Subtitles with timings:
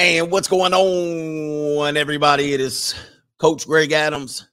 [0.00, 2.52] And what's going on, everybody?
[2.52, 2.94] It is
[3.38, 4.46] Coach Greg Adams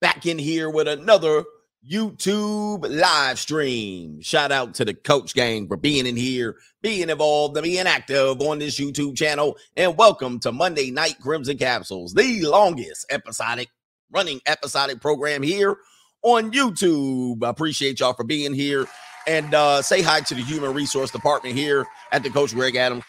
[0.00, 1.44] back in here with another
[1.86, 4.22] YouTube live stream.
[4.22, 8.40] Shout out to the coach gang for being in here, being involved, and being active
[8.40, 9.58] on this YouTube channel.
[9.76, 13.68] And welcome to Monday Night Crimson Capsules, the longest episodic
[14.10, 15.76] running episodic program here
[16.22, 17.44] on YouTube.
[17.44, 18.86] I appreciate y'all for being here.
[19.26, 23.04] And uh, say hi to the human resource department here at the Coach Greg Adams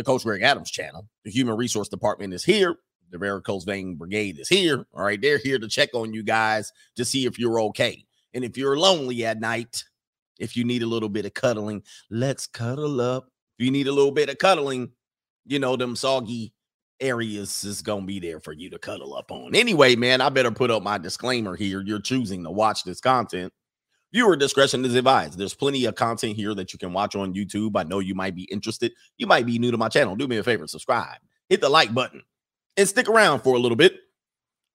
[0.00, 1.06] the Coach Greg Adams channel.
[1.24, 2.76] The Human Resource Department is here.
[3.10, 4.86] The Varicose Vein Brigade is here.
[4.94, 5.20] All right.
[5.20, 8.02] They're here to check on you guys to see if you're okay.
[8.32, 9.84] And if you're lonely at night,
[10.38, 13.28] if you need a little bit of cuddling, let's cuddle up.
[13.58, 14.92] If you need a little bit of cuddling,
[15.44, 16.54] you know, them soggy
[16.98, 19.54] areas is going to be there for you to cuddle up on.
[19.54, 21.82] Anyway, man, I better put up my disclaimer here.
[21.84, 23.52] You're choosing to watch this content
[24.12, 25.38] Viewer discretion is advised.
[25.38, 27.72] There's plenty of content here that you can watch on YouTube.
[27.76, 28.92] I know you might be interested.
[29.18, 30.16] You might be new to my channel.
[30.16, 32.22] Do me a favor, subscribe, hit the like button,
[32.76, 33.94] and stick around for a little bit.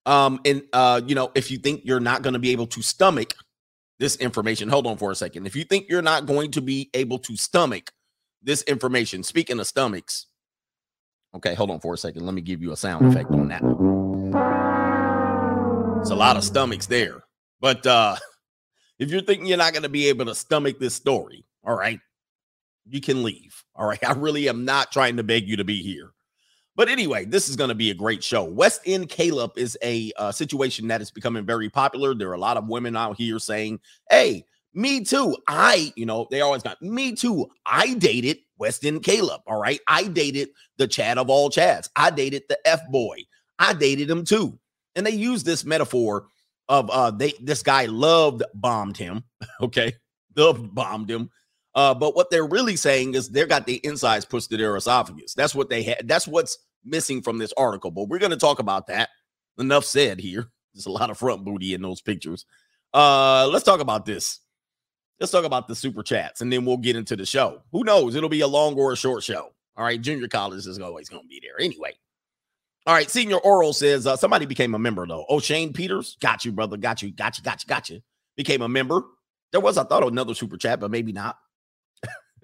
[0.05, 2.81] Um, and uh, you know, if you think you're not going to be able to
[2.81, 3.33] stomach
[3.99, 5.47] this information, hold on for a second.
[5.47, 7.91] If you think you're not going to be able to stomach
[8.41, 10.27] this information, speaking of stomachs,
[11.35, 12.25] okay, hold on for a second.
[12.25, 13.63] Let me give you a sound effect on that.
[16.01, 17.23] It's a lot of stomachs there,
[17.59, 18.15] but uh
[18.99, 21.99] if you're thinking you're not going to be able to stomach this story, all right,
[22.87, 23.63] you can leave.
[23.75, 24.03] All right.
[24.07, 26.11] I really am not trying to beg you to be here.
[26.75, 28.43] But anyway, this is going to be a great show.
[28.43, 32.13] West Elm Caleb is a uh, situation that is becoming very popular.
[32.13, 33.79] There are a lot of women out here saying,
[34.09, 35.37] hey, me too.
[35.47, 37.49] I, you know, they always got me too.
[37.65, 39.41] I dated West Elm Caleb.
[39.47, 39.79] All right.
[39.87, 41.87] I dated the Chad of all Chads.
[41.95, 43.19] I dated the F boy.
[43.57, 44.59] I dated him too.
[44.97, 46.27] And they use this metaphor
[46.69, 49.23] of uh they this guy loved bombed him
[49.61, 49.93] okay?
[50.35, 51.29] Loved bombed him.
[51.73, 55.33] Uh but what they're really saying is they got the insides pushed to their esophagus.
[55.33, 58.59] That's what they had that's what's missing from this article but we're going to talk
[58.59, 59.09] about that.
[59.57, 60.47] Enough said here.
[60.73, 62.45] There's a lot of front booty in those pictures.
[62.93, 64.39] Uh let's talk about this.
[65.19, 67.61] Let's talk about the super chats and then we'll get into the show.
[67.71, 68.15] Who knows?
[68.15, 69.51] It'll be a long or a short show.
[69.77, 71.93] All right junior college is always going to be there anyway
[72.85, 75.25] all right, Senior Oral says uh, somebody became a member though.
[75.27, 78.01] Oh, Shane Peters, got you, brother, got you, got you, got you, got you.
[78.35, 79.01] Became a member.
[79.51, 81.37] There was, I thought, another super chat, but maybe not.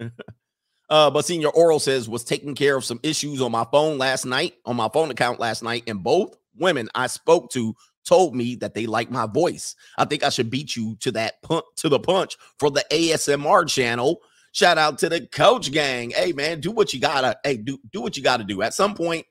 [0.90, 4.24] uh, but Senior Oral says was taking care of some issues on my phone last
[4.24, 7.74] night, on my phone account last night, and both women I spoke to
[8.04, 9.76] told me that they like my voice.
[9.96, 13.68] I think I should beat you to that punch to the punch for the ASMR
[13.68, 14.20] channel.
[14.52, 16.10] Shout out to the coach gang.
[16.10, 17.38] Hey man, do what you gotta.
[17.44, 18.62] Hey, do do what you gotta do.
[18.62, 19.24] At some point,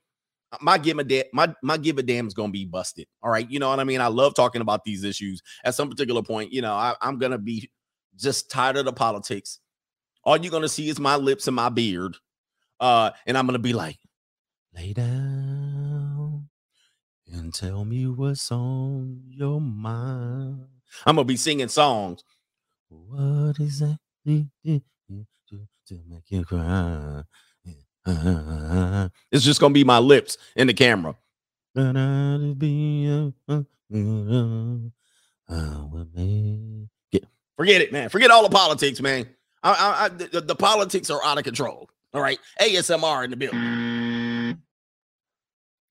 [0.59, 3.07] my give a damn my my give a damn is gonna be busted.
[3.23, 4.01] All right, you know what I mean.
[4.01, 5.41] I love talking about these issues.
[5.63, 7.69] At some particular point, you know, I, I'm gonna be
[8.16, 9.59] just tired of the politics.
[10.23, 12.17] All you're gonna see is my lips and my beard,
[12.79, 13.97] uh, and I'm gonna be like,
[14.75, 16.50] lay down
[17.28, 20.68] and tell me what's on your mind.
[21.06, 22.23] I'm gonna be singing songs.
[22.89, 24.00] What is that
[24.66, 24.81] to,
[26.07, 27.23] make you cry?
[29.31, 31.16] it's just gonna be my lips in the camera.
[37.57, 38.07] Forget it, man.
[38.09, 39.28] Forget all the politics, man.
[39.63, 41.89] I, I, I the, the, politics are out of control.
[42.13, 44.57] All right, ASMR in the building.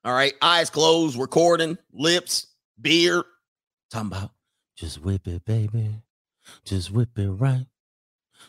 [0.05, 2.49] All right, eyes closed, recording, lips,
[2.81, 3.25] beard.
[3.91, 4.31] Talking about
[4.77, 6.03] just whip it, baby.
[6.65, 7.67] Just whip it right.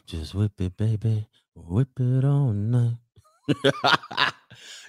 [0.08, 1.28] Just whip it, baby.
[1.56, 2.98] Whip it all night.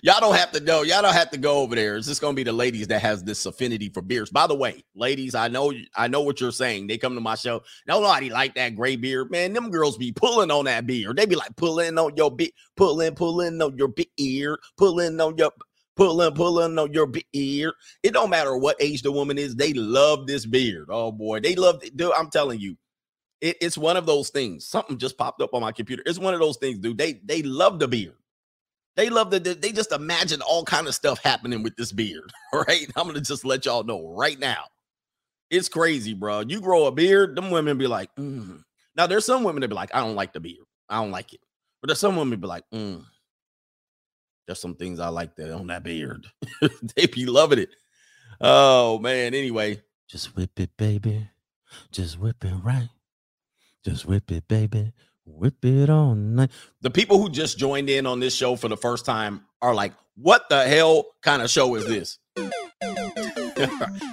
[0.03, 0.83] y'all don't have to go.
[0.83, 1.97] Y'all don't have to go over there.
[1.97, 4.31] It's just gonna be the ladies that has this affinity for beers.
[4.31, 6.89] By the way, ladies, I know I know what you're saying.
[6.89, 7.63] They come to my show.
[7.87, 9.53] Nobody like that gray beard, man.
[9.53, 11.17] Them girls be pulling on that beard.
[11.17, 15.53] They be like pulling on your beard, pulling, pulling on your beard, pulling on your
[15.97, 17.75] pulling, pulling on your beard.
[18.03, 19.55] It don't matter what age the woman is.
[19.55, 20.87] They love this beard.
[20.91, 21.83] Oh boy, they love.
[21.83, 21.97] It.
[21.97, 22.77] Dude, I'm telling you.
[23.41, 24.69] It, it's one of those things.
[24.69, 26.05] Something just popped up on my computer.
[26.07, 26.97] It's one of those things, dude.
[26.97, 28.15] They they love the beard.
[28.95, 32.31] They love that they just imagine all kind of stuff happening with this beard.
[32.53, 32.87] Right?
[32.97, 34.65] I'm gonna just let y'all know right now.
[35.51, 36.41] It's crazy, bro.
[36.41, 38.63] You grow a beard, them women be like, mm.
[38.95, 40.67] now there's some women that be like, I don't like the beard.
[40.91, 41.41] I don't like it.
[41.81, 43.03] But there's some women be like, mm.
[44.47, 46.27] there's some things I like that on that beard.
[46.95, 47.71] they be loving it.
[48.39, 49.33] Oh man.
[49.35, 51.31] Anyway, just whip it, baby.
[51.91, 52.91] Just whip it right.
[53.83, 54.93] Just whip it, baby.
[55.25, 56.51] Whip it on night.
[56.81, 59.93] The people who just joined in on this show for the first time are like,
[60.17, 62.19] what the hell kind of show is this?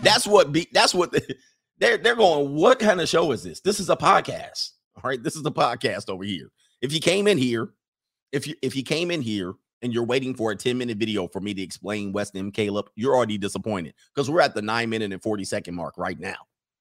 [0.04, 1.36] that's what be that's what the,
[1.80, 3.60] they're they're going, what kind of show is this?
[3.62, 4.72] This is a podcast.
[4.96, 6.52] All right, this is a podcast over here.
[6.82, 7.70] If you came in here,
[8.32, 11.28] if you if you came in here and you're waiting for a 10 minute video
[11.28, 14.90] for me to explain West Elm Caleb, you're already disappointed because we're at the nine
[14.90, 16.36] minute and 40 second mark right now.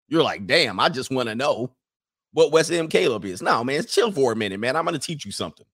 [0.09, 1.75] You're like, damn, I just want to know
[2.33, 3.43] what West Elm Caleb is.
[3.43, 4.77] No, man, chill for a minute, man.
[4.77, 5.67] I'm going to teach you something.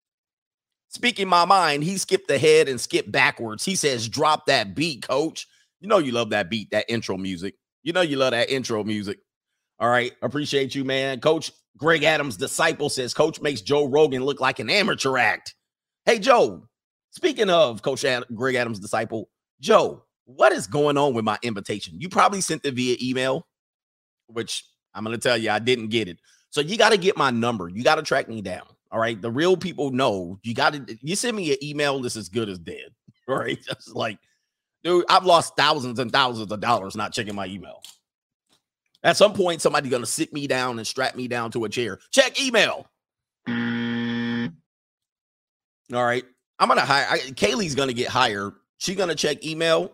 [0.88, 3.64] Speaking my mind, he skipped ahead and skipped backwards.
[3.64, 5.46] He says, drop that beat, coach.
[5.80, 7.54] You know, you love that beat, that intro music.
[7.82, 9.18] You know, you love that intro music.
[9.80, 10.12] All right.
[10.22, 11.20] Appreciate you, man.
[11.20, 15.54] Coach Greg Adams' disciple says, Coach makes Joe Rogan look like an amateur act.
[16.06, 16.68] Hey, Joe,
[17.10, 19.28] speaking of Coach Ad- Greg Adams' disciple,
[19.60, 21.94] Joe, what is going on with my invitation?
[21.98, 23.46] You probably sent it via email,
[24.28, 24.64] which
[24.94, 26.18] I'm going to tell you, I didn't get it.
[26.54, 27.68] So you got to get my number.
[27.68, 28.62] You got to track me down.
[28.92, 29.20] All right.
[29.20, 32.48] The real people know you got to, you send me an email, this is good
[32.48, 32.86] as dead.
[33.26, 33.58] Right.
[33.64, 34.18] Just like,
[34.82, 37.80] dude, I've lost thousands and thousands of dollars not checking my email.
[39.02, 42.00] At some point, somebody's gonna sit me down and strap me down to a chair.
[42.10, 42.86] Check email.
[43.48, 43.54] All
[46.04, 46.22] right.
[46.58, 48.52] I'm gonna hire I, Kaylee's gonna get hired.
[48.76, 49.90] She's gonna check email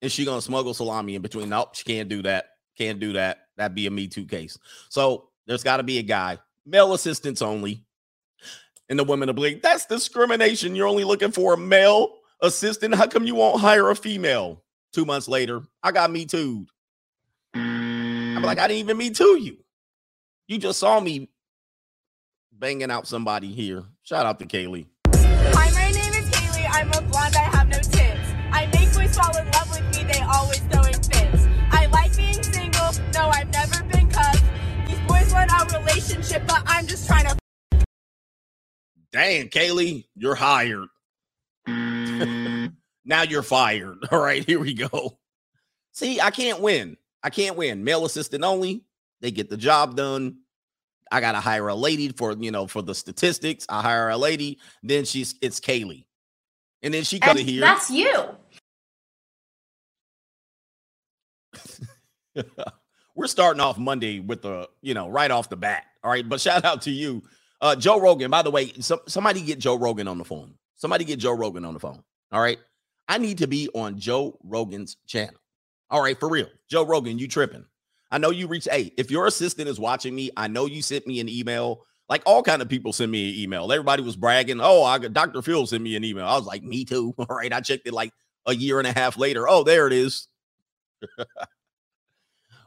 [0.00, 1.50] and she's gonna smuggle salami in between.
[1.50, 2.46] Nope, she can't do that.
[2.78, 3.48] Can't do that.
[3.58, 4.58] That'd be a Me Too case.
[4.88, 7.84] So there's got to be a guy, male assistants only.
[8.88, 10.74] And the women be like, that's discrimination.
[10.74, 12.94] You're only looking for a male assistant.
[12.94, 14.62] How come you won't hire a female?
[14.92, 16.66] Two months later, I got me too.
[17.54, 19.56] I'm like, I didn't even me too you.
[20.46, 21.30] You just saw me
[22.52, 23.84] banging out somebody here.
[24.02, 24.86] Shout out to Kaylee.
[25.14, 26.66] Hi, my name is Kaylee.
[26.70, 27.34] I'm a blonde.
[27.36, 28.30] I have no tits.
[28.50, 30.12] I make boys fall in love with me.
[30.12, 31.46] They always throwing fits.
[31.70, 32.92] I like being single.
[33.14, 33.41] No, I've
[35.92, 37.36] relationship, but I'm just trying to.
[39.12, 40.88] Dang, Kaylee, you're hired.
[41.66, 43.98] now you're fired.
[44.10, 45.18] All right, here we go.
[45.92, 46.96] See, I can't win.
[47.22, 47.84] I can't win.
[47.84, 48.84] Male assistant only.
[49.20, 50.38] They get the job done.
[51.10, 53.66] I gotta hire a lady for you know for the statistics.
[53.68, 56.06] I hire a lady, then she's it's Kaylee,
[56.82, 57.60] and then she comes here.
[57.60, 58.28] That's you.
[63.14, 65.84] We're starting off Monday with the you know right off the bat.
[66.02, 67.22] All right, but shout out to you,
[67.60, 68.30] uh, Joe Rogan.
[68.30, 70.54] By the way, some, somebody get Joe Rogan on the phone.
[70.76, 72.02] Somebody get Joe Rogan on the phone.
[72.32, 72.58] All right,
[73.08, 75.34] I need to be on Joe Rogan's channel.
[75.90, 77.64] All right, for real, Joe Rogan, you tripping?
[78.10, 78.68] I know you reached.
[78.68, 81.84] Hey, if your assistant is watching me, I know you sent me an email.
[82.08, 83.72] Like all kind of people send me an email.
[83.72, 84.60] Everybody was bragging.
[84.60, 85.40] Oh, I got Dr.
[85.40, 86.26] Phil sent me an email.
[86.26, 87.14] I was like, me too.
[87.18, 88.12] All right, I checked it like
[88.44, 89.48] a year and a half later.
[89.48, 90.28] Oh, there it is.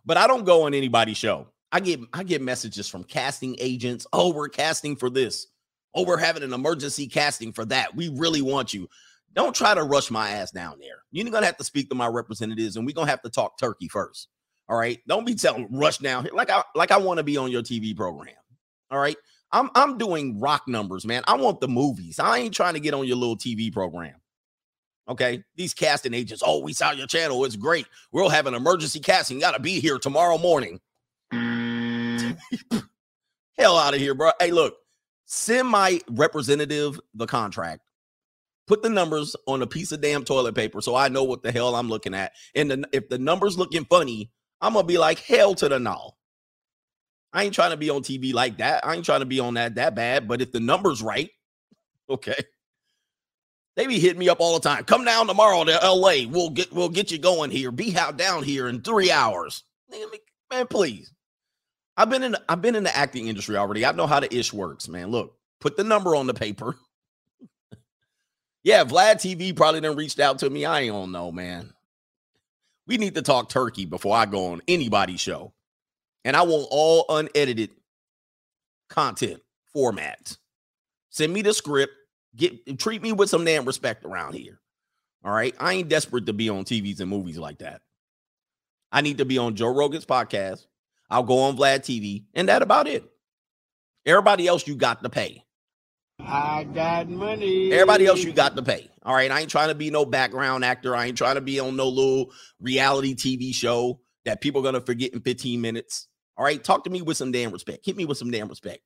[0.05, 1.47] but I don't go on anybody's show.
[1.71, 4.07] I get I get messages from casting agents.
[4.13, 5.47] Oh, we're casting for this.
[5.93, 7.95] Oh, we're having an emergency casting for that.
[7.95, 8.87] We really want you.
[9.33, 11.03] Don't try to rush my ass down there.
[11.11, 13.87] You're gonna have to speak to my representatives, and we're gonna have to talk turkey
[13.87, 14.29] first.
[14.67, 14.99] All right.
[15.07, 17.61] Don't be telling rush down here like I like I want to be on your
[17.61, 18.35] TV program.
[18.91, 19.17] All right.
[19.51, 21.23] I'm I'm doing rock numbers, man.
[21.27, 22.19] I want the movies.
[22.19, 24.15] I ain't trying to get on your little TV program.
[25.07, 25.43] Okay.
[25.55, 27.45] These casting agents, oh, we saw your channel.
[27.45, 27.87] It's great.
[28.11, 29.37] We'll have an emergency casting.
[29.37, 30.79] You Got to be here tomorrow morning.
[31.33, 32.37] Mm.
[33.57, 34.31] Hell out of here, bro.
[34.39, 34.75] Hey, look,
[35.25, 37.81] send my representative the contract.
[38.67, 41.51] Put the numbers on a piece of damn toilet paper so I know what the
[41.51, 42.31] hell I'm looking at.
[42.55, 46.15] And the, if the numbers looking funny, I'm gonna be like hell to the no.
[47.31, 48.85] I ain't trying to be on TV like that.
[48.85, 50.27] I ain't trying to be on that that bad.
[50.27, 51.29] But if the numbers right,
[52.09, 52.41] okay.
[53.75, 54.86] They be hitting me up all the time.
[54.86, 56.27] Come down tomorrow to LA.
[56.29, 57.72] We'll get we'll get you going here.
[57.72, 59.63] Be out down here in three hours.
[60.51, 61.12] Man, please.
[61.98, 63.86] I've been in I've been in the acting industry already.
[63.86, 65.12] I know how the ish works, man.
[65.12, 66.75] Look, put the number on the paper.
[68.63, 70.65] yeah, Vlad TV probably done reached out to me.
[70.65, 71.74] I don't know, man.
[72.88, 75.53] We need to talk turkey before I go on anybody's show.
[76.24, 77.72] And I want all unedited
[78.89, 79.41] content
[79.75, 80.38] formats.
[81.10, 81.94] Send me the script.
[82.36, 84.60] Get treat me with some damn respect around here.
[85.24, 85.56] All right.
[85.60, 87.82] I ain't desperate to be on TVs and movies like that.
[88.92, 90.65] I need to be on Joe Rogan's podcast.
[91.10, 93.04] I'll go on Vlad TV, and that about it.
[94.06, 95.44] Everybody else you got to pay.
[96.20, 97.72] I got money.
[97.72, 98.89] Everybody else you got to pay.
[99.04, 99.32] All right.
[99.32, 100.96] I ain't trying to be no background actor.
[100.96, 104.82] I ain't trying to be on no little reality TV show that people are gonna
[104.82, 106.08] forget in 15 minutes.
[106.38, 106.63] All right.
[106.63, 107.86] Talk to me with some damn respect.
[107.86, 108.80] Hit me with some damn respect.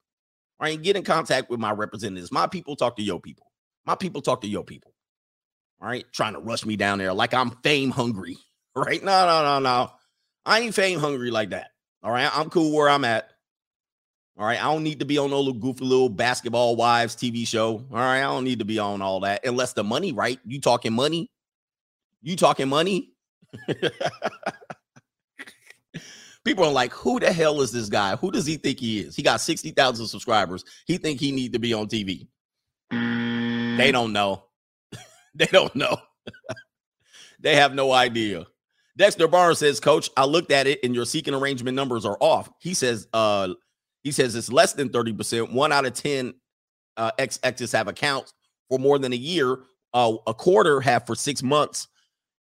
[0.60, 0.82] All right.
[0.82, 2.32] Get in contact with my representatives.
[2.32, 3.52] My people talk to your people.
[3.86, 4.94] My people talk to your people.
[5.82, 6.06] All right.
[6.12, 8.38] Trying to rush me down there like I'm fame hungry.
[8.76, 9.04] Right.
[9.04, 9.92] No, no, no, no.
[10.46, 11.72] I ain't fame hungry like that.
[12.04, 12.30] All right.
[12.34, 13.30] I'm cool where I'm at.
[14.38, 14.60] All right.
[14.60, 17.86] I don't need to be on no little goofy little basketball wives TV show.
[17.92, 18.20] All right.
[18.20, 20.40] I don't need to be on all that unless the money, right?
[20.46, 21.30] You talking money?
[22.22, 23.12] You talking money?
[26.46, 28.16] People are like, who the hell is this guy?
[28.16, 29.16] Who does he think he is?
[29.16, 30.64] He got 60,000 subscribers.
[30.86, 32.28] He think he need to be on TV.
[33.80, 34.44] They don't know.
[35.34, 35.96] they don't know.
[37.40, 38.46] they have no idea.
[38.98, 42.50] Dexter Barnes says, Coach, I looked at it and your seeking arrangement numbers are off.
[42.60, 43.54] He says, uh,
[44.04, 45.54] he says it's less than 30%.
[45.54, 46.34] One out of 10
[46.98, 48.34] uh, ex-exes have accounts
[48.70, 49.60] for more than a year,
[49.94, 51.88] uh, a quarter have for six months,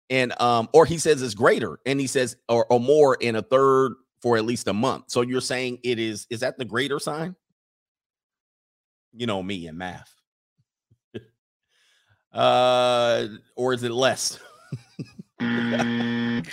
[0.09, 3.41] and um, or he says it's greater, and he says or, or more in a
[3.41, 5.05] third for at least a month.
[5.07, 7.35] So you're saying it is is that the greater sign?
[9.13, 10.13] You know me and math.
[12.33, 14.39] uh, or is it less?
[15.39, 16.43] I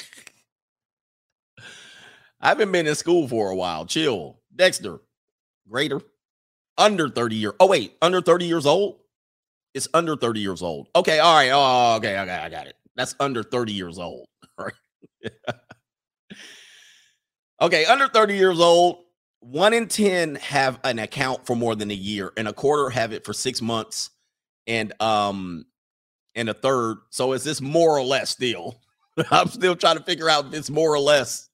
[2.41, 3.87] haven't been in school for a while.
[3.87, 4.39] Chill.
[4.55, 5.01] Dexter,
[5.69, 6.01] greater,
[6.79, 7.55] under 30 year.
[7.61, 9.01] Oh, wait, under 30 years old?
[9.75, 10.89] It's under 30 years old.
[10.97, 11.51] Okay, all right.
[11.53, 12.77] Oh, okay, okay, I got it.
[12.97, 14.26] That's under 30 years old.
[14.59, 14.73] Right.
[17.61, 19.05] okay, under 30 years old,
[19.41, 23.12] one in 10 have an account for more than a year, and a quarter have
[23.12, 24.11] it for six months,
[24.67, 25.67] and um,
[26.35, 26.99] and a third.
[27.11, 28.81] So is this more or less still?
[29.31, 31.49] I'm still trying to figure out if it's more or less.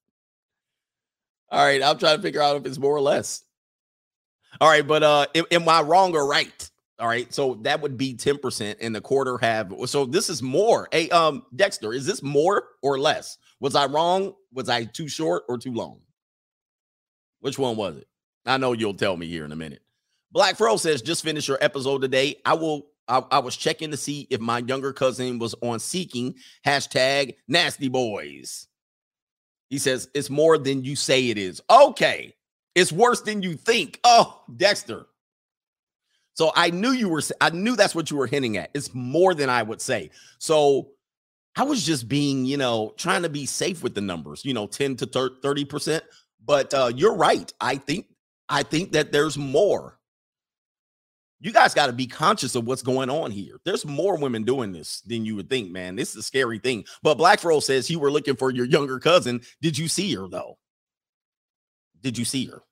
[1.50, 3.44] All right, I'm trying to figure out if it's more or less.
[4.60, 6.70] All right, but uh, am, am I wrong or right?
[6.98, 10.88] All right, so that would be 10%, and the quarter have so this is more.
[10.92, 13.38] Hey, um, Dexter, is this more or less?
[13.60, 14.34] Was I wrong?
[14.52, 16.00] Was I too short or too long?
[17.40, 18.06] Which one was it?
[18.46, 19.82] I know you'll tell me here in a minute.
[20.30, 22.36] Black Fro says, just finished your episode today.
[22.44, 26.36] I will I, I, was checking to see if my younger cousin was on seeking
[26.64, 28.68] hashtag nasty boys.
[29.68, 31.60] He says it's more than you say it is.
[31.68, 32.34] Okay.
[32.74, 34.00] It's worse than you think.
[34.04, 35.06] Oh, Dexter.
[36.34, 38.70] So I knew you were, I knew that's what you were hinting at.
[38.74, 40.10] It's more than I would say.
[40.38, 40.88] So
[41.56, 44.66] I was just being, you know, trying to be safe with the numbers, you know,
[44.66, 46.00] 10 to 30%.
[46.44, 47.52] But uh, you're right.
[47.60, 48.06] I think,
[48.48, 49.98] I think that there's more.
[51.40, 53.60] You guys got to be conscious of what's going on here.
[53.64, 55.96] There's more women doing this than you would think, man.
[55.96, 56.84] This is a scary thing.
[57.02, 59.40] But Black says you were looking for your younger cousin.
[59.60, 60.58] Did you see her though?
[62.00, 62.62] Did you see her?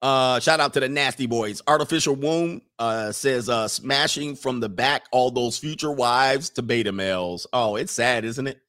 [0.00, 1.60] Uh, shout out to the nasty boys.
[1.66, 6.92] Artificial womb uh says uh smashing from the back all those future wives to beta
[6.92, 7.46] males.
[7.52, 8.60] Oh, it's sad, isn't it?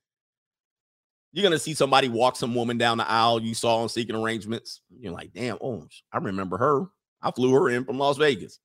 [1.32, 4.82] You're gonna see somebody walk some woman down the aisle you saw on seeking arrangements.
[4.90, 6.86] You're like, damn, oh, I remember her.
[7.22, 8.60] I flew her in from Las Vegas.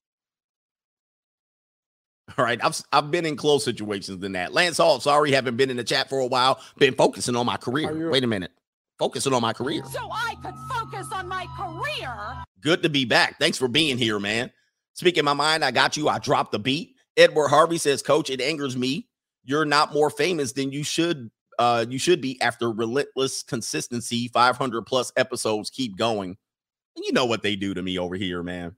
[2.39, 4.55] All right, I've I've been in close situations than that.
[4.55, 6.59] Lance Hall, sorry, haven't been in the chat for a while.
[6.79, 8.11] Been focusing on my career.
[8.11, 8.53] Wait a minute,
[8.99, 9.83] focusing on my career.
[9.91, 12.15] So I could focus on my career.
[12.61, 13.39] Good to be back.
[13.39, 14.51] Thanks for being here, man.
[14.95, 16.09] Speaking my mind, I got you.
[16.09, 16.95] I dropped the beat.
[17.17, 19.09] Edward Harvey says, Coach, it angers me.
[19.45, 21.31] You're not more famous than you should.
[21.59, 24.29] Uh, you should be after relentless consistency.
[24.29, 26.37] 500 plus episodes keep going.
[26.97, 28.77] And you know what they do to me over here, man.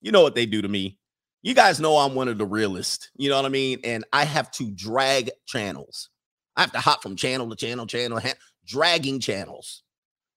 [0.00, 0.98] You know what they do to me
[1.42, 3.10] you guys know I'm one of the realists.
[3.16, 3.80] You know what I mean?
[3.84, 6.10] And I have to drag channels.
[6.56, 8.34] I have to hop from channel to channel, channel, ha-
[8.68, 9.82] dragging channels.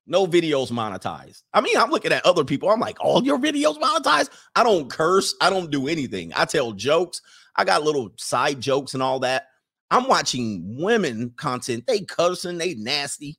[0.08, 1.44] No videos monetized.
[1.54, 2.70] I mean, I'm looking at other people.
[2.70, 4.30] I'm like, all your videos monetized?
[4.56, 5.36] I don't curse.
[5.40, 6.32] I don't do anything.
[6.36, 7.22] I tell jokes.
[7.56, 9.48] I got little side jokes and all that.
[9.92, 11.86] I'm watching women content.
[11.86, 13.38] They cussing, they nasty.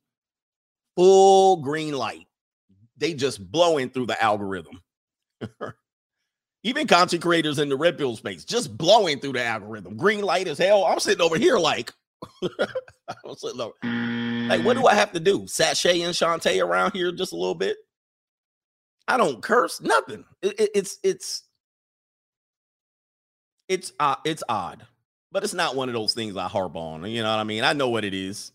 [0.95, 2.27] Full green light.
[2.97, 4.79] They just blowing through the algorithm.
[6.63, 9.97] even content creators in the red pill space just blowing through the algorithm.
[9.97, 10.85] Green light as hell.
[10.85, 11.91] I'm sitting over here like,
[12.43, 13.73] I'm sitting over,
[14.49, 15.45] like, what do I have to do?
[15.47, 17.77] Sashay and Shantae around here just a little bit.
[19.07, 20.25] I don't curse, nothing.
[20.41, 21.43] It, it, it's it's
[23.67, 24.85] it's uh, it's odd,
[25.31, 27.05] but it's not one of those things I harp on.
[27.09, 27.63] You know what I mean?
[27.63, 28.51] I know what it is.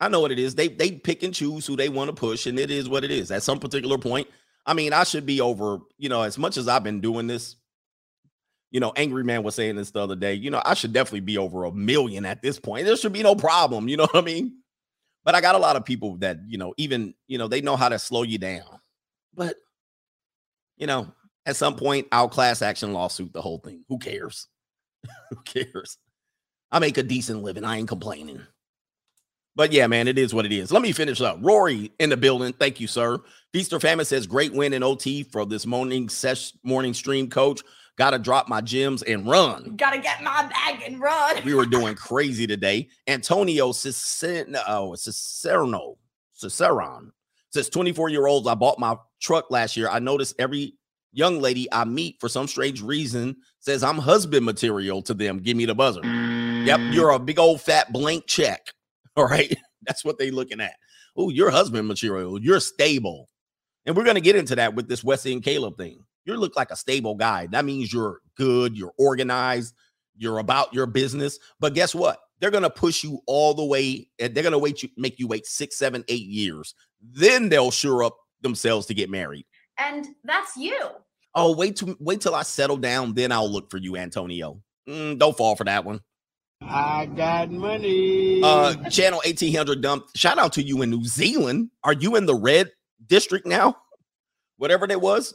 [0.00, 0.54] I know what it is.
[0.54, 3.10] They they pick and choose who they want to push, and it is what it
[3.10, 3.30] is.
[3.30, 4.28] At some particular point,
[4.64, 7.56] I mean, I should be over, you know, as much as I've been doing this.
[8.70, 10.34] You know, Angry Man was saying this the other day.
[10.34, 12.84] You know, I should definitely be over a million at this point.
[12.84, 13.88] There should be no problem.
[13.88, 14.58] You know what I mean?
[15.24, 17.76] But I got a lot of people that, you know, even, you know, they know
[17.76, 18.80] how to slow you down.
[19.34, 19.56] But,
[20.76, 21.08] you know,
[21.46, 23.84] at some point, our class action lawsuit the whole thing.
[23.88, 24.48] Who cares?
[25.30, 25.98] Who cares?
[26.70, 27.64] I make a decent living.
[27.64, 28.40] I ain't complaining.
[29.56, 30.70] But yeah, man, it is what it is.
[30.70, 31.38] Let me finish up.
[31.40, 32.52] Rory in the building.
[32.52, 33.18] Thank you, sir.
[33.52, 37.62] Feaster Famine says, great win in OT for this morning sesh morning stream, coach.
[37.96, 39.74] Gotta drop my gems and run.
[39.76, 41.42] Gotta get my bag and run.
[41.44, 42.88] we were doing crazy today.
[43.06, 45.96] Antonio Cicerno, oh, Cicerno,
[46.34, 47.10] Ciceron
[47.50, 48.46] says 24 year olds.
[48.46, 49.88] I bought my truck last year.
[49.88, 50.74] I noticed every
[51.12, 55.38] young lady I meet for some strange reason says I'm husband material to them.
[55.38, 56.04] Give me the buzzer.
[56.04, 56.94] Yep, mm.
[56.94, 58.66] you're a big old fat blank check.
[59.16, 59.56] All right.
[59.86, 60.74] That's what they looking at.
[61.16, 62.40] Oh, your husband material.
[62.40, 63.30] You're stable.
[63.86, 66.00] And we're going to get into that with this West Elm Caleb thing.
[66.26, 67.46] You look like a stable guy.
[67.46, 69.74] That means you're good, you're organized,
[70.18, 71.38] You're about your business.
[71.60, 72.18] But guess what?
[72.40, 75.46] They're gonna push you all the way, and they're gonna wait you make you wait
[75.46, 76.74] six, seven, eight years.
[77.00, 79.46] Then they'll sure up themselves to get married.
[79.78, 80.78] And that's you.
[81.34, 84.60] Oh, wait to wait till I settle down, then I'll look for you, Antonio.
[84.88, 86.00] Mm, don't fall for that one.
[86.62, 88.40] I got money.
[88.42, 90.06] Uh, channel 1800 dump.
[90.14, 91.70] Shout out to you in New Zealand.
[91.84, 92.70] Are you in the red
[93.06, 93.76] district now?
[94.56, 95.34] Whatever that was,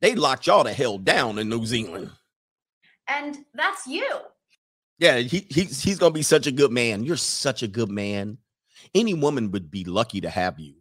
[0.00, 2.10] they locked y'all the hell down in New Zealand.
[3.08, 4.06] And that's you.
[4.98, 7.04] Yeah, he, he's he's gonna be such a good man.
[7.04, 8.38] You're such a good man.
[8.94, 10.74] Any woman would be lucky to have you.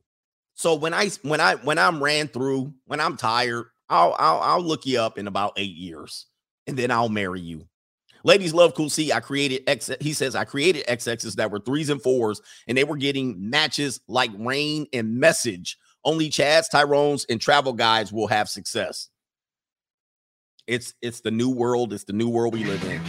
[0.56, 4.62] So when I when I when I'm ran through, when I'm tired, I'll I'll I'll
[4.62, 6.26] look you up in about eight years,
[6.66, 7.68] and then I'll marry you.
[8.24, 8.90] Ladies love cool.
[8.90, 9.92] See, I created X.
[10.02, 14.02] He says I created XXs that were threes and fours, and they were getting matches
[14.08, 15.78] like rain and message.
[16.08, 19.10] Only Chads, Tyrones, and travel guides will have success.
[20.66, 21.92] It's it's the new world.
[21.92, 23.04] It's the new world we live in.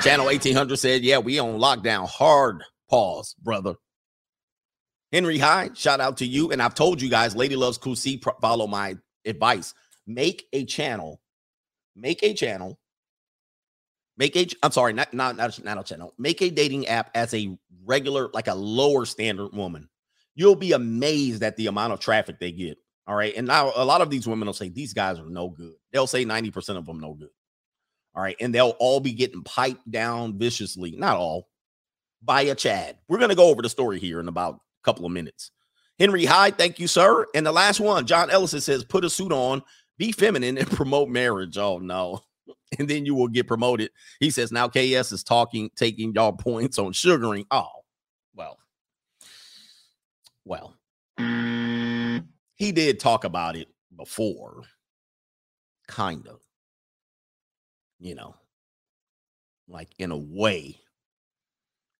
[0.00, 2.08] Channel 1800 said, "Yeah, we on lockdown.
[2.08, 3.76] Hard pause, brother."
[5.12, 6.50] Henry High, shout out to you.
[6.50, 9.74] And I've told you guys, Lady Loves C, follow my advice.
[10.08, 11.20] Make a channel.
[11.94, 12.80] Make a channel.
[14.16, 16.14] Make a, I'm sorry, not, not, not, not a channel.
[16.18, 19.88] Make a dating app as a regular, like a lower standard woman.
[20.38, 22.78] You'll be amazed at the amount of traffic they get.
[23.08, 23.34] All right.
[23.36, 25.72] And now a lot of these women will say, these guys are no good.
[25.92, 27.30] They'll say 90% of them no good.
[28.14, 28.36] All right.
[28.38, 30.94] And they'll all be getting piped down viciously.
[30.96, 31.48] Not all
[32.22, 32.98] by a Chad.
[33.08, 35.50] We're going to go over the story here in about a couple of minutes.
[35.98, 37.26] Henry Hyde, thank you, sir.
[37.34, 39.60] And the last one, John Ellison says, put a suit on,
[39.96, 41.58] be feminine, and promote marriage.
[41.58, 42.20] Oh, no.
[42.78, 43.90] And then you will get promoted.
[44.20, 47.46] He says, now KS is talking, taking y'all points on sugaring.
[47.50, 47.77] Oh.
[50.48, 50.78] Well,
[51.20, 52.24] mm.
[52.54, 54.62] he did talk about it before,
[55.86, 56.40] kind of.
[58.00, 58.34] You know,
[59.68, 60.80] like in a way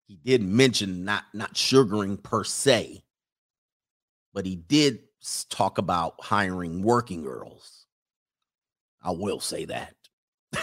[0.07, 3.03] he did mention not not sugaring per se,
[4.33, 5.01] but he did
[5.49, 7.85] talk about hiring working girls.
[9.03, 9.93] I will say that.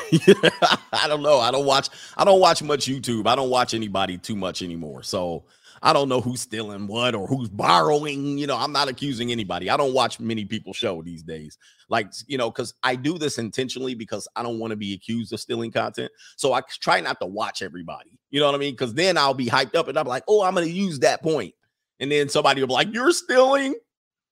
[0.92, 1.38] I don't know.
[1.38, 3.28] I don't watch I don't watch much YouTube.
[3.28, 5.04] I don't watch anybody too much anymore.
[5.04, 5.44] So
[5.82, 8.38] I don't know who's stealing what or who's borrowing.
[8.38, 9.70] You know, I'm not accusing anybody.
[9.70, 11.58] I don't watch many people show these days.
[11.88, 15.32] Like, you know, because I do this intentionally because I don't want to be accused
[15.32, 16.10] of stealing content.
[16.36, 18.18] So I try not to watch everybody.
[18.30, 18.72] You know what I mean?
[18.72, 21.22] Because then I'll be hyped up and I'm like, oh, I'm going to use that
[21.22, 21.54] point.
[22.00, 23.74] And then somebody will be like, you're stealing.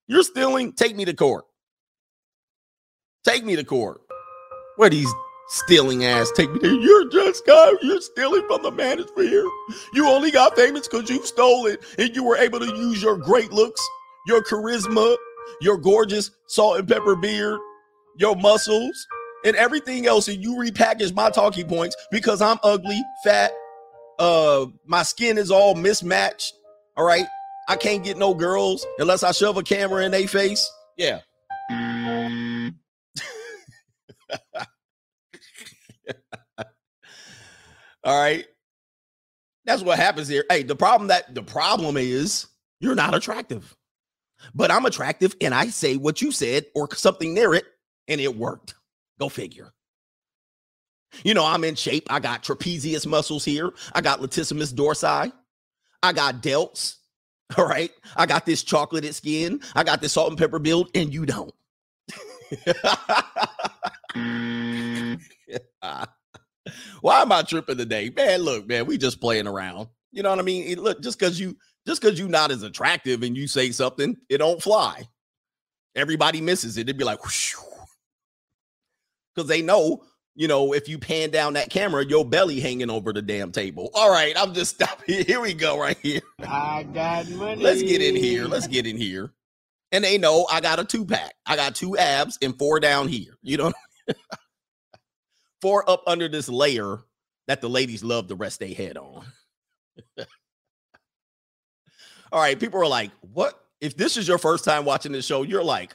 [0.06, 0.72] You're stealing.
[0.72, 1.44] Take me to court.
[3.24, 4.00] Take me to court.
[4.76, 5.10] Where these
[5.48, 6.72] stealing ass take me there.
[6.72, 9.48] You're just guy, you're stealing from the manosphere.
[9.92, 13.16] You only got famous because you stole it and you were able to use your
[13.16, 13.80] great looks,
[14.26, 15.16] your charisma,
[15.60, 17.58] your gorgeous salt and pepper beard,
[18.16, 19.06] your muscles,
[19.44, 20.28] and everything else.
[20.28, 23.52] And you repackaged my talking points because I'm ugly, fat,
[24.18, 26.54] uh, my skin is all mismatched.
[26.96, 27.26] All right.
[27.68, 30.70] I can't get no girls unless I shove a camera in their face.
[30.96, 31.20] Yeah.
[38.04, 38.44] All right.
[39.64, 40.44] That's what happens here.
[40.50, 42.46] Hey, the problem that the problem is
[42.80, 43.74] you're not attractive.
[44.54, 47.64] But I'm attractive and I say what you said or something near it
[48.08, 48.74] and it worked.
[49.18, 49.72] Go figure.
[51.22, 52.06] You know, I'm in shape.
[52.10, 53.72] I got trapezius muscles here.
[53.94, 55.32] I got latissimus dorsi.
[56.02, 56.96] I got delts.
[57.56, 57.90] All right.
[58.16, 59.60] I got this chocolated skin.
[59.74, 61.54] I got this salt and pepper build, and you don't.
[64.14, 65.20] Mm.
[67.00, 68.10] Why am I tripping today?
[68.14, 69.88] Man, look, man, we just playing around.
[70.12, 70.66] You know what I mean?
[70.66, 74.16] It, look, just because you just because you're not as attractive and you say something,
[74.28, 75.06] it don't fly.
[75.94, 76.82] Everybody misses it.
[76.82, 77.20] It'd be like,
[79.34, 80.02] because they know,
[80.34, 83.90] you know, if you pan down that camera, your belly hanging over the damn table.
[83.94, 85.24] All right, I'm just stopping.
[85.24, 86.22] Here we go, right here.
[86.40, 87.62] I got money.
[87.62, 88.46] Let's get in here.
[88.46, 89.32] Let's get in here.
[89.92, 91.34] And they know I got a two pack.
[91.46, 93.36] I got two abs and four down here.
[93.42, 93.72] You know,
[95.64, 96.98] four up under this layer
[97.46, 99.24] that the ladies love to rest their head on.
[102.30, 103.58] All right, people are like, what?
[103.80, 105.94] If this is your first time watching this show, you're like,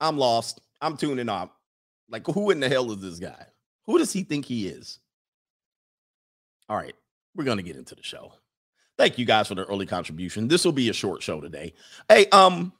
[0.00, 0.60] I'm lost.
[0.82, 1.50] I'm tuning out.
[2.10, 3.46] Like, who in the hell is this guy?
[3.86, 4.98] Who does he think he is?
[6.68, 6.94] All right,
[7.34, 8.34] we're gonna get into the show.
[8.98, 10.46] Thank you guys for the early contribution.
[10.46, 11.72] This will be a short show today.
[12.06, 12.74] Hey, um,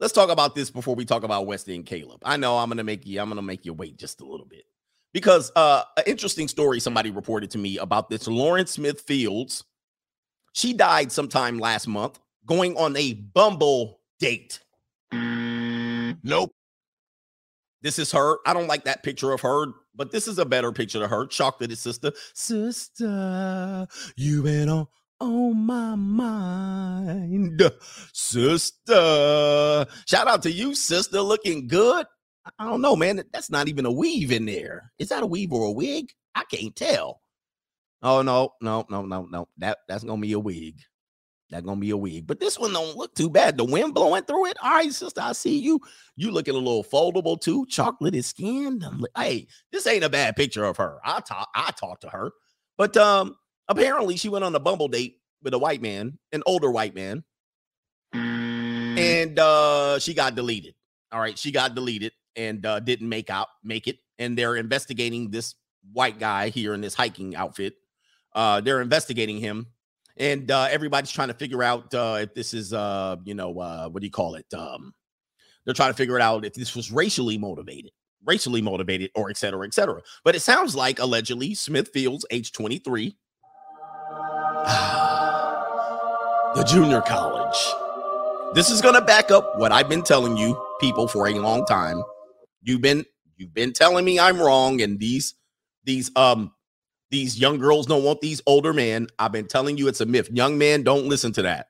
[0.00, 2.20] let's talk about this before we talk about West Elm Caleb.
[2.26, 4.64] I know I'm gonna make you, I'm gonna make you wait just a little bit
[5.12, 9.64] because uh an interesting story somebody reported to me about this Lauren Smith Fields.
[10.52, 14.60] She died sometime last month going on a Bumble date.
[15.12, 16.52] Nope.
[17.82, 18.38] This is her.
[18.46, 19.66] I don't like that picture of her
[20.00, 21.26] but this is a better picture of her.
[21.26, 22.10] Chocolate sister.
[22.32, 24.86] Sister, you been on
[25.20, 27.60] on my mind.
[28.14, 29.86] Sister.
[30.06, 31.20] Shout out to you, sister.
[31.20, 32.06] Looking good.
[32.58, 33.22] I don't know, man.
[33.32, 34.92] That's not even a weave in there.
[34.98, 36.12] Is that a weave or a wig?
[36.34, 37.20] I can't tell.
[38.02, 39.48] Oh no, no, no, no, no.
[39.58, 40.80] That that's gonna be a wig.
[41.50, 42.26] That's gonna be a wig.
[42.26, 43.58] But this one don't look too bad.
[43.58, 44.56] The wind blowing through it.
[44.62, 45.20] All right, sister.
[45.20, 45.80] I see you.
[46.16, 47.66] You looking a little foldable too.
[47.66, 48.82] Chocolatey skin.
[49.16, 50.98] Hey, this ain't a bad picture of her.
[51.04, 51.48] I talk.
[51.54, 52.30] I talked to her,
[52.78, 53.36] but um,
[53.68, 57.24] apparently she went on a bumble date with a white man, an older white man,
[58.14, 60.74] and uh, she got deleted.
[61.12, 63.98] All right, she got deleted and uh, didn't make out make it.
[64.18, 65.54] And they're investigating this
[65.92, 67.74] white guy here in this hiking outfit.
[68.34, 69.66] Uh, they're investigating him,
[70.16, 73.88] and uh, everybody's trying to figure out uh, if this is, uh, you know, uh,
[73.88, 74.46] what do you call it?
[74.54, 74.94] Um,
[75.64, 77.92] they're trying to figure it out if this was racially motivated,
[78.24, 80.00] racially motivated, or et cetera, et cetera.
[80.24, 83.16] But it sounds like allegedly Smith Fields, age 23,
[86.54, 87.56] the junior college.
[88.54, 91.64] This is going to back up what I've been telling you people for a long
[91.66, 92.02] time.
[92.62, 93.04] You've been
[93.36, 95.34] you've been telling me I'm wrong and these
[95.84, 96.52] these um
[97.10, 99.08] these young girls don't want these older men.
[99.18, 100.30] I've been telling you it's a myth.
[100.30, 101.66] Young men don't listen to that.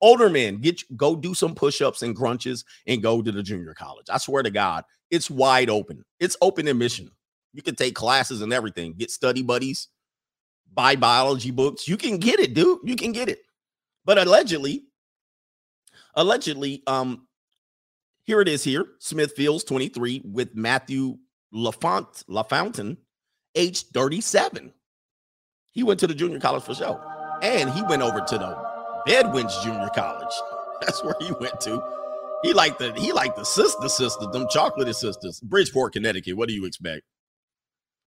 [0.00, 4.06] Older men, get go do some push-ups and crunches and go to the junior college.
[4.10, 6.04] I swear to God, it's wide open.
[6.20, 7.10] It's open admission.
[7.52, 9.88] You can take classes and everything, get study buddies,
[10.72, 11.88] buy biology books.
[11.88, 12.80] You can get it, dude.
[12.84, 13.38] You can get it.
[14.04, 14.84] But allegedly,
[16.14, 17.26] allegedly, um,
[18.24, 18.86] here it is here.
[18.98, 21.18] Smith Fields 23 with Matthew
[21.52, 22.96] LaFont LaFountain,
[23.54, 24.72] age 37.
[25.72, 27.00] He went to the junior college for show.
[27.42, 28.74] And he went over to the
[29.06, 30.34] Bedwins Junior College.
[30.80, 31.82] That's where he went to.
[32.42, 35.40] He liked the he liked the sister sisters, them chocolate sisters.
[35.40, 36.36] Bridgeport, Connecticut.
[36.36, 37.02] What do you expect?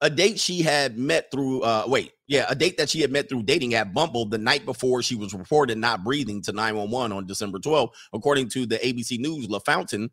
[0.02, 3.28] A date she had met through uh wait, yeah, a date that she had met
[3.28, 7.24] through dating at Bumble the night before she was reported not breathing to 911 on
[7.24, 7.90] December 12th.
[8.12, 10.10] According to the ABC News, LaFountain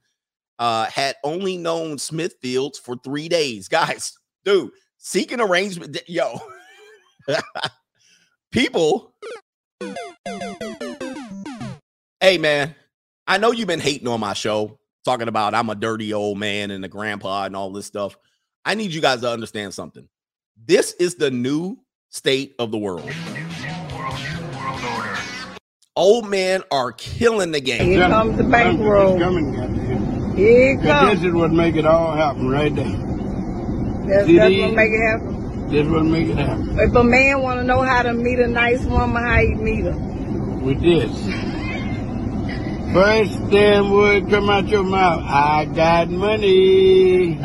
[0.60, 3.68] uh had only known Smithfields for three days.
[3.70, 5.98] Guys, dude, seeking arrangement.
[6.08, 6.40] Yo,
[8.52, 9.16] people.
[12.20, 12.76] Hey, man,
[13.26, 16.70] I know you've been hating on my show, talking about I'm a dirty old man
[16.70, 18.18] and a grandpa and all this stuff.
[18.66, 20.08] I need you guys to understand something.
[20.66, 21.78] This is the new
[22.10, 23.10] state of the world.
[25.96, 27.86] Old men are killing the game.
[27.86, 29.18] Here comes the bankroll.
[29.20, 30.36] Coming, goddamn.
[30.36, 31.20] Here it 'Cause comes.
[31.20, 32.86] This is what make it all happen right there.
[32.86, 34.62] That's, See that's these?
[34.66, 35.70] what make it happen.
[35.70, 36.80] This what make it happen.
[36.80, 39.84] If a man want to know how to meet a nice woman, how you meet
[39.86, 39.96] her?
[40.64, 41.12] With this.
[42.94, 45.22] First damn word come out your mouth.
[45.26, 47.40] I got money.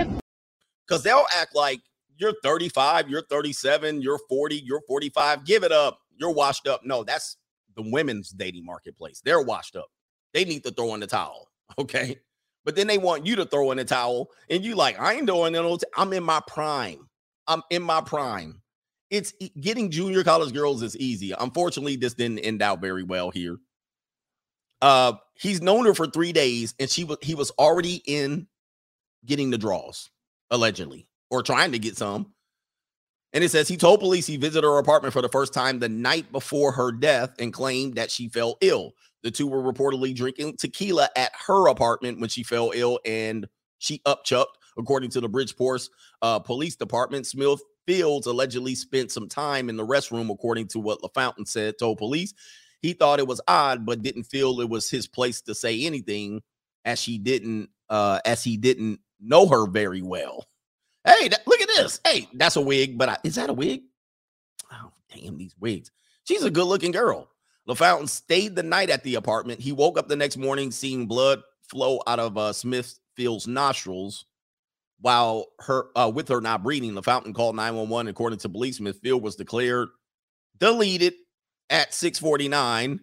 [0.87, 1.81] Because they'll act like
[2.16, 5.44] you're 35, you're 37, you're 40, you're 45.
[5.44, 6.01] Give it up.
[6.16, 6.85] You're washed up.
[6.85, 7.37] No, that's
[7.75, 9.20] the women's dating marketplace.
[9.25, 9.88] They're washed up.
[10.33, 11.49] They need to throw in the towel.
[11.79, 12.20] Okay.
[12.64, 15.27] But then they want you to throw in the towel, and you like, I ain't
[15.27, 15.85] doing it.
[15.97, 17.09] I'm in my prime.
[17.47, 18.61] I'm in my prime.
[19.11, 21.33] It's getting junior college girls is easy.
[21.38, 23.57] Unfortunately, this didn't end out very well here.
[24.83, 28.47] Uh, he's known her for three days, and she was he was already in
[29.25, 30.11] getting the draws
[30.55, 32.33] allegedly, or trying to get some.
[33.35, 35.88] And it says he told police he visited her apartment for the first time the
[35.88, 38.93] night before her death and claimed that she fell ill.
[39.25, 44.01] The two were reportedly drinking tequila at her apartment when she fell ill and she
[44.07, 44.55] upchucked.
[44.77, 45.88] According to the Bridgeport
[46.23, 51.01] uh, Police Department, Smith Fields allegedly spent some time in the restroom, according to what
[51.03, 52.35] LaFountain said, told police.
[52.83, 56.43] He thought it was odd, but didn't feel it was his place to say anything
[56.85, 60.46] as she didn't, uh, as he didn't know her very well.
[61.04, 62.00] Hey, that, look at this.
[62.04, 63.82] Hey, that's a wig, but I, is that a wig?
[64.72, 65.90] Oh, damn, these wigs.
[66.24, 67.28] She's a good looking girl.
[67.68, 69.60] LaFountain stayed the night at the apartment.
[69.60, 74.26] He woke up the next morning seeing blood flow out of uh, Smithfield's nostrils
[75.00, 76.92] while her uh, with her not breathing.
[76.92, 78.08] LaFountain called 911.
[78.08, 79.88] According to police, Smithfield was declared
[80.58, 81.14] deleted
[81.70, 83.00] at 6:49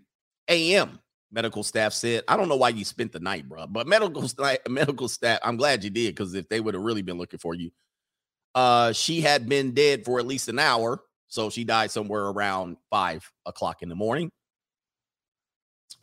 [0.48, 1.00] a.m.
[1.32, 4.58] Medical staff said, "I don't know why you spent the night, bro, but medical sta-
[4.70, 5.40] medical staff.
[5.44, 7.72] I'm glad you did because if they would have really been looking for you,
[8.56, 12.78] uh, she had been dead for at least an hour, so she died somewhere around
[12.90, 14.30] five o'clock in the morning.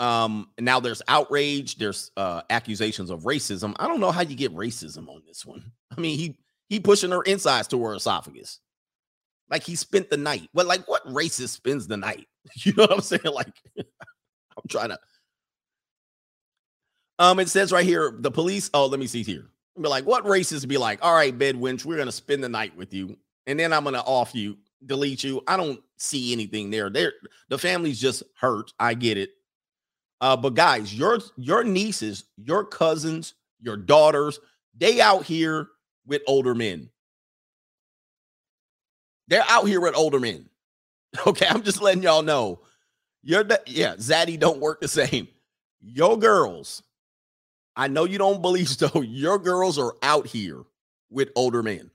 [0.01, 1.77] Um, now there's outrage.
[1.77, 3.75] There's uh accusations of racism.
[3.79, 5.73] I don't know how you get racism on this one.
[5.97, 6.39] I mean, he
[6.69, 8.61] he pushing her insides to her esophagus,
[9.51, 10.49] like he spent the night.
[10.55, 12.27] Well, like what racist spends the night?
[12.65, 13.21] You know what I'm saying?
[13.31, 14.99] Like, I'm trying to.
[17.19, 18.71] Um, it says right here the police.
[18.75, 19.47] Oh, let me see here.
[19.81, 20.99] Be like, what racist be like?
[21.03, 24.01] All right, bed wench, we're gonna spend the night with you, and then I'm gonna
[24.01, 25.43] off you, delete you.
[25.47, 26.91] I don't see anything there.
[26.91, 27.13] There,
[27.49, 28.73] the family's just hurt.
[28.79, 29.31] I get it.
[30.21, 34.41] Uh, but guys, your your nieces, your cousins, your daughters,
[34.77, 35.69] they out here
[36.07, 36.91] with older men.
[39.29, 40.47] They're out here with older men.
[41.27, 42.61] Okay, I'm just letting y'all know.
[43.23, 45.27] You're the, yeah, Zaddy don't work the same.
[45.81, 46.83] Your girls,
[47.79, 49.03] I know you don't believe so.
[49.07, 50.65] Your girls are out here
[51.11, 51.91] with older men.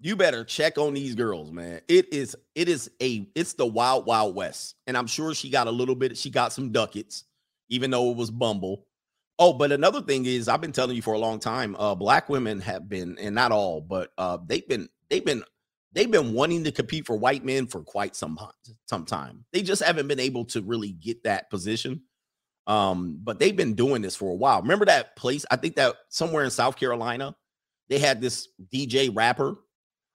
[0.00, 1.80] You better check on these girls, man.
[1.88, 4.74] It is it is a it's the wild wild west.
[4.86, 7.24] And I'm sure she got a little bit she got some ducats
[7.68, 8.86] even though it was Bumble.
[9.38, 12.28] Oh, but another thing is I've been telling you for a long time uh black
[12.28, 15.42] women have been and not all, but uh they've been they've been
[15.92, 18.38] they've been wanting to compete for white men for quite some
[18.86, 19.46] some time.
[19.52, 22.02] They just haven't been able to really get that position.
[22.66, 24.60] Um, but they've been doing this for a while.
[24.60, 25.46] Remember that place?
[25.50, 27.36] I think that somewhere in South Carolina,
[27.88, 29.56] they had this DJ rapper,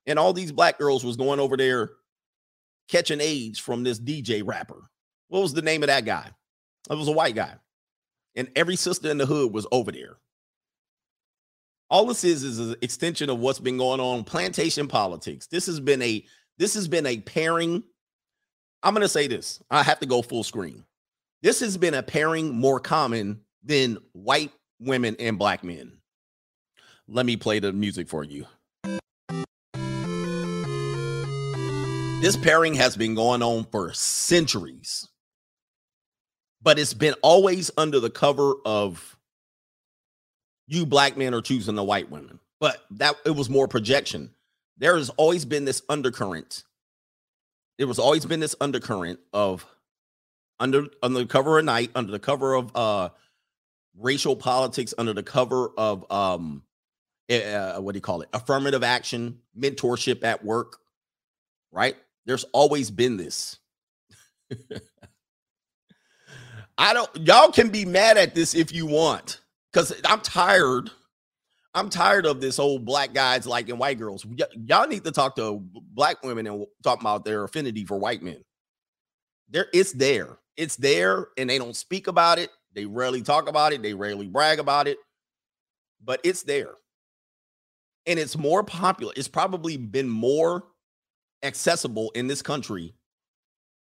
[0.05, 1.91] and all these black girls was going over there
[2.89, 4.89] catching AIDS from this DJ rapper.
[5.29, 6.29] What was the name of that guy?
[6.89, 7.53] It was a white guy.
[8.35, 10.17] And every sister in the hood was over there
[11.91, 15.79] all this is is an extension of what's been going on plantation politics this has
[15.79, 16.25] been a
[16.57, 17.83] this has been a pairing
[18.81, 20.83] i'm going to say this i have to go full screen
[21.41, 25.97] this has been a pairing more common than white women and black men
[27.07, 28.45] let me play the music for you
[32.21, 35.07] this pairing has been going on for centuries
[36.61, 39.17] but it's been always under the cover of
[40.71, 42.39] you black men are choosing the white women.
[42.59, 44.31] But that it was more projection.
[44.77, 46.63] There has always been this undercurrent.
[47.77, 49.65] There was always been this undercurrent of
[50.61, 53.09] under under the cover of night, under the cover of uh
[53.97, 56.63] racial politics, under the cover of um
[57.31, 58.29] uh, what do you call it?
[58.33, 60.79] Affirmative action, mentorship at work,
[61.71, 61.95] right?
[62.25, 63.59] There's always been this.
[66.77, 70.91] I don't y'all can be mad at this if you want because I'm tired.
[71.73, 74.25] I'm tired of this old black guys liking white girls.
[74.25, 78.23] Y- y'all need to talk to black women and talk about their affinity for white
[78.23, 78.43] men.
[79.49, 80.37] There, it's there.
[80.57, 82.49] It's there, and they don't speak about it.
[82.73, 83.81] They rarely talk about it.
[83.81, 84.97] They rarely brag about it,
[86.03, 86.71] but it's there.
[88.05, 89.13] And it's more popular.
[89.15, 90.65] It's probably been more
[91.43, 92.93] accessible in this country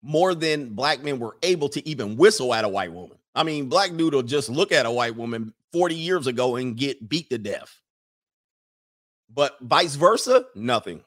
[0.06, 3.18] more than black men were able to even whistle at a white woman.
[3.34, 6.78] I mean, black dude will just look at a white woman 40 years ago and
[6.78, 7.82] get beat to death.
[9.34, 11.04] But vice versa, nothing.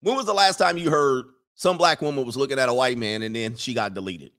[0.00, 1.26] When was the last time you heard
[1.58, 4.30] some black woman was looking at a white man and then she got deleted?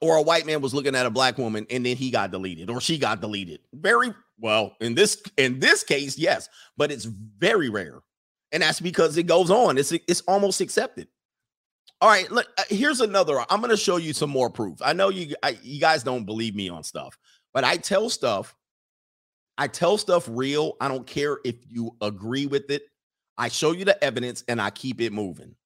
[0.00, 2.70] Or a white man was looking at a black woman and then he got deleted
[2.70, 3.58] or she got deleted.
[3.74, 7.98] Very well, in this in this case, yes, but it's very rare.
[8.52, 9.78] And that's because it goes on.
[9.78, 11.08] It's it's almost accepted.
[12.00, 13.44] All right, look, uh, here's another.
[13.50, 14.78] I'm going to show you some more proof.
[14.82, 17.18] I know you I, you guys don't believe me on stuff,
[17.52, 18.54] but I tell stuff.
[19.58, 20.76] I tell stuff real.
[20.80, 22.82] I don't care if you agree with it.
[23.38, 25.56] I show you the evidence and I keep it moving.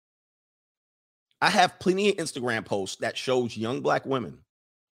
[1.41, 4.39] I have plenty of Instagram posts that shows young black women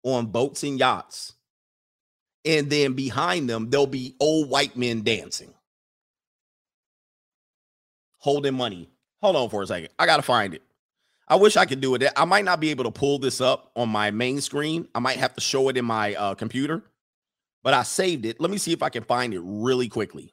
[0.04, 1.34] on boats and yachts.
[2.46, 5.54] And then behind them, there'll be old white men dancing,
[8.18, 8.90] holding money.
[9.22, 9.90] Hold on for a second.
[9.98, 10.62] I got to find it.
[11.26, 12.04] I wish I could do it.
[12.18, 14.90] I might not be able to pull this up on my main screen.
[14.94, 16.84] I might have to show it in my uh, computer,
[17.64, 18.42] but I saved it.
[18.42, 20.33] Let me see if I can find it really quickly.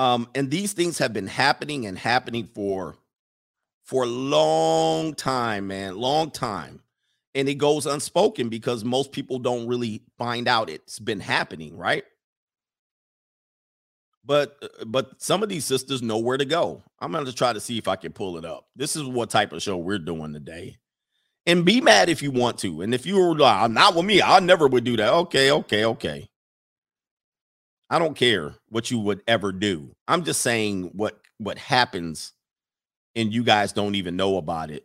[0.00, 2.96] Um, and these things have been happening and happening for
[3.84, 6.80] for a long time, man, long time.
[7.34, 12.04] And it goes unspoken because most people don't really find out it's been happening, right?
[14.24, 16.82] But uh, but some of these sisters know where to go.
[16.98, 18.68] I'm to try to see if I can pull it up.
[18.74, 20.78] This is what type of show we're doing today.
[21.44, 22.80] And be mad if you want to.
[22.80, 25.12] And if you were like, not with me, I never would do that.
[25.12, 26.30] Okay, okay, okay.
[27.90, 29.90] I don't care what you would ever do.
[30.06, 32.32] I'm just saying what what happens
[33.16, 34.84] and you guys don't even know about it.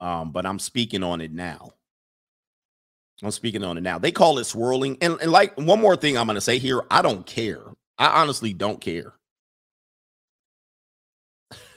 [0.00, 1.72] Um, but I'm speaking on it now.
[3.22, 3.98] I'm speaking on it now.
[3.98, 4.98] They call it swirling.
[5.00, 7.62] And, and like one more thing I'm to say here I don't care.
[7.98, 9.14] I honestly don't care.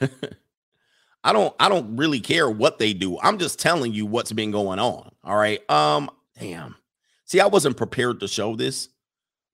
[1.24, 3.18] I don't I don't really care what they do.
[3.20, 5.10] I'm just telling you what's been going on.
[5.24, 5.68] All right.
[5.70, 6.76] Um damn.
[7.24, 8.88] See, I wasn't prepared to show this,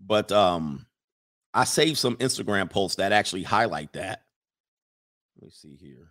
[0.00, 0.87] but um
[1.55, 4.25] I saved some Instagram posts that actually highlight that.
[5.37, 6.11] Let me see here.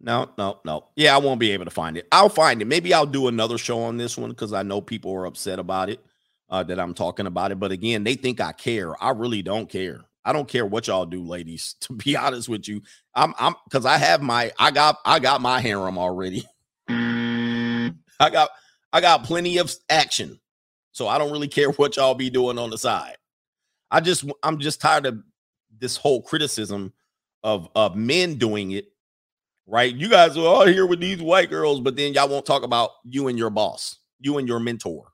[0.00, 0.88] No, no, no.
[0.96, 2.08] Yeah, I won't be able to find it.
[2.12, 2.66] I'll find it.
[2.66, 5.88] Maybe I'll do another show on this one because I know people are upset about
[5.88, 6.04] it,
[6.50, 7.60] uh, that I'm talking about it.
[7.60, 9.00] But again, they think I care.
[9.02, 10.00] I really don't care.
[10.24, 11.76] I don't care what y'all do, ladies.
[11.82, 12.82] To be honest with you,
[13.14, 16.44] I'm I'm because I have my I got I got my harem already.
[16.88, 18.50] I got
[18.92, 20.38] I got plenty of action.
[20.92, 23.16] So I don't really care what y'all be doing on the side.
[23.90, 25.18] I just I'm just tired of
[25.78, 26.92] this whole criticism
[27.42, 28.86] of of men doing it.
[29.66, 29.94] Right?
[29.94, 32.90] You guys are all here with these white girls, but then y'all won't talk about
[33.04, 35.12] you and your boss, you and your mentor.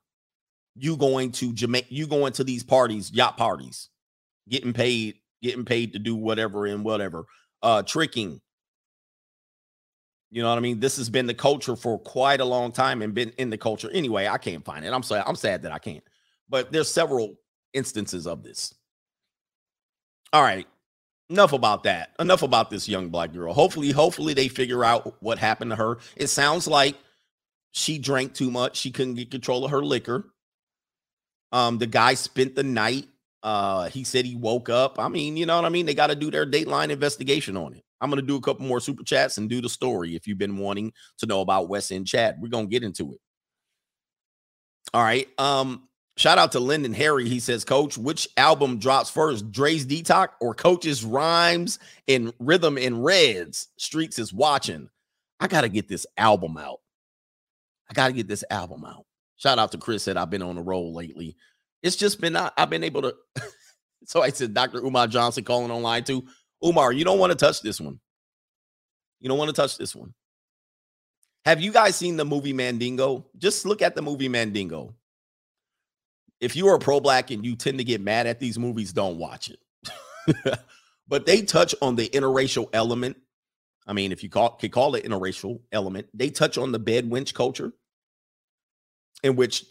[0.75, 3.89] You going to Jamaica, you going to these parties, yacht parties,
[4.47, 7.25] getting paid, getting paid to do whatever and whatever.
[7.61, 8.41] Uh tricking,
[10.31, 10.79] you know what I mean?
[10.79, 13.89] This has been the culture for quite a long time and been in the culture.
[13.91, 14.93] Anyway, I can't find it.
[14.93, 15.23] I'm sad.
[15.25, 16.03] I'm sad that I can't.
[16.47, 17.35] But there's several
[17.73, 18.73] instances of this.
[20.31, 20.67] All right.
[21.29, 22.11] Enough about that.
[22.19, 23.53] Enough about this young black girl.
[23.53, 25.97] Hopefully, hopefully they figure out what happened to her.
[26.15, 26.95] It sounds like
[27.71, 28.77] she drank too much.
[28.77, 30.25] She couldn't get control of her liquor.
[31.51, 33.07] Um, the guy spent the night.
[33.41, 34.99] Uh, he said he woke up.
[34.99, 35.85] I mean, you know what I mean?
[35.85, 37.83] They got to do their dateline investigation on it.
[38.01, 40.37] I'm going to do a couple more super chats and do the story if you've
[40.37, 42.37] been wanting to know about West Elm Chad.
[42.39, 43.19] We're going to get into it.
[44.93, 45.27] All right.
[45.37, 47.27] Um, shout out to Lyndon Harry.
[47.27, 53.03] He says, Coach, which album drops first, Dre's Detox or Coach's Rhymes and Rhythm and
[53.03, 53.67] Reds?
[53.77, 54.89] Streets is watching.
[55.39, 56.79] I got to get this album out.
[57.89, 59.05] I got to get this album out.
[59.37, 61.37] Shout out to Chris said I've been on the roll lately.
[61.81, 63.15] It's just been not, I've been able to.
[64.05, 64.79] so I said Dr.
[64.79, 66.25] Umar Johnson calling online too.
[66.63, 67.99] Umar, you don't want to touch this one.
[69.19, 70.13] You don't want to touch this one.
[71.45, 73.25] Have you guys seen the movie Mandingo?
[73.37, 74.93] Just look at the movie Mandingo.
[76.39, 79.17] If you are pro black and you tend to get mad at these movies, don't
[79.17, 80.59] watch it.
[81.07, 83.17] but they touch on the interracial element.
[83.87, 87.09] I mean, if you call could call it interracial element, they touch on the bed
[87.09, 87.73] wench culture,
[89.23, 89.65] in which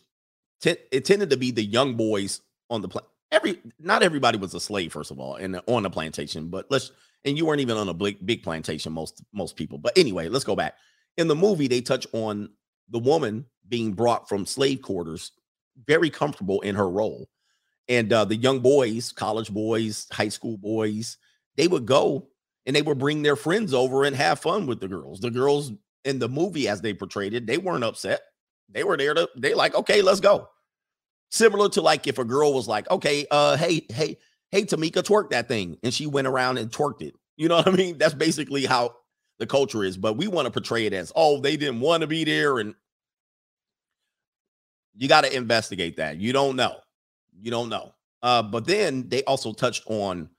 [0.64, 2.40] it tended to be the young boys
[2.70, 5.90] on the planet every not everybody was a slave first of all and on the
[5.90, 6.92] plantation but let's
[7.24, 10.44] and you weren't even on a big big plantation most most people but anyway let's
[10.44, 10.74] go back.
[11.16, 12.48] In the movie they touch on
[12.90, 15.32] the woman being brought from slave quarters
[15.86, 17.28] very comfortable in her role
[17.88, 21.18] and uh, the young boys college boys high school boys
[21.56, 22.28] they would go
[22.66, 25.20] and they would bring their friends over and have fun with the girls.
[25.20, 25.72] The girls
[26.04, 28.22] in the movie as they portrayed it they weren't upset
[28.70, 30.48] they were there to they like okay let's go
[31.30, 34.16] Similar to like if a girl was like, okay, uh, hey, hey,
[34.50, 35.76] hey, Tamika, twerk that thing.
[35.82, 37.14] And she went around and twerked it.
[37.36, 37.98] You know what I mean?
[37.98, 38.96] That's basically how
[39.38, 39.96] the culture is.
[39.96, 42.58] But we want to portray it as, oh, they didn't want to be there.
[42.58, 42.74] And
[44.96, 46.16] you got to investigate that.
[46.16, 46.76] You don't know.
[47.38, 47.92] You don't know.
[48.22, 50.30] Uh, but then they also touched on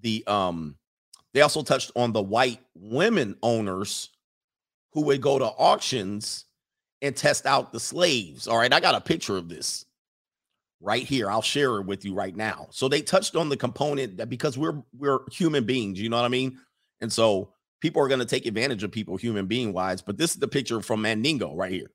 [0.00, 0.76] the um,
[1.34, 4.08] they also touched on the white women owners
[4.92, 6.46] who would go to auctions
[7.02, 8.46] and test out the slaves.
[8.46, 9.86] All right, I got a picture of this
[10.80, 11.30] right here.
[11.30, 12.68] I'll share it with you right now.
[12.70, 16.24] So they touched on the component that because we're we're human beings, you know what
[16.24, 16.58] I mean?
[17.00, 20.32] And so people are going to take advantage of people human being wise, but this
[20.32, 21.90] is the picture from Mandingo right here.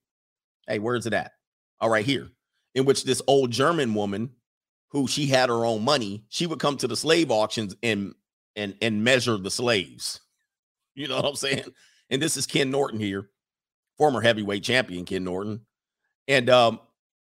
[0.68, 1.32] Hey, where's it at?
[1.80, 2.30] All right here.
[2.74, 4.32] In which this old German woman
[4.90, 8.14] who she had her own money, she would come to the slave auctions and
[8.56, 10.22] and and measure the slaves.
[10.96, 11.66] You know what I'm saying?
[12.10, 13.30] And this is Ken Norton here,
[13.98, 15.62] former heavyweight champion Ken Norton.
[16.28, 16.80] And um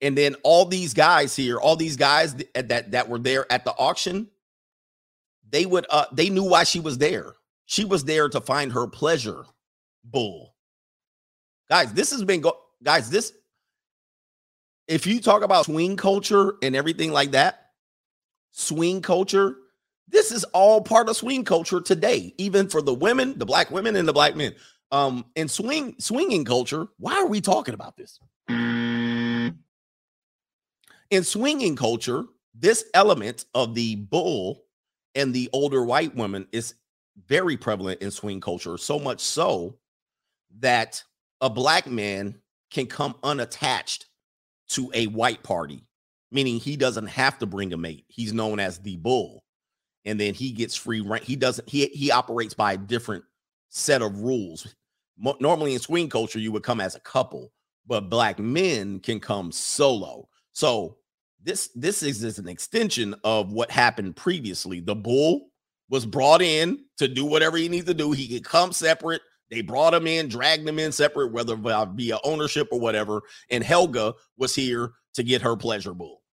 [0.01, 3.65] and then all these guys here, all these guys that that, that were there at
[3.65, 4.29] the auction,
[5.49, 7.33] they would uh they knew why she was there.
[7.65, 9.45] She was there to find her pleasure
[10.03, 10.53] bull.
[11.69, 13.33] Guys, this has been go guys, this
[14.87, 17.71] if you talk about swing culture and everything like that,
[18.51, 19.55] swing culture,
[20.07, 23.95] this is all part of swing culture today, even for the women, the black women
[23.95, 24.53] and the black men.
[24.93, 28.19] Um, and swing swinging culture, why are we talking about this?
[31.13, 32.25] in swinging culture,
[32.55, 34.63] this element of the bull
[35.13, 36.73] and the older white woman is
[37.27, 39.77] very prevalent in swing culture, so much so
[40.59, 41.03] that
[41.41, 42.35] a black man
[42.71, 44.07] can come unattached
[44.69, 45.85] to a white party,
[46.31, 48.05] meaning he doesn't have to bring a mate.
[48.07, 49.43] He's known as the bull.
[50.05, 51.23] And then he gets free rent.
[51.23, 53.23] He doesn't, he he operates by a different
[53.69, 54.75] set of rules.
[55.17, 57.51] Mo- normally in swing culture, you would come as a couple,
[57.85, 60.27] but black men can come solo.
[60.51, 60.97] So
[61.43, 64.79] this this is, is an extension of what happened previously.
[64.79, 65.49] The bull
[65.89, 68.11] was brought in to do whatever he needs to do.
[68.11, 69.21] He could come separate.
[69.51, 73.21] They brought him in, dragged him in separate, whether via ownership or whatever.
[73.51, 76.23] And Helga was here to get her pleasure bull.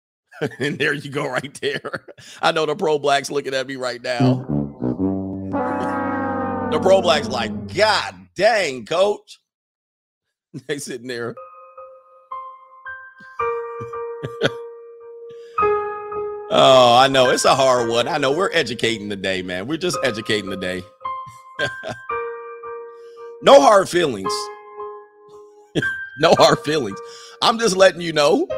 [0.60, 2.06] and there you go, right there.
[2.42, 4.46] I know the pro blacks looking at me right now.
[4.48, 5.96] Mm-hmm.
[6.70, 9.38] The pro blacks like, God dang, coach.
[10.66, 11.36] They sitting there.
[16.50, 17.30] oh, I know.
[17.30, 18.08] It's a hard one.
[18.08, 19.68] I know we're educating the day, man.
[19.68, 20.82] We're just educating the day.
[23.42, 24.32] no hard feelings.
[26.18, 26.98] no hard feelings.
[27.42, 28.48] I'm just letting you know.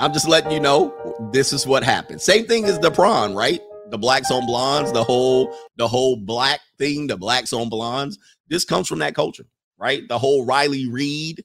[0.00, 0.94] I'm just letting you know
[1.32, 2.20] this is what happened.
[2.20, 3.60] Same thing as the prawn, right?
[3.90, 8.18] The blacks on blondes, the whole the whole black thing, the blacks on blondes.
[8.48, 9.46] This comes from that culture,
[9.78, 10.06] right?
[10.08, 11.42] The whole Riley Reid,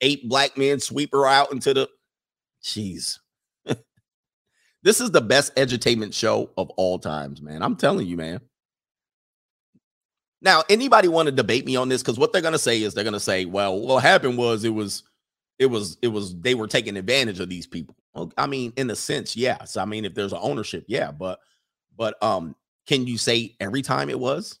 [0.00, 1.88] eight black men sweep her out into the
[2.62, 3.18] jeez.
[4.82, 7.62] this is the best edutainment show of all times, man.
[7.62, 8.40] I'm telling you, man.
[10.42, 12.02] Now, anybody want to debate me on this?
[12.02, 15.02] Because what they're gonna say is they're gonna say, well, what happened was it was
[15.58, 17.96] it was it was they were taking advantage of these people.
[18.14, 19.76] Well, I mean, in a sense, yes.
[19.76, 21.38] I mean, if there's an ownership, yeah, but
[22.00, 24.58] but um, can you say every time it was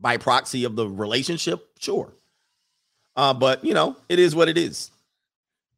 [0.00, 1.68] by proxy of the relationship?
[1.78, 2.14] Sure.
[3.14, 4.90] Uh, but you know, it is what it is.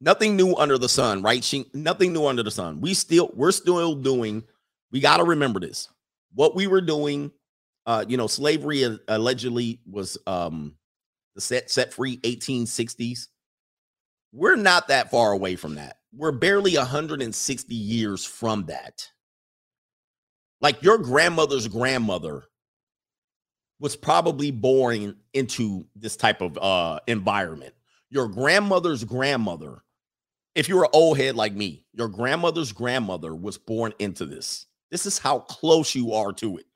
[0.01, 1.43] Nothing new under the sun, right?
[1.43, 2.81] She, nothing new under the sun.
[2.81, 4.45] We still we're still doing.
[4.93, 5.89] We got to remember this.
[6.33, 7.33] What we were doing,
[7.85, 10.77] uh, you know, slavery allegedly was um
[11.35, 13.27] the set set free 1860s.
[14.33, 15.97] We're not that far away from that.
[16.15, 19.11] We're barely 160 years from that.
[20.61, 22.45] Like your grandmother's grandmother
[23.79, 27.75] was probably born into this type of uh environment.
[28.11, 29.83] Your grandmother's grandmother,
[30.55, 34.67] if you're an old head like me, your grandmother's grandmother was born into this.
[34.91, 36.67] This is how close you are to it.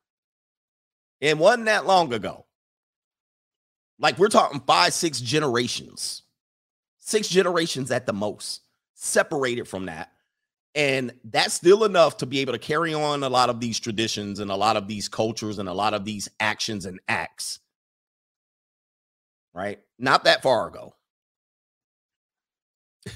[1.20, 2.47] And wasn't that long ago.
[3.99, 6.22] Like we're talking five, six generations,
[6.99, 8.62] six generations at the most,
[8.95, 10.11] separated from that.
[10.74, 14.38] And that's still enough to be able to carry on a lot of these traditions
[14.38, 17.58] and a lot of these cultures and a lot of these actions and acts.
[19.52, 19.80] Right?
[19.98, 20.94] Not that far ago.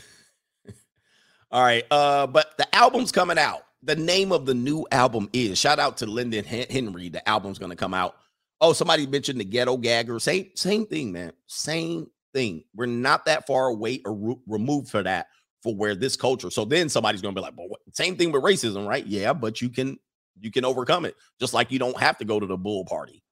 [1.52, 1.84] All right.
[1.90, 3.62] Uh, but the album's coming out.
[3.84, 7.08] The name of the new album is shout out to Lyndon Henry.
[7.08, 8.16] The album's gonna come out
[8.60, 10.18] Oh, somebody mentioned the ghetto gagger.
[10.18, 11.32] Same, same thing, man.
[11.46, 12.64] Same thing.
[12.74, 15.26] We're not that far away or re- removed for that
[15.64, 16.50] for where this culture.
[16.50, 19.70] So then somebody's gonna be like, "Well, same thing with racism, right?" Yeah, but you
[19.70, 19.98] can
[20.38, 21.16] you can overcome it.
[21.40, 23.24] Just like you don't have to go to the bull party.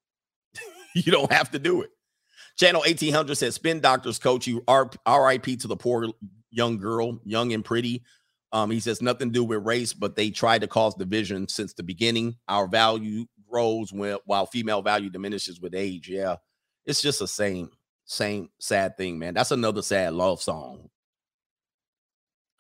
[0.95, 1.91] you don't have to do it.
[2.57, 5.57] Channel 1800 says, "Spin doctors, coach you." R.I.P.
[5.59, 6.09] to the poor
[6.51, 8.03] young girl, young and pretty.
[8.53, 11.75] Um, he says nothing to do with race, but they tried to cause division since
[11.75, 12.37] the beginning.
[12.49, 16.09] Our value grows when, while female value diminishes with age.
[16.09, 16.37] Yeah,
[16.87, 17.71] it's just the same,
[18.07, 19.35] same sad thing, man.
[19.35, 20.89] That's another sad love song.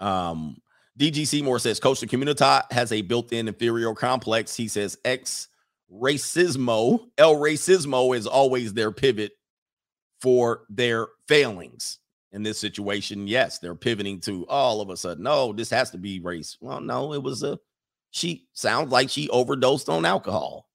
[0.02, 0.58] Um,
[0.98, 4.54] DG Seymour says, Coach, the community has a built-in inferior complex.
[4.54, 5.48] He says, X
[5.90, 9.32] racismo, el racismo is always their pivot
[10.20, 11.98] for their failings.
[12.32, 15.98] In this situation, yes, they're pivoting to all of a sudden, no, this has to
[15.98, 16.56] be race.
[16.62, 17.58] Well, no, it was a
[18.12, 20.68] she sounds like she overdosed on alcohol.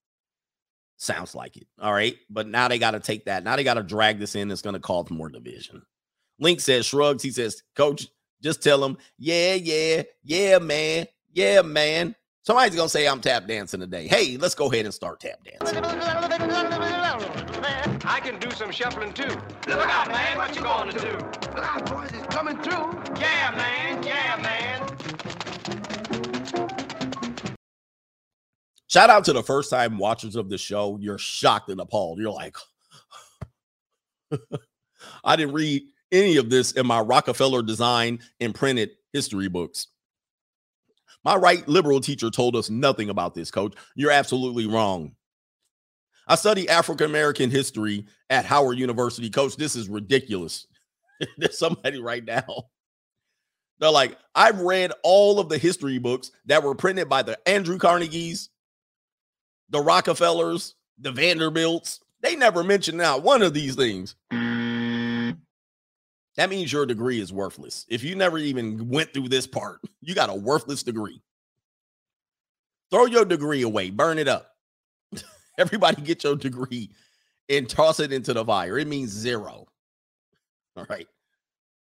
[0.98, 1.66] Sounds like it.
[1.80, 2.16] All right.
[2.28, 3.44] But now they got to take that.
[3.44, 4.50] Now they got to drag this in.
[4.50, 5.82] It's going to cause more division.
[6.40, 7.22] Link says, shrugs.
[7.22, 8.08] He says, Coach,
[8.42, 11.06] just tell them, yeah, yeah, yeah, man.
[11.32, 12.14] Yeah, man.
[12.42, 14.06] Somebody's to say I'm tap dancing today.
[14.08, 15.84] Hey, let's go ahead and start tap dancing.
[18.04, 19.28] I can do some shuffling too.
[19.66, 20.38] Look out, man.
[20.38, 21.12] What you going to do?
[21.54, 22.10] Look out, boys.
[22.12, 23.20] It's coming through.
[23.20, 24.02] Yeah, man.
[24.02, 24.88] Yeah, man.
[28.86, 30.96] Shout out to the first time watchers of the show.
[30.98, 32.18] You're shocked and appalled.
[32.18, 32.56] You're like,
[35.24, 35.82] I didn't read
[36.12, 39.88] any of this in my Rockefeller design and printed history books.
[41.24, 43.74] My right liberal teacher told us nothing about this, coach.
[43.94, 45.12] You're absolutely wrong.
[46.26, 49.30] I study African American history at Howard University.
[49.30, 50.66] Coach, this is ridiculous.
[51.38, 52.68] There's somebody right now.
[53.80, 57.78] They're like, I've read all of the history books that were printed by the Andrew
[57.78, 58.48] Carnegies,
[59.70, 62.00] the Rockefellers, the Vanderbilts.
[62.20, 64.16] They never mentioned now one of these things.
[66.38, 67.84] That means your degree is worthless.
[67.88, 71.20] If you never even went through this part, you got a worthless degree.
[72.92, 74.54] Throw your degree away, burn it up.
[75.58, 76.90] Everybody get your degree
[77.48, 78.78] and toss it into the fire.
[78.78, 79.66] It means zero.
[80.76, 81.08] All right.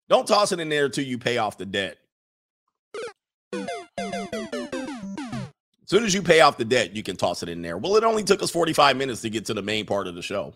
[0.10, 2.00] Don't toss it in there until you pay off the debt.
[3.54, 3.62] As
[5.86, 7.78] soon as you pay off the debt, you can toss it in there.
[7.78, 10.24] Well, it only took us 45 minutes to get to the main part of the
[10.24, 10.56] show.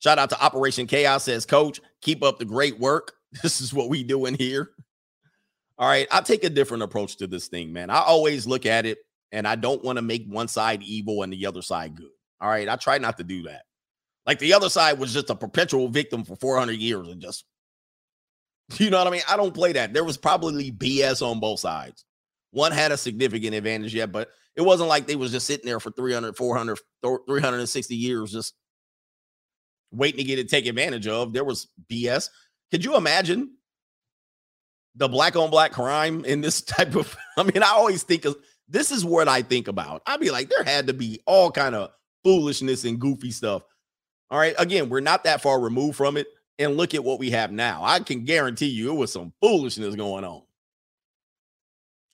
[0.00, 3.12] Shout out to Operation Chaos says, Coach, keep up the great work.
[3.42, 4.70] This is what we do in here.
[5.78, 6.06] All right.
[6.10, 7.90] I take a different approach to this thing, man.
[7.90, 8.98] I always look at it
[9.32, 12.08] And I don't want to make one side evil and the other side good.
[12.40, 12.68] All right.
[12.68, 13.62] I try not to do that.
[14.24, 17.44] Like the other side was just a perpetual victim for 400 years and just,
[18.78, 19.22] you know what I mean?
[19.28, 19.92] I don't play that.
[19.92, 22.04] There was probably BS on both sides.
[22.52, 25.80] One had a significant advantage yet, but it wasn't like they was just sitting there
[25.80, 28.54] for 300, 400, 360 years just
[29.92, 31.32] waiting to get it taken advantage of.
[31.32, 32.30] There was BS.
[32.70, 33.52] Could you imagine
[34.94, 38.36] the black on black crime in this type of I mean, I always think of
[38.68, 40.02] this is what I think about.
[40.06, 41.90] I'd be like, there had to be all kind of
[42.24, 43.62] foolishness and goofy stuff.
[44.30, 44.54] All right.
[44.58, 46.26] Again, we're not that far removed from it.
[46.58, 47.82] And look at what we have now.
[47.84, 50.42] I can guarantee you it was some foolishness going on.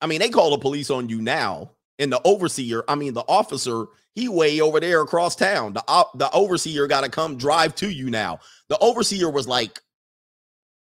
[0.00, 1.70] I mean, they call the police on you now,
[2.00, 5.72] and the overseer, I mean, the officer, he way over there across town.
[5.72, 8.40] The, uh, the overseer got to come drive to you now.
[8.68, 9.80] The overseer was like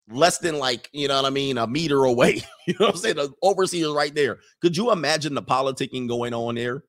[0.08, 2.42] less than like, you know what I mean, a meter away.
[2.66, 3.16] you know what I'm saying?
[3.16, 4.38] The overseer right there.
[4.60, 6.84] Could you imagine the politicking going on there?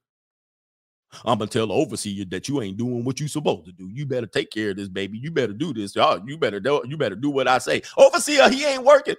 [1.24, 3.90] I'm gonna tell the overseer that you ain't doing what you supposed to do.
[3.90, 5.18] You better take care of this, baby.
[5.18, 5.96] You better do this.
[5.96, 7.82] Oh, you better do you better do what I say.
[7.98, 9.16] Overseer, he ain't working.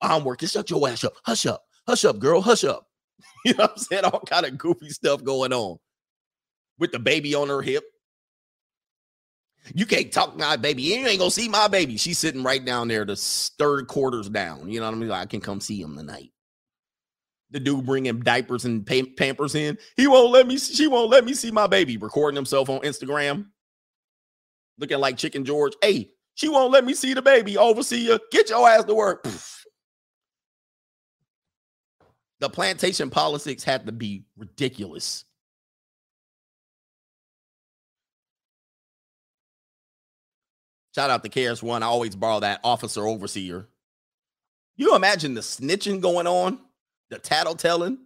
[0.00, 0.48] I'm working.
[0.48, 1.14] Shut your ass up.
[1.22, 1.62] Hush up.
[1.86, 2.40] Hush up, girl.
[2.40, 2.88] Hush up.
[3.44, 4.04] You know what I'm saying?
[4.04, 5.78] All kind of goofy stuff going on
[6.82, 7.84] with the baby on her hip.
[9.74, 10.82] You can't talk my baby.
[10.82, 11.96] You ain't gonna see my baby.
[11.96, 14.68] She's sitting right down there, the third quarters down.
[14.68, 15.08] You know what I mean?
[15.08, 16.32] Like, I can come see him tonight
[17.52, 19.78] the dude bringing diapers and pampers in.
[19.96, 20.58] He won't let me.
[20.58, 23.46] She won't let me see my baby recording himself on Instagram,
[24.78, 25.74] looking like Chicken George.
[25.82, 27.56] Hey, she won't let me see the baby.
[27.56, 29.26] Overseer, get your ass to work.
[32.40, 35.24] The plantation politics had to be ridiculous.
[40.94, 41.82] Shout out to KS One.
[41.82, 43.66] I always borrow that officer overseer.
[44.76, 46.58] You imagine the snitching going on
[47.12, 47.98] the tattletelling.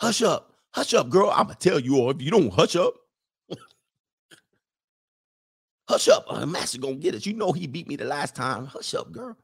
[0.00, 1.30] Hush up, hush up, girl.
[1.30, 2.94] I'm gonna tell you all if you don't hush up.
[5.88, 7.26] hush up, uh, master gonna get us.
[7.26, 8.66] You know he beat me the last time.
[8.66, 9.36] Hush up, girl.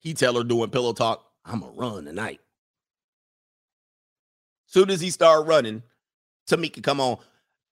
[0.00, 1.24] He tell her doing pillow talk.
[1.44, 2.40] I'm gonna run tonight.
[4.66, 5.82] Soon as he start running,
[6.48, 7.18] Tamika come on.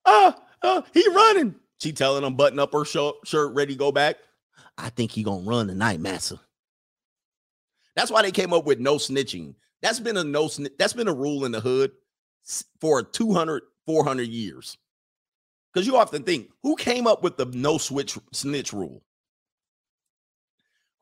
[0.05, 0.33] Uh,
[0.63, 1.55] uh, he running.
[1.79, 3.15] She telling him button up her shirt,
[3.55, 4.17] ready to go back.
[4.79, 6.41] I think he gonna run tonight, massa.
[7.95, 9.55] That's why they came up with no snitching.
[9.83, 10.49] That's been a no
[10.79, 11.93] that's been a rule in the hood
[12.81, 14.77] for 200 400 years.
[15.73, 19.03] Cuz you often think, who came up with the no switch snitch rule?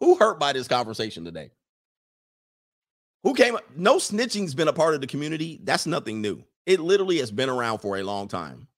[0.00, 1.50] Who hurt by this conversation today?
[3.22, 3.64] Who came up?
[3.76, 5.60] No snitching's been a part of the community.
[5.62, 6.44] That's nothing new.
[6.66, 8.68] It literally has been around for a long time.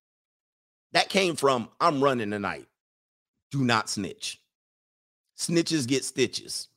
[0.96, 2.68] That came from I'm running tonight.
[3.50, 4.40] Do not snitch.
[5.36, 6.68] Snitches get stitches.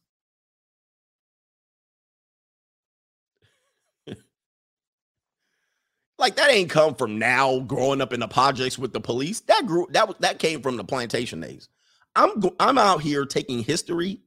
[6.17, 9.39] Like that ain't come from now growing up in the projects with the police.
[9.39, 11.70] That grew that was that came from the plantation days.
[12.13, 14.20] I'm I'm out here taking history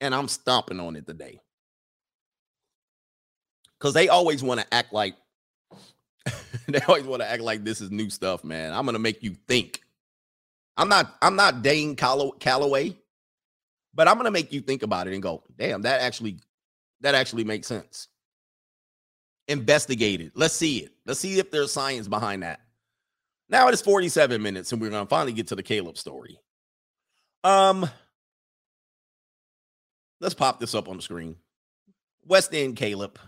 [0.00, 1.38] and I'm stomping on it today.
[3.78, 5.14] Cuz they always want to act like
[6.68, 8.72] they always want to act like this is new stuff, man.
[8.72, 9.82] I'm to make you think.
[10.76, 12.96] I'm not I'm not Dane Calloway,
[13.94, 16.38] but I'm to make you think about it and go, "Damn, that actually
[17.00, 18.08] that actually makes sense."
[19.48, 20.32] Investigate it.
[20.34, 20.92] Let's see it.
[21.06, 22.60] Let's see if there's science behind that.
[23.48, 26.38] Now it is 47 minutes, and we're gonna finally get to the Caleb story.
[27.44, 27.88] Um,
[30.20, 31.36] let's pop this up on the screen.
[32.26, 33.18] West Elm Caleb.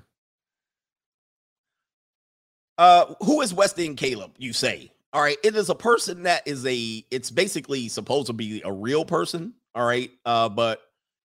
[2.78, 4.32] Uh, who is West Elm Caleb?
[4.38, 4.92] You say.
[5.12, 7.04] All right, it is a person that is a.
[7.10, 9.54] It's basically supposed to be a real person.
[9.74, 10.80] All right, uh, but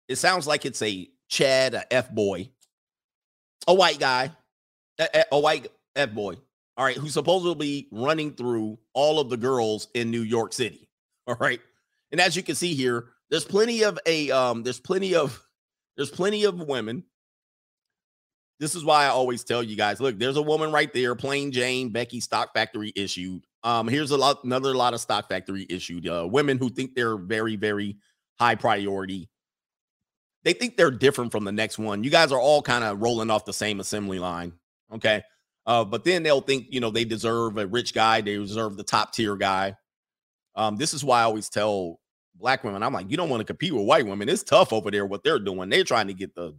[0.09, 2.51] it sounds like it's a Chad, a F boy,
[3.67, 4.31] a white guy
[4.99, 6.35] a, a white F boy,
[6.77, 10.89] all right, who's supposedly running through all of the girls in New York City.
[11.27, 11.61] All right.
[12.13, 15.43] And as you can see here, there's plenty of a um, there's plenty of
[15.97, 17.05] there's plenty of women.
[18.61, 21.51] This is why I always tell you guys, look, there's a woman right there, plain
[21.51, 23.45] Jane, Becky Stock Factory issued.
[23.65, 26.07] Um, here's a lot, another lot of Stock Factory issued.
[26.07, 27.97] Uh, women who think they're very, very
[28.39, 29.29] high priority.
[30.45, 32.05] They think they're different from the next one.
[32.05, 34.53] You guys are all kind of rolling off the same assembly line.
[34.93, 35.23] Okay.
[35.67, 38.85] Uh, but then they'll think, you know, they deserve a rich guy, they deserve the
[38.85, 39.75] top tier guy.
[40.55, 42.01] Um, this is why I always tell
[42.35, 44.29] black women, I'm like, you don't want to compete with white women.
[44.29, 45.71] It's tough over there what they're doing.
[45.71, 46.55] They're trying to get the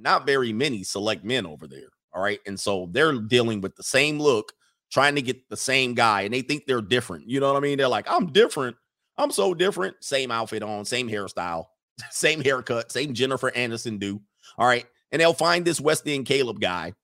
[0.00, 1.88] not very many select men over there.
[2.12, 2.40] All right.
[2.46, 4.52] And so they're dealing with the same look,
[4.90, 7.28] trying to get the same guy, and they think they're different.
[7.28, 7.78] You know what I mean?
[7.78, 8.76] They're like, I'm different.
[9.16, 9.96] I'm so different.
[10.00, 11.66] Same outfit on, same hairstyle,
[12.10, 14.20] same haircut, same Jennifer Anderson do.
[14.56, 14.86] All right.
[15.10, 16.94] And they'll find this West Elm Caleb guy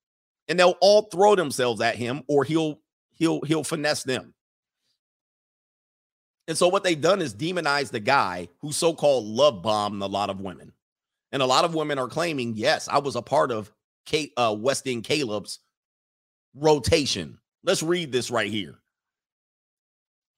[0.49, 2.81] and they'll all throw themselves at him or he'll
[3.13, 4.35] he'll he'll finesse them.
[6.47, 10.29] And so what they've done is demonize the guy who so-called love bombed a lot
[10.29, 10.73] of women.
[11.35, 13.73] And a lot of women are claiming, yes, I was a part of
[14.07, 15.59] Kate, uh, West Elm Caleb's
[16.55, 17.39] rotation.
[17.65, 18.77] Let's read this right here.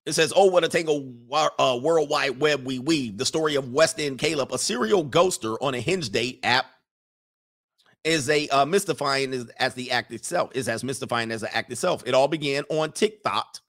[0.07, 3.99] It says, "Oh, what a tangle uh, worldwide web we weave." The story of West
[3.99, 6.65] Elm Caleb, a serial ghoster on a Hinge date app,
[8.03, 11.71] is a uh, mystifying as, as the act itself is as mystifying as the act
[11.71, 12.01] itself.
[12.07, 13.59] It all began on TikTok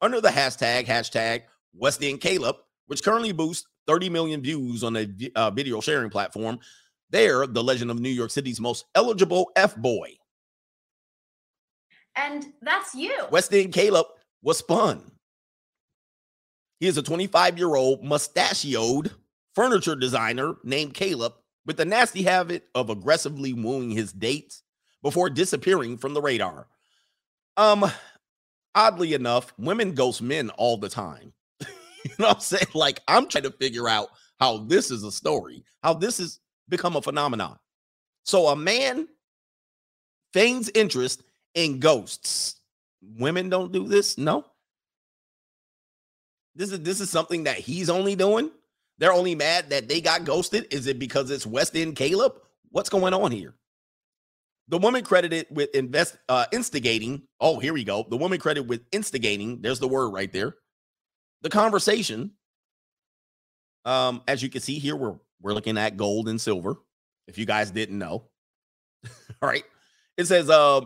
[0.00, 1.42] under the hashtag hashtag
[1.74, 2.56] West Elm Caleb,
[2.86, 6.58] which currently boosts 30 million views on the uh, video sharing platform.
[7.10, 10.14] There, the legend of New York City's most eligible F boy.
[12.16, 13.14] And that's you.
[13.30, 14.06] West Elm Caleb
[14.42, 15.12] was spun.
[16.80, 19.12] He is a 25 year old mustachioed
[19.54, 24.62] furniture designer named Caleb with the nasty habit of aggressively wooing his dates
[25.02, 26.68] before disappearing from the radar.
[27.56, 27.84] Um,
[28.74, 31.32] oddly enough, women ghost men all the time.
[32.04, 32.66] you know what I'm saying?
[32.74, 34.08] Like, I'm trying to figure out
[34.40, 37.58] how this is a story, how this has become a phenomenon.
[38.24, 39.08] So, a man
[40.32, 41.22] feigns interest
[41.54, 42.60] in ghosts.
[43.18, 44.16] Women don't do this?
[44.16, 44.44] No.
[46.54, 48.50] This is this is something that he's only doing.
[48.98, 50.66] They're only mad that they got ghosted.
[50.70, 52.34] Is it because it's West Elm Caleb?
[52.70, 53.54] What's going on here?
[54.68, 57.22] The woman credited with invest uh, instigating.
[57.40, 58.06] Oh, here we go.
[58.08, 59.60] The woman credited with instigating.
[59.60, 60.56] There's the word right there.
[61.42, 62.32] The conversation.
[63.84, 66.76] Um, as you can see here, we're we're looking at gold and silver.
[67.26, 68.28] If you guys didn't know,
[69.04, 69.10] all
[69.42, 69.64] right.
[70.16, 70.82] It says, uh,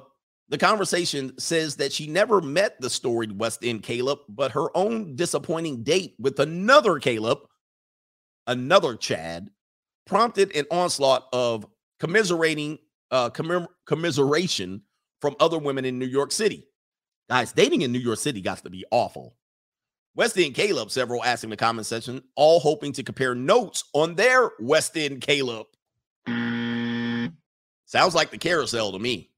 [0.48, 5.16] the conversation says that she never met the storied West Elm Caleb, but her own
[5.16, 7.40] disappointing date with another Caleb,
[8.46, 9.50] another Chad,
[10.06, 11.66] prompted an onslaught of
[12.00, 12.78] commiserating
[13.10, 14.82] uh commem- commiseration
[15.20, 16.66] from other women in New York City.
[17.28, 19.36] Guys, dating in New York City got to be awful.
[20.16, 24.14] West Elm Caleb, several asked in the comment section, all hoping to compare notes on
[24.14, 25.66] their West Elm Caleb.
[27.84, 29.30] Sounds like the carousel to me.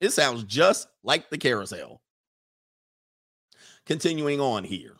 [0.00, 2.02] It sounds just like the carousel.
[3.86, 4.96] Continuing on here.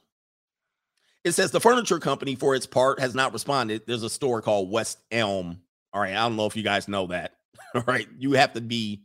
[1.25, 3.83] It says the furniture company, for its part, has not responded.
[3.87, 5.61] There's a store called West Elm.
[5.93, 6.15] All right.
[6.15, 7.33] I don't know if you guys know that.
[7.75, 8.07] All right.
[8.19, 9.03] You have to be,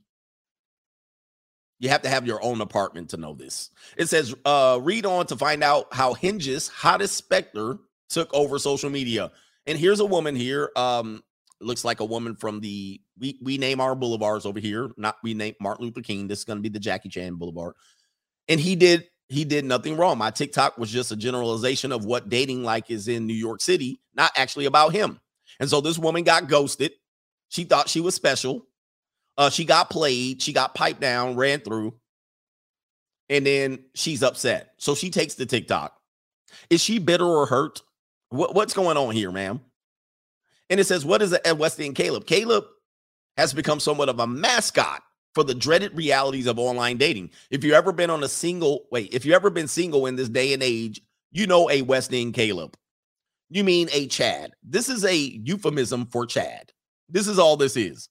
[1.79, 3.69] you have to have your own apartment to know this.
[3.97, 7.77] It says, uh, read on to find out how Hinge's hottest specter
[8.09, 9.31] took over social media.
[9.65, 10.71] And here's a woman here.
[10.75, 11.23] Um,
[11.61, 14.89] looks like a woman from the we we name our boulevards over here.
[14.97, 16.27] Not we name Martin Luther King.
[16.27, 17.75] This is going to be the Jackie Chan Boulevard.
[18.47, 20.17] And he did he did nothing wrong.
[20.17, 24.01] My TikTok was just a generalization of what dating like is in New York City,
[24.15, 25.19] not actually about him.
[25.59, 26.93] And so this woman got ghosted.
[27.49, 28.65] She thought she was special.
[29.39, 30.41] Uh, she got played.
[30.41, 31.95] She got piped down, ran through,
[33.29, 34.73] and then she's upset.
[34.77, 35.95] So she takes the TikTok.
[36.69, 37.81] Is she bitter or hurt?
[38.31, 39.61] What, what's going on here, ma'am?
[40.69, 42.25] And it says, What is a West Elm Caleb?
[42.25, 42.65] Caleb
[43.37, 45.01] has become somewhat of a mascot
[45.33, 47.29] for the dreaded realities of online dating.
[47.49, 50.27] If you've ever been on a single, wait, if you've ever been single in this
[50.27, 50.99] day and age,
[51.31, 52.75] you know a West Elm Caleb.
[53.49, 54.51] You mean a Chad.
[54.63, 56.73] This is a euphemism for Chad.
[57.07, 58.09] This is all this is.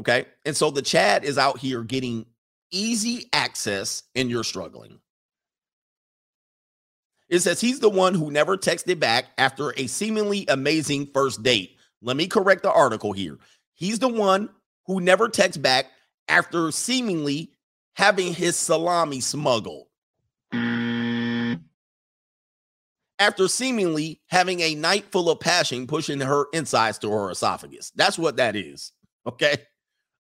[0.00, 0.24] Okay.
[0.46, 2.24] And so the Chad is out here getting
[2.70, 4.98] easy access and you're struggling.
[7.28, 11.76] It says he's the one who never texted back after a seemingly amazing first date.
[12.00, 13.38] Let me correct the article here.
[13.74, 14.48] He's the one
[14.86, 15.86] who never texts back
[16.28, 17.52] after seemingly
[17.94, 19.86] having his salami smuggled.
[23.18, 27.92] After seemingly having a night full of passion pushing her insides to her esophagus.
[27.94, 28.92] That's what that is.
[29.26, 29.58] Okay.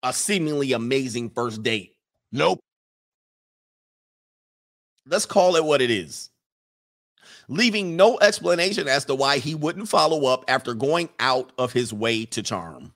[0.02, 1.94] A seemingly amazing first date.
[2.30, 2.60] Nope.
[5.06, 6.30] Let's call it what it is
[7.48, 11.92] leaving no explanation as to why he wouldn't follow up after going out of his
[11.92, 12.92] way to charm.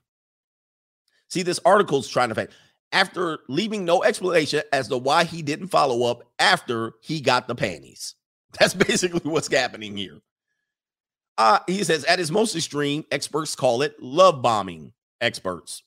[1.28, 2.48] See, this article's trying to find
[2.92, 7.54] after leaving no explanation as to why he didn't follow up after he got the
[7.54, 8.14] panties.
[8.58, 10.20] That's basically what's happening here.
[11.38, 14.92] Uh, he says, at his most extreme, experts call it love bombing.
[15.22, 15.82] Experts.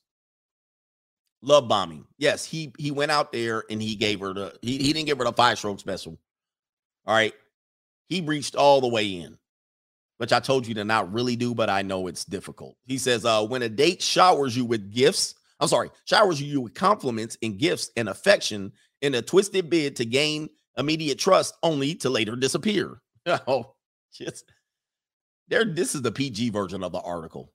[1.45, 2.05] Love bombing.
[2.17, 5.19] Yes, he he went out there and he gave her the he, he didn't give
[5.19, 6.17] her the five stroke special.
[7.05, 7.33] All right.
[8.09, 9.37] He reached all the way in,
[10.17, 12.75] which I told you to not really do, but I know it's difficult.
[12.85, 16.73] He says, uh, when a date showers you with gifts, I'm sorry, showers you with
[16.73, 18.71] compliments and gifts and affection
[19.01, 23.01] in a twisted bid to gain immediate trust only to later disappear.
[23.47, 23.75] oh,
[24.11, 24.45] just
[25.47, 25.63] there.
[25.63, 27.51] This is the PG version of the article.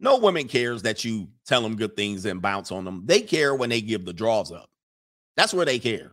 [0.00, 3.02] No woman cares that you tell them good things and bounce on them.
[3.04, 4.70] They care when they give the draws up.
[5.36, 6.12] That's where they care.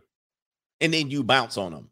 [0.80, 1.90] And then you bounce on them.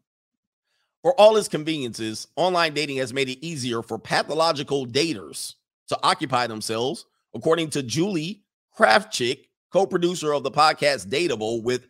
[1.01, 5.53] For all its conveniences, online dating has made it easier for pathological daters
[5.87, 8.43] to occupy themselves, according to Julie
[8.77, 11.87] Krafchick, co-producer of the podcast Dateable with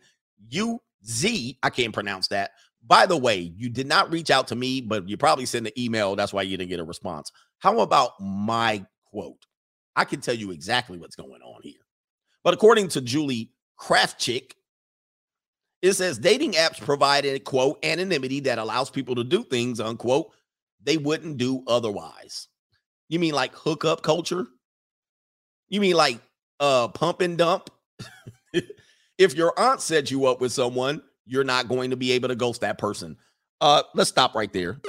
[0.50, 1.54] UZ.
[1.62, 2.50] I can't pronounce that.
[2.86, 5.72] By the way, you did not reach out to me, but you probably sent an
[5.78, 6.14] email.
[6.14, 7.32] That's why you didn't get a response.
[7.58, 9.44] How about my quote?
[9.96, 11.80] I can tell you exactly what's going on here.
[12.44, 14.52] But according to Julie Krafchick,
[15.82, 20.30] it says dating apps provide a quote anonymity that allows people to do things, unquote,
[20.82, 22.48] they wouldn't do otherwise.
[23.08, 24.46] You mean like hookup culture?
[25.68, 26.20] You mean like
[26.60, 27.70] uh pump and dump?
[29.18, 32.36] if your aunt set you up with someone, you're not going to be able to
[32.36, 33.16] ghost that person.
[33.60, 34.80] Uh let's stop right there.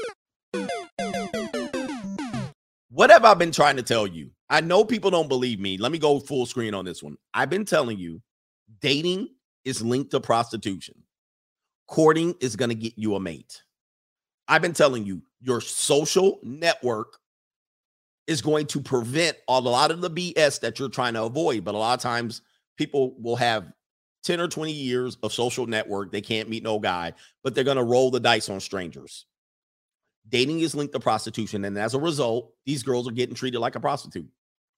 [2.90, 4.32] What have I been trying to tell you?
[4.50, 5.78] I know people don't believe me.
[5.78, 7.18] Let me go full screen on this one.
[7.34, 8.22] I've been telling you
[8.82, 9.30] dating
[9.66, 10.96] is linked to prostitution.
[11.88, 13.64] Courting is going to get you a mate.
[14.48, 17.18] I've been telling you your social network
[18.28, 21.64] is going to prevent a lot of the BS that you're trying to avoid.
[21.64, 22.42] But a lot of times
[22.78, 23.72] people will have
[24.24, 26.12] 10 or 20 years of social network.
[26.12, 29.26] They can't meet no guy, but they're going to roll the dice on strangers.
[30.30, 31.64] Dating is linked to prostitution.
[31.64, 34.28] And as a result, these girls are getting treated like a prostitute,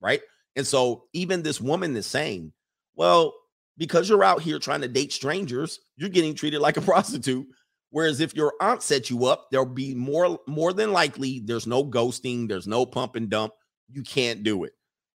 [0.00, 0.20] right?
[0.56, 2.52] And so even this woman is saying,
[2.94, 3.34] well,
[3.78, 7.46] because you're out here trying to date strangers, you're getting treated like a prostitute.
[7.90, 11.84] Whereas if your aunt set you up, there'll be more more than likely there's no
[11.84, 13.52] ghosting, there's no pump and dump.
[13.90, 14.72] You can't do it.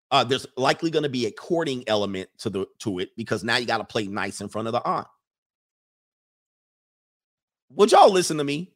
[0.09, 3.57] Uh, there's likely going to be a courting element to the to it because now
[3.57, 5.07] you got to play nice in front of the aunt.
[7.71, 8.73] Would y'all listen to me?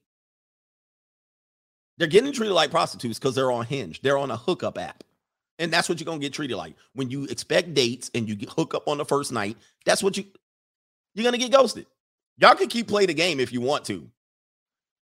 [1.98, 4.02] They're getting treated like prostitutes because they're on Hinge.
[4.02, 5.04] They're on a hookup app.
[5.60, 6.76] And that's what you're gonna get treated like.
[6.94, 10.26] When you expect dates and you hook up on the first night, that's what you
[11.14, 11.86] you're gonna get ghosted.
[12.38, 14.10] Y'all can keep playing the game if you want to.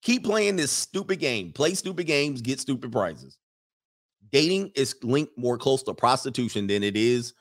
[0.03, 1.51] Keep playing this stupid game.
[1.51, 3.37] Play stupid games, get stupid prizes.
[4.31, 7.33] Dating is linked more close to prostitution than it is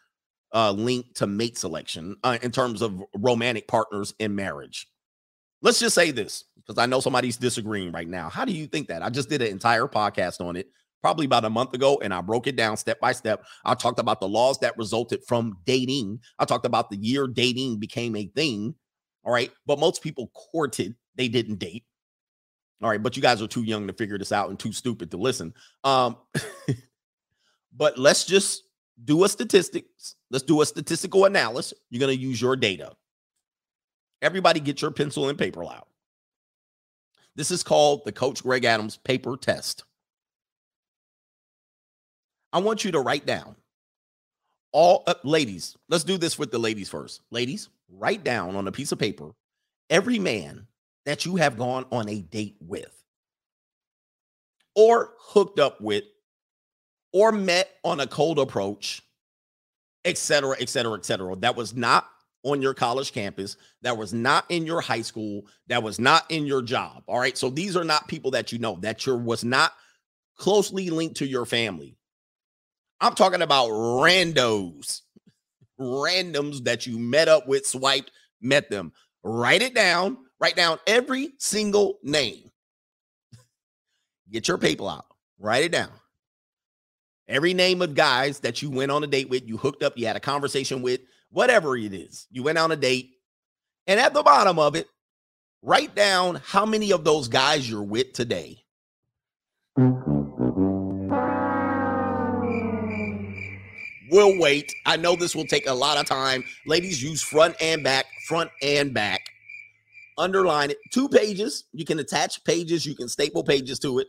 [0.55, 4.87] uh, linked to mate selection uh, in terms of romantic partners in marriage.
[5.61, 8.29] Let's just say this because I know somebody's disagreeing right now.
[8.29, 9.03] How do you think that?
[9.03, 10.69] I just did an entire podcast on it
[11.05, 13.45] probably about a month ago, and I broke it down step by step.
[13.63, 16.21] I talked about the laws that resulted from dating.
[16.39, 18.75] I talked about the year dating became a thing.
[19.23, 19.51] All right.
[19.67, 21.85] But most people courted, they didn't date.
[22.83, 23.03] All right.
[23.03, 25.53] But you guys are too young to figure this out and too stupid to listen.
[25.85, 26.17] Um,
[27.77, 28.63] but let's just
[29.05, 30.15] do a statistics.
[30.31, 31.79] Let's do a statistical analysis.
[31.91, 32.93] You're going to use your data.
[34.23, 35.87] Everybody get your pencil and paper out.
[37.37, 39.85] This is called the Coach Greg Adams paper test.
[42.55, 43.57] I want you to write down
[44.73, 45.77] all uh, ladies.
[45.89, 47.21] Let's do this with the ladies first.
[47.33, 49.33] Ladies, write down on a piece of paper
[49.91, 50.67] every man
[51.05, 53.05] that you have gone on a date with,
[54.77, 56.05] or hooked up with,
[57.13, 59.03] or met on a cold approach,
[60.05, 61.37] etc., etc., etc.
[61.37, 62.09] That was not
[62.45, 66.47] on your college campus, that was not in your high school, that was not in
[66.47, 67.03] your job.
[67.09, 67.37] All right.
[67.37, 69.73] So these are not people that you know, that your was not
[70.37, 71.97] closely linked to your family.
[73.01, 75.03] I'm talking about randos,
[75.78, 78.92] randoms that you met up with, swiped, met them.
[79.22, 80.18] Write it down.
[80.40, 82.51] Write down every single name.
[84.30, 85.07] Get your paper out.
[85.38, 85.90] Write it down.
[87.26, 90.07] Every name of guys that you went on a date with, you hooked up, you
[90.07, 92.26] had a conversation with, whatever it is.
[92.30, 93.12] You went on a date.
[93.86, 94.88] And at the bottom of it,
[95.62, 98.64] write down how many of those guys you're with today.
[104.15, 104.73] We'll wait.
[104.87, 106.45] I know this will take a lot of time.
[106.67, 109.21] Ladies, use front and back, front and back.
[110.17, 110.79] Underline it.
[110.93, 111.65] Two pages.
[111.73, 114.07] You can attach pages, you can staple pages to it.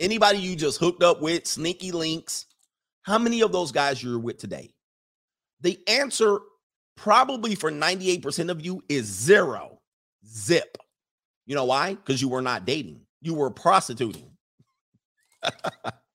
[0.00, 2.46] Anybody you just hooked up with, sneaky links.
[3.02, 4.74] How many of those guys you're with today?
[5.60, 6.40] The answer,
[6.96, 9.78] probably for 98% of you, is zero.
[10.26, 10.76] Zip.
[11.46, 11.94] You know why?
[11.94, 14.32] Because you were not dating, you were prostituting.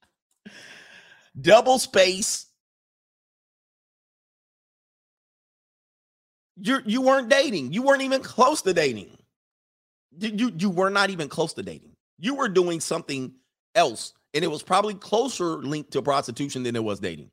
[1.39, 2.45] Double space.
[6.57, 7.73] You you weren't dating.
[7.73, 9.17] You weren't even close to dating.
[10.17, 11.91] You you were not even close to dating.
[12.17, 13.33] You were doing something
[13.75, 17.31] else, and it was probably closer linked to prostitution than it was dating.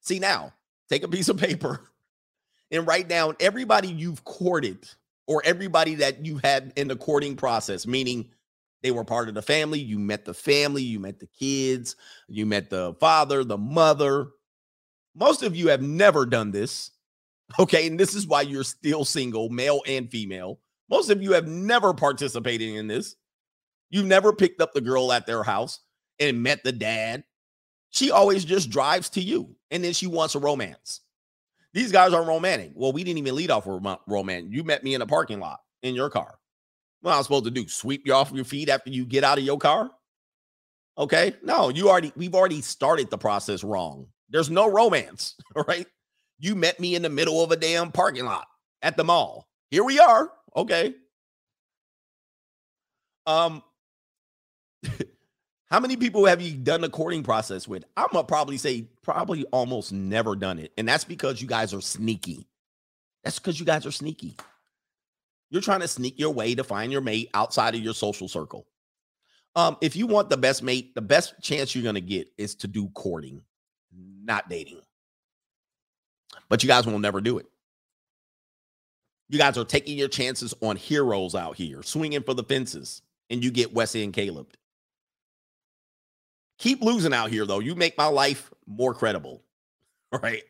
[0.00, 0.52] See now,
[0.90, 1.80] take a piece of paper
[2.70, 4.86] and write down everybody you've courted
[5.26, 8.28] or everybody that you had in the courting process, meaning
[8.82, 9.78] They were part of the family.
[9.78, 11.96] You met the family, you met the kids,
[12.28, 14.28] you met the father, the mother.
[15.14, 16.90] Most of you have never done this.
[17.58, 17.88] Okay.
[17.88, 20.60] And this is why you're still single, male and female.
[20.88, 23.16] Most of you have never participated in this.
[23.90, 25.80] You've never picked up the girl at their house
[26.20, 27.24] and met the dad.
[27.90, 31.00] She always just drives to you and then she wants a romance.
[31.72, 32.70] These guys are romantic.
[32.74, 34.46] Well, we didn't even lead off with romance.
[34.50, 36.39] You met me in a parking lot in your car.
[37.00, 37.66] What I'm supposed to do?
[37.68, 39.90] Sweep you off your feet after you get out of your car?
[40.98, 41.34] Okay.
[41.42, 44.06] No, you already, we've already started the process wrong.
[44.28, 45.34] There's no romance,
[45.68, 45.86] right?
[46.38, 48.46] You met me in the middle of a damn parking lot
[48.82, 49.48] at the mall.
[49.70, 50.30] Here we are.
[50.56, 50.94] Okay.
[53.26, 53.62] Um,
[55.70, 57.84] how many people have you done the courting process with?
[57.96, 61.80] I'm gonna probably say probably almost never done it, and that's because you guys are
[61.80, 62.48] sneaky.
[63.22, 64.36] That's because you guys are sneaky.
[65.50, 68.66] You're trying to sneak your way to find your mate outside of your social circle.
[69.56, 72.68] Um, if you want the best mate, the best chance you're gonna get is to
[72.68, 73.42] do courting,
[73.92, 74.80] not dating.
[76.48, 77.46] But you guys will never do it.
[79.28, 83.42] You guys are taking your chances on heroes out here, swinging for the fences, and
[83.42, 84.48] you get West Elm Caleb.
[86.58, 87.60] Keep losing out here, though.
[87.60, 89.42] You make my life more credible.
[90.12, 90.42] All right.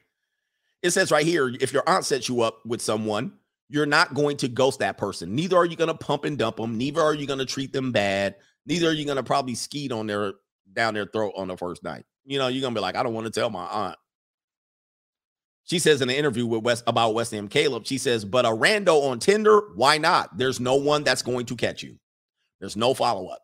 [0.82, 3.32] It says right here if your aunt sets you up with someone,
[3.70, 5.34] you're not going to ghost that person.
[5.34, 6.76] Neither are you going to pump and dump them.
[6.76, 8.34] Neither are you going to treat them bad.
[8.66, 10.32] Neither are you going to probably skeet on their
[10.72, 12.04] down their throat on the first night.
[12.24, 13.96] You know, you're going to be like, I don't want to tell my aunt.
[15.64, 18.48] She says in an interview with West about West Elm Caleb, she says, but a
[18.48, 20.36] rando on Tinder, why not?
[20.36, 21.96] There's no one that's going to catch you.
[22.58, 23.40] There's no follow up.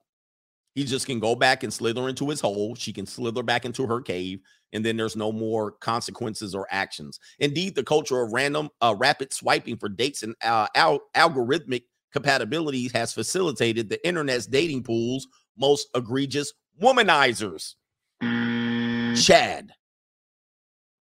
[0.74, 2.74] He just can go back and slither into his hole.
[2.74, 4.40] She can slither back into her cave,
[4.72, 7.18] and then there's no more consequences or actions.
[7.38, 12.90] Indeed, the culture of random, uh, rapid swiping for dates and uh, al- algorithmic compatibility
[12.94, 15.26] has facilitated the internet's dating pool's
[15.58, 16.52] most egregious
[16.82, 17.74] womanizers.
[18.20, 19.72] Chad.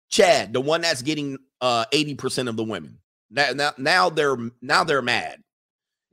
[0.09, 2.99] Chad, the one that's getting uh 80% of the women.
[3.29, 5.41] Now, now, now they're now they're mad.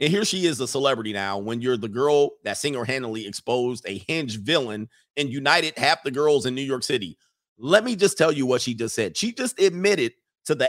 [0.00, 3.98] And here she is a celebrity now when you're the girl that single-handedly exposed a
[4.08, 7.16] hinge villain and united half the girls in New York City.
[7.64, 9.16] Let me just tell you what she just said.
[9.16, 10.14] She just admitted
[10.46, 10.68] to the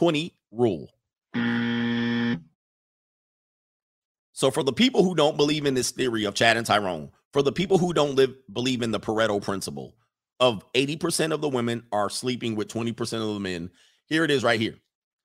[0.00, 0.88] 80-20 rule.
[1.36, 2.40] Mm.
[4.32, 7.42] So for the people who don't believe in this theory of Chad and Tyrone, for
[7.42, 9.94] the people who don't live believe in the Pareto principle,
[10.40, 13.70] of 80% of the women are sleeping with 20% of the men.
[14.06, 14.76] Here it is right here.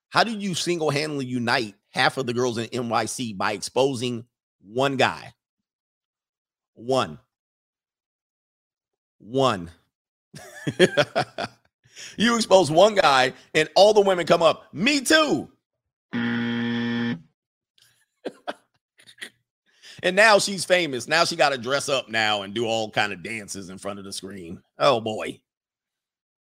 [0.10, 4.26] How do you single handedly unite half of the girls in NYC by exposing
[4.62, 5.34] one guy?
[6.74, 7.18] One.
[9.20, 9.72] One.
[12.18, 14.74] you expose one guy, and all the women come up.
[14.74, 15.50] Me too.
[20.04, 21.08] and now she's famous.
[21.08, 24.00] Now she got to dress up now and do all kind of dances in front
[24.00, 24.62] of the screen.
[24.78, 25.40] Oh boy.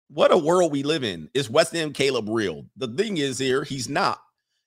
[0.09, 1.29] What a world we live in.
[1.33, 2.65] Is West Elm Caleb real?
[2.77, 4.19] The thing is here, he's not.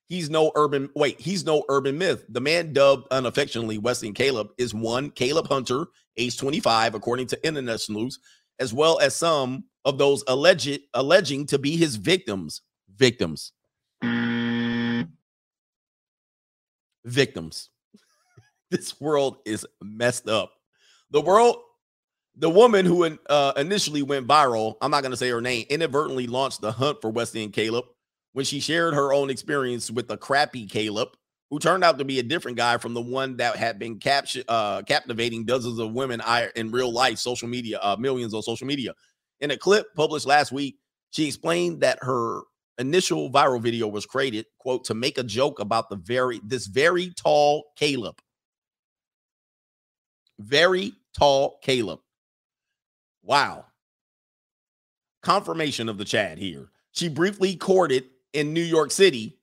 [0.08, 2.24] He's no urban, wait, he's no urban myth.
[2.28, 5.86] The man dubbed unaffectionately West Elm Caleb is one Caleb Hunter,
[6.16, 8.18] age 25, according to Internet News,
[8.58, 12.62] as well as some of those alleged alleging to be his victims.
[12.94, 13.52] Victims.
[17.04, 17.70] Victims
[18.70, 20.52] this world is messed up.
[21.10, 21.56] The world,
[22.36, 26.26] the woman who uh, initially went viral, I'm not going to say her name, inadvertently
[26.26, 27.84] launched the hunt for West Elm Caleb
[28.32, 31.08] when she shared her own experience with the crappy Caleb,
[31.50, 34.44] who turned out to be a different guy from the one that had been captured,
[34.48, 36.20] uh, captivating dozens of women
[36.56, 38.92] in real life, social media, uh, millions on social media.
[39.40, 40.76] In a clip published last week,
[41.10, 42.42] she explained that her
[42.78, 47.12] initial viral video was created, quote, to make a joke about the very this very
[47.16, 48.16] tall Caleb
[50.38, 52.00] very tall Caleb.
[53.22, 53.66] Wow.
[55.22, 56.68] Confirmation of the Chad here.
[56.92, 59.38] She briefly courted in New York City,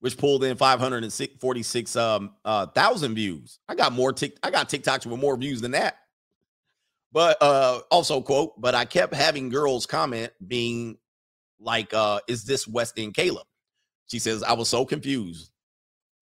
[0.00, 3.58] which pulled in 546 um uh, thousand views.
[3.68, 5.96] I got more tick I got TikToks with more views than that.
[7.12, 10.98] But uh also quote, but I kept having girls comment being
[11.58, 13.46] like uh is this West Elm Caleb?
[14.06, 15.50] She says I was so confused.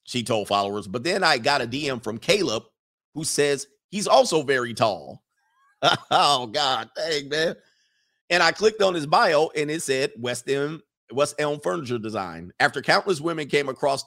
[0.04, 2.64] She told followers, but then I got a DM from Caleb
[3.14, 5.22] who says He's also very tall.
[6.10, 7.54] oh God, dang man.
[8.28, 12.52] And I clicked on his bio and it said West Elm, West Elm Furniture Design.
[12.60, 14.04] After countless women came across,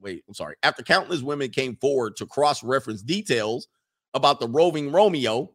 [0.00, 0.56] wait, I'm sorry.
[0.62, 3.68] After countless women came forward to cross-reference details
[4.14, 5.52] about the roving Romeo,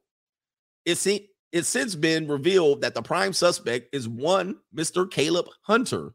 [0.85, 1.07] it's
[1.51, 5.09] it's since been revealed that the prime suspect is one Mr.
[5.09, 6.13] Caleb Hunter.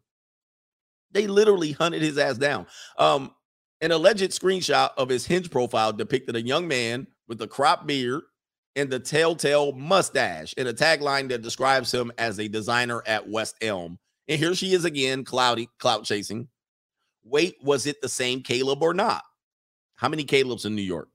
[1.12, 2.66] They literally hunted his ass down.
[2.98, 3.32] Um,
[3.80, 8.22] An alleged screenshot of his hinge profile depicted a young man with a cropped beard
[8.74, 13.56] and the telltale mustache and a tagline that describes him as a designer at West
[13.60, 13.98] Elm.
[14.28, 16.48] And here she is again, cloudy, clout chasing.
[17.24, 19.22] Wait, was it the same Caleb or not?
[19.96, 21.08] How many Calebs in New York?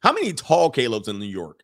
[0.00, 1.62] How many tall Calebs in New York?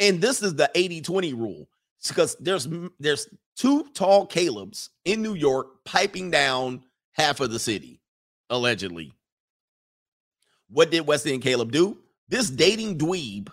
[0.00, 1.68] And this is the 80-20 rule.
[2.06, 2.68] Because there's
[3.00, 8.00] there's two tall Calebs in New York piping down half of the city,
[8.50, 9.12] allegedly.
[10.68, 11.98] What did West Elm Caleb do?
[12.28, 13.48] This dating dweeb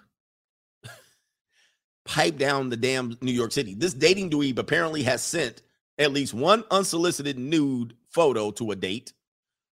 [2.06, 3.76] piped down the damn New York City.
[3.76, 5.62] This dating dweeb apparently has sent
[5.98, 9.14] at least one unsolicited nude photo to a date,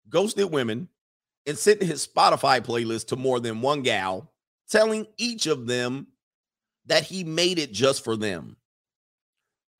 [0.09, 0.89] ghosted women,
[1.45, 4.31] and sent his Spotify playlist to more than one gal,
[4.69, 6.07] telling each of them
[6.85, 8.57] that he made it just for them.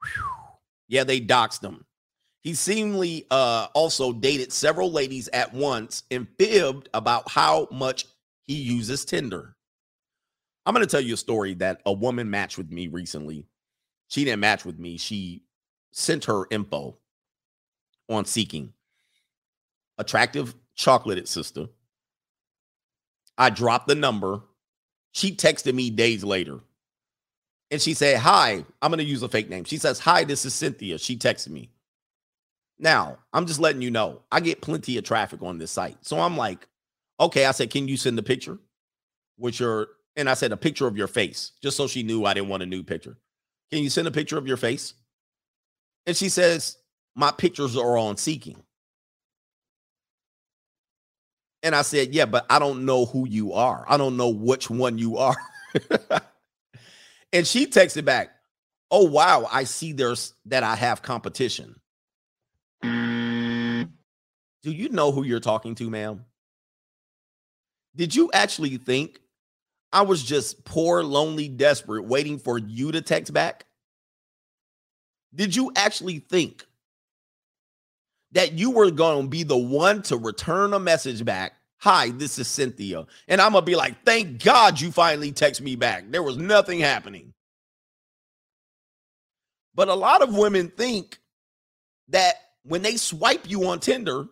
[0.02, 0.24] Whew.
[0.88, 1.86] Yeah, they doxed him.
[2.42, 8.06] He seemingly uh, also dated several ladies at once and fibbed about how much
[8.46, 9.57] he uses Tinder.
[10.68, 13.46] I'm going to tell you a story that a woman matched with me recently.
[14.10, 14.98] She didn't match with me.
[14.98, 15.44] She
[15.92, 16.98] sent her info
[18.10, 18.74] on Seeking.
[19.98, 21.68] Attractive, chocolated sister.
[23.38, 24.42] I dropped the number.
[25.14, 26.60] She texted me days later.
[27.72, 29.64] And she said, Hi, I'm going to use a fake name.
[29.64, 30.98] She says, Hi, this is Cynthia.
[30.98, 31.70] She texted me.
[32.78, 35.98] Now, I'm just letting you know, I get plenty of traffic on this site.
[36.02, 36.68] So I'm like,
[37.22, 37.46] okay.
[37.46, 38.58] I said, Can you send a picture
[39.38, 39.88] with your,
[40.18, 42.64] and I said, a picture of your face, just so she knew I didn't want
[42.64, 43.18] a new picture.
[43.72, 44.96] Can you send a picture of your face?
[46.08, 46.78] And she says,
[47.16, 48.64] My pictures are on Seeking.
[51.62, 53.86] And I said, Yeah, but I don't know who you are.
[53.88, 55.36] I don't know which one you are.
[57.32, 58.32] and she texted back,
[58.90, 59.48] Oh, wow.
[59.52, 61.76] I see there's that I have competition.
[62.82, 66.26] Do you know who you're talking to, ma'am?
[67.96, 69.20] Did you actually think
[69.92, 73.66] I was just poor, lonely, desperate, waiting for you to text back?
[75.34, 76.66] Did you actually think
[78.32, 81.54] that you were going to be the one to return a message back?
[81.80, 83.06] Hi, this is Cynthia.
[83.28, 86.06] And I'm going to be like, thank God you finally text me back.
[86.10, 87.34] There was nothing happening.
[89.76, 91.20] But a lot of women think
[92.10, 94.26] that when they swipe you on Tinder,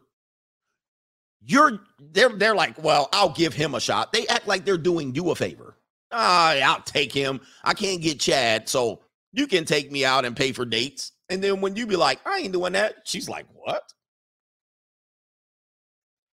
[1.46, 4.12] you're they're they're like, well, I'll give him a shot.
[4.12, 5.78] They act like they're doing you a favor.
[6.12, 7.42] Ah, I'll take him.
[7.64, 11.12] I can't get Chad, so you can take me out and pay for dates.
[11.30, 13.84] And then when you be like, I ain't doing that, she's like, what?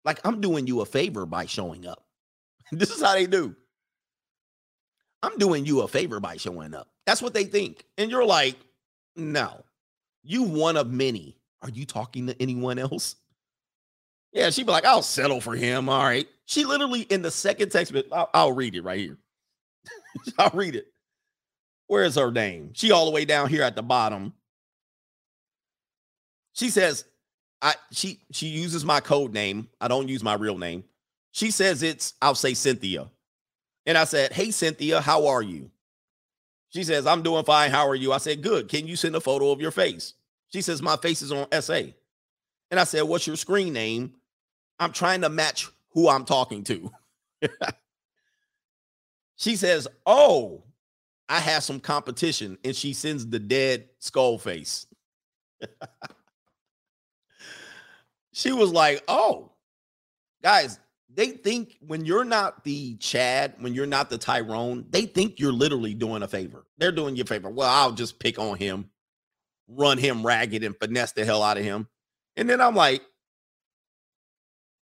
[0.05, 2.05] Like I'm doing you a favor by showing up.
[2.73, 3.55] this is how they do.
[5.23, 6.89] I'm doing you a favor by showing up.
[7.07, 7.85] That's what they think.
[7.99, 8.57] And you're like,
[9.17, 9.65] no,
[10.23, 11.37] you one of many.
[11.63, 13.17] Are you talking to anyone else?
[14.33, 15.89] Yeah, she'd be like, I'll settle for him.
[15.89, 16.29] All right.
[16.45, 19.19] She literally in the second text, but I'll, I'll read it right here.
[20.39, 20.87] I'll read it.
[21.87, 22.71] Where is her name?
[22.75, 24.33] She all the way down here at the bottom.
[26.53, 27.05] She says,
[27.63, 29.69] I she she uses my code name.
[29.81, 30.85] I don't use my real name.
[31.33, 33.09] She says it's, I'll say Cynthia.
[33.87, 35.71] And I said, Hey Cynthia, how are you?
[36.71, 37.71] She says, I'm doing fine.
[37.71, 38.13] How are you?
[38.13, 38.69] I said, Good.
[38.69, 40.15] Can you send a photo of your face?
[40.53, 41.83] She says, My face is on SA.
[42.71, 44.15] And I said, What's your screen name?
[44.81, 46.91] I'm trying to match who I'm talking to.
[49.37, 50.65] she says, Oh,
[51.29, 52.59] I have some competition.
[52.65, 54.87] And she sends the dead skull face.
[58.33, 59.53] she was like, Oh,
[60.43, 60.81] guys,
[61.13, 65.53] they think when you're not the Chad, when you're not the Tyrone, they think you're
[65.53, 66.65] literally doing a favor.
[66.79, 67.51] They're doing you a favor.
[67.51, 68.89] Well, I'll just pick on him,
[69.69, 71.87] run him ragged, and finesse the hell out of him.
[72.37, 73.03] And then I'm like,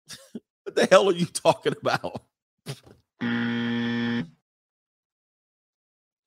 [0.64, 2.22] what the hell are you talking about?
[3.22, 4.28] Mm.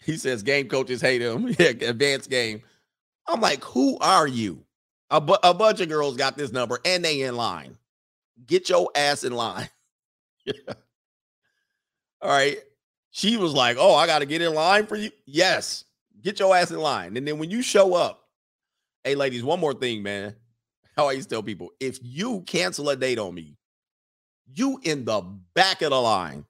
[0.05, 1.49] he says game coaches hate him.
[1.59, 2.63] Yeah, advanced game.
[3.27, 4.65] I'm like, who are you?
[5.11, 7.77] A, bu- a bunch of girls got this number and they in line.
[8.47, 9.69] Get your ass in line.
[12.23, 12.59] All right.
[13.11, 15.11] She was like, Oh, I got to get in line for you.
[15.27, 15.85] Yes.
[16.23, 17.17] Get your ass in line.
[17.17, 18.29] And then when you show up,
[19.05, 20.35] hey, ladies, one more thing, man.
[20.97, 23.58] How I used to tell people if you cancel a date on me,
[24.55, 25.21] you in the
[25.55, 26.45] back of the line.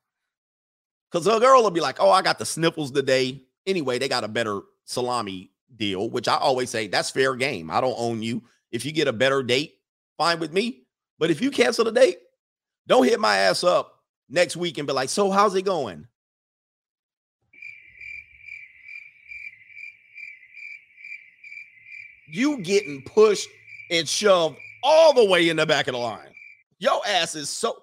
[1.11, 3.43] Because a girl will be like, Oh, I got the sniffles today.
[3.67, 7.71] Anyway, they got a better salami deal, which I always say that's fair game.
[7.71, 8.43] I don't own you.
[8.71, 9.75] If you get a better date,
[10.17, 10.85] fine with me.
[11.19, 12.19] But if you cancel the date,
[12.87, 16.07] don't hit my ass up next week and be like, so how's it going?
[22.31, 23.49] You getting pushed
[23.91, 26.29] and shoved all the way in the back of the line.
[26.79, 27.83] Your ass is so.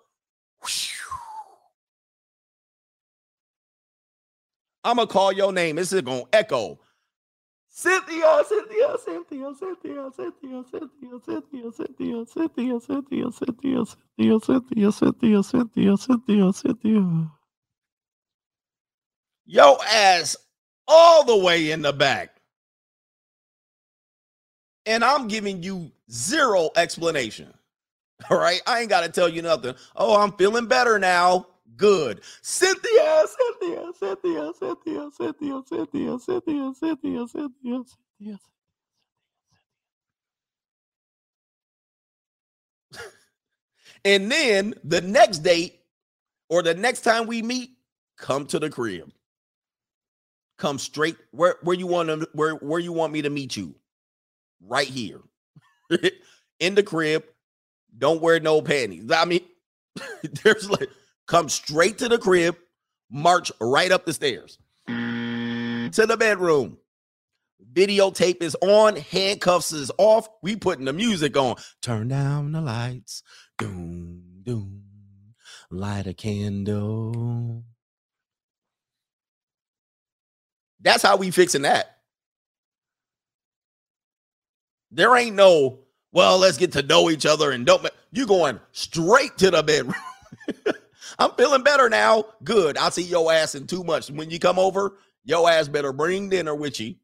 [4.84, 5.78] I'm gonna call your name.
[5.78, 6.80] This is gonna echo.
[7.70, 15.97] Cynthia, Cynthia, Cynthia, Cynthia, Cynthia, Cynthia, Cynthia, Cynthia, Cynthia, Cynthia, Cynthia, Cynthia, Cynthia, Cynthia, Cynthia,
[15.97, 17.32] Cynthia, Cynthia.
[19.47, 20.38] Yo ass
[20.88, 22.38] all the way in the back.
[24.88, 27.55] And I'm giving you zero explanation.
[28.30, 28.61] All right.
[28.66, 29.76] I ain't got to tell you nothing.
[29.95, 31.47] Oh, I'm feeling better now.
[31.78, 32.22] Good.
[32.41, 38.39] Cynthia, Cynthia, Cynthia, Cynthia, Cynthia, Cynthia, Cynthia, Cynthia, Cynthia, Cynthia.
[44.05, 45.80] And then the next date
[46.49, 47.72] or the next time we meet,
[48.18, 49.11] come to the crib.
[50.57, 53.76] Come straight where where you want to where where you want me to meet you.
[54.61, 55.22] Right here.
[56.59, 57.26] In the crib.
[57.97, 59.09] Don't wear no panties.
[59.11, 59.41] I mean,
[60.43, 60.89] there's like
[61.27, 62.57] come straight to the crib,
[63.09, 66.77] march right up the stairs to the bedroom.
[67.73, 70.27] Videotape is on, handcuffs is off.
[70.41, 71.55] We putting the music on.
[71.81, 73.23] Turn down the lights.
[73.57, 74.83] Doom, doom.
[75.69, 77.63] Light a candle.
[80.81, 81.97] That's how we fixing that.
[84.91, 85.79] There ain't no,
[86.16, 87.84] well, let's get to know each other and don't.
[87.84, 89.93] ma-" You going straight to the bedroom.
[91.20, 92.24] I'm feeling better now.
[92.43, 92.78] Good.
[92.78, 94.09] I'll see your ass in two months.
[94.09, 96.95] When you come over, your ass better bring dinner with you.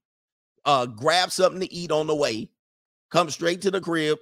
[0.64, 2.50] Uh, grab something to eat on the way.
[3.12, 4.18] Come straight to the crib.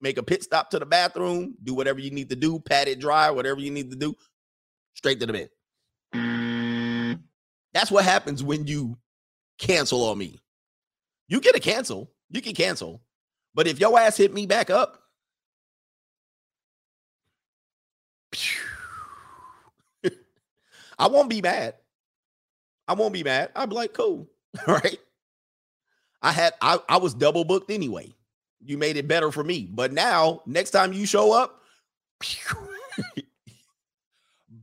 [0.00, 1.56] Make a pit stop to the bathroom.
[1.64, 2.60] Do whatever you need to do.
[2.60, 3.30] Pat it dry.
[3.30, 4.14] Whatever you need to do.
[4.94, 7.18] Straight to the bed.
[7.72, 8.96] That's what happens when you
[9.58, 10.38] cancel on me.
[11.26, 12.12] You get a cancel.
[12.30, 13.02] You can cancel.
[13.58, 15.02] But if your ass hit me back up,
[20.96, 21.74] I won't be mad.
[22.86, 23.50] I won't be mad.
[23.68, 24.28] Be like, cool.
[24.64, 25.00] All right.
[26.22, 28.14] I had I, I was double booked anyway.
[28.64, 29.68] You made it better for me.
[29.68, 31.60] But now, next time you show up,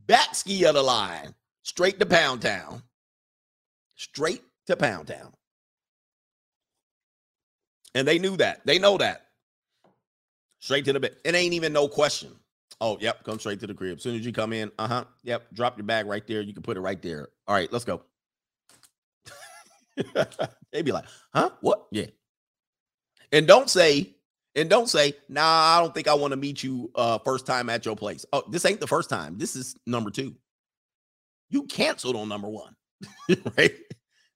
[0.06, 1.34] back ski of the line,
[1.64, 2.82] straight to Pound Town.
[3.96, 5.35] Straight to Pound Town.
[7.96, 8.60] And they knew that.
[8.66, 9.28] They know that.
[10.58, 11.16] Straight to the bed.
[11.24, 12.30] It ain't even no question.
[12.78, 13.24] Oh, yep.
[13.24, 13.96] Come straight to the crib.
[13.96, 15.04] As soon as you come in, uh huh.
[15.24, 15.54] Yep.
[15.54, 16.42] Drop your bag right there.
[16.42, 17.28] You can put it right there.
[17.48, 18.02] All right, let's go.
[20.72, 21.48] they be like, huh?
[21.62, 21.86] What?
[21.90, 22.04] Yeah.
[23.32, 24.14] And don't say,
[24.54, 27.70] and don't say, nah, I don't think I want to meet you uh first time
[27.70, 28.26] at your place.
[28.30, 29.38] Oh, this ain't the first time.
[29.38, 30.34] This is number two.
[31.48, 32.76] You canceled on number one.
[33.56, 33.74] right?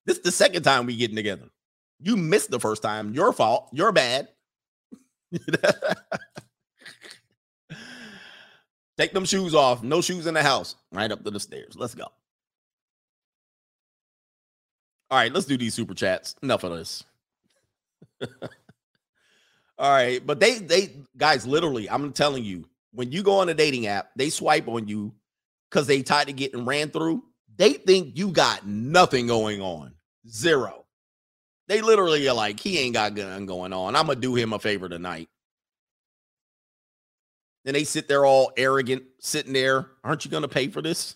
[0.07, 1.51] This is the second time we getting together.
[2.03, 3.13] You missed the first time.
[3.15, 3.69] Your fault.
[3.73, 4.29] You're bad.
[8.99, 9.83] Take them shoes off.
[9.83, 10.77] No shoes in the house.
[10.93, 11.75] Right up to the stairs.
[11.77, 12.05] Let's go.
[15.11, 16.37] All right, let's do these super chats.
[16.43, 17.05] Enough of this.
[19.79, 23.55] All right, but they they guys literally, I'm telling you, when you go on a
[23.55, 25.15] dating app, they swipe on you
[25.71, 27.25] because they tired of getting ran through.
[27.57, 29.95] They think you got nothing going on.
[30.29, 30.85] Zero.
[31.71, 33.95] They literally are like, he ain't got gun going on.
[33.95, 35.29] I'm gonna do him a favor tonight.
[37.65, 39.87] And they sit there all arrogant, sitting there.
[40.03, 41.15] Aren't you gonna pay for this?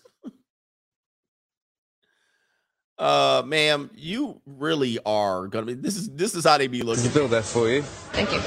[2.97, 7.11] uh ma'am, you really are gonna be this is this is how they be looking.
[7.11, 7.81] build that for you.
[8.13, 8.39] Thank you.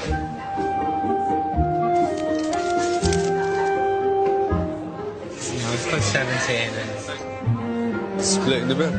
[5.68, 8.92] Let's put 17 and Split in the bill.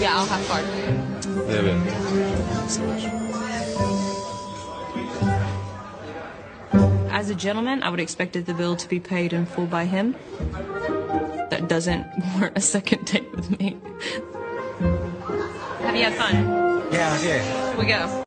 [0.00, 0.64] Yeah, I'll have card.
[1.46, 2.25] There we are.
[2.68, 3.04] So much.
[7.12, 10.14] As a gentleman, I would expected the bill to be paid in full by him.
[11.50, 13.78] That doesn't warrant a second date with me.
[15.80, 16.34] Have you had fun?
[16.92, 17.78] yeah, yeah.
[17.78, 18.24] We go.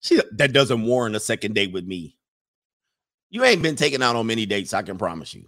[0.00, 2.16] She that doesn't warrant a second date with me.
[3.30, 5.46] You ain't been taken out on many dates, I can promise you.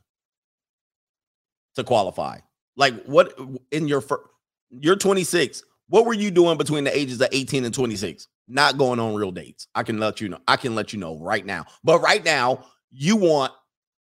[1.77, 2.39] To qualify.
[2.74, 3.39] Like what
[3.70, 4.24] in your fir-
[4.70, 5.62] you're 26.
[5.89, 8.29] What were you doing between the ages of 18 and 26?
[8.49, 9.69] Not going on real dates.
[9.75, 10.39] I can let you know.
[10.47, 11.67] I can let you know right now.
[11.85, 13.53] But right now, you want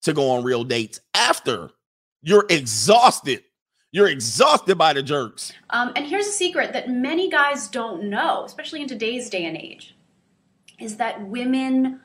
[0.04, 1.72] to go on real dates after
[2.22, 3.44] you're exhausted.
[3.92, 5.54] You're exhausted by the jerks.
[5.70, 9.56] Um, and here's a secret that many guys don't know, especially in today's day and
[9.56, 9.96] age,
[10.80, 12.00] is that women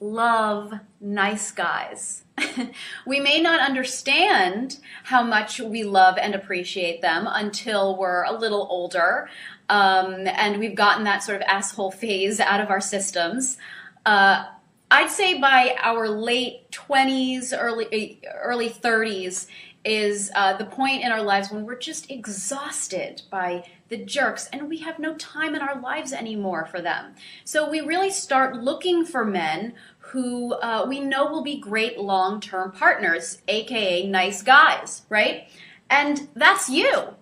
[0.00, 2.24] love nice guys.
[3.06, 8.66] we may not understand how much we love and appreciate them until we're a little
[8.70, 9.28] older
[9.70, 13.56] um, and we've gotten that sort of asshole phase out of our systems.
[14.04, 14.44] Uh,
[14.90, 19.46] I'd say by our late 20s, early early 30s
[19.84, 24.68] is uh, the point in our lives when we're just exhausted by the jerks and
[24.68, 27.14] we have no time in our lives anymore for them.
[27.44, 29.74] So we really start looking for men
[30.10, 35.44] who uh, we know will be great long term partners, aka nice guys, right?
[35.88, 37.14] And that's you.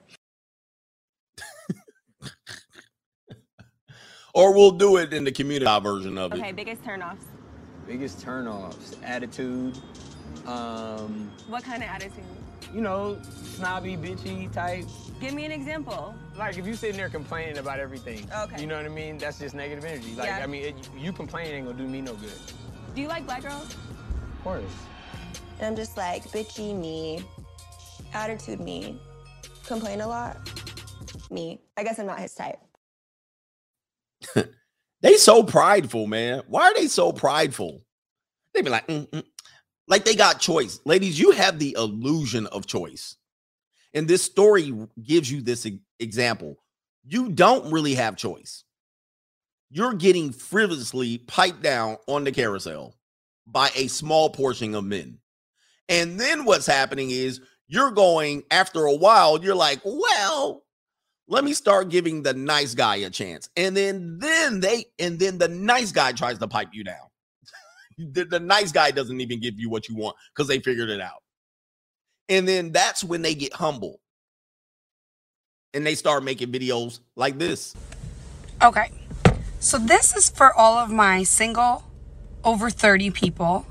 [4.35, 6.39] or we'll do it in the community version of it.
[6.39, 7.25] Okay, biggest turnoffs.
[7.87, 9.79] Biggest turnoffs, attitude.
[10.47, 12.25] Um, What kind of attitude?
[12.75, 13.19] you know,
[13.55, 14.85] snobby, bitchy type.
[15.21, 16.15] Give me an example.
[16.37, 18.61] Like if you're sitting there complaining about everything, Okay.
[18.61, 19.19] you know what I mean?
[19.19, 20.15] That's just negative energy.
[20.15, 20.41] Like Yeah.
[20.43, 22.31] I mean, it, you complaining ain't gonna do me no good.
[22.99, 23.77] Do you like black girls?
[23.77, 24.65] Of course.
[25.61, 27.23] And I'm just like bitchy me,
[28.13, 29.01] attitude me,
[29.65, 30.37] complain a lot
[31.31, 31.61] me.
[31.77, 32.59] I guess I'm not his type.
[35.01, 36.43] They so prideful, man.
[36.49, 37.85] Why are they so prideful?
[38.53, 39.25] They be like, "Mm, mm."
[39.87, 40.81] like they got choice.
[40.85, 43.17] Ladies, you have the illusion of choice.
[43.95, 46.57] And this story gives you this e- example.
[47.07, 48.65] You don't really have choice.
[49.71, 52.95] You're getting frivolously piped down on the carousel
[53.47, 55.19] by a small portion of men.
[55.89, 60.65] And then what's happening is you're going after a while, you're like, well,
[61.29, 63.49] let me start giving the nice guy a chance.
[63.57, 67.07] And then then they and then the nice guy tries to pipe you down.
[67.99, 71.01] the, the nice guy doesn't even give you what you want because they figured it
[71.01, 71.23] out.
[72.29, 74.01] And then that's when they get humble.
[75.75, 77.75] And they start making videos like this.
[78.63, 78.91] Okay.
[79.61, 81.83] So this is for all of my single
[82.45, 83.67] over 30 people.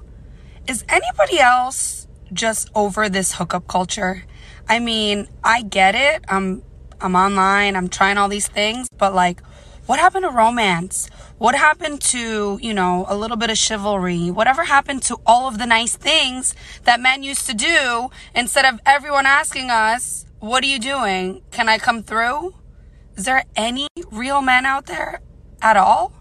[0.68, 4.26] Is anybody else just over this hookup culture?
[4.68, 6.26] I mean, I get it.
[6.28, 6.62] I'm
[7.00, 9.42] I'm online, I'm trying all these things, but like
[9.86, 11.10] what happened to romance?
[11.38, 14.30] What happened to, you know, a little bit of chivalry?
[14.30, 16.54] Whatever happened to all of the nice things
[16.84, 21.44] that men used to do instead of everyone asking us, "What are you doing?
[21.52, 22.56] Can I come through?"
[23.16, 25.22] Is there any real men out there
[25.62, 26.14] at all?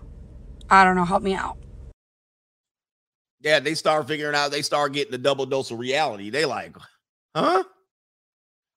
[0.71, 1.05] I don't know.
[1.05, 1.57] Help me out.
[3.41, 6.31] Yeah, they start figuring out, they start getting the double dose of reality.
[6.31, 6.75] They like,
[7.35, 7.63] huh?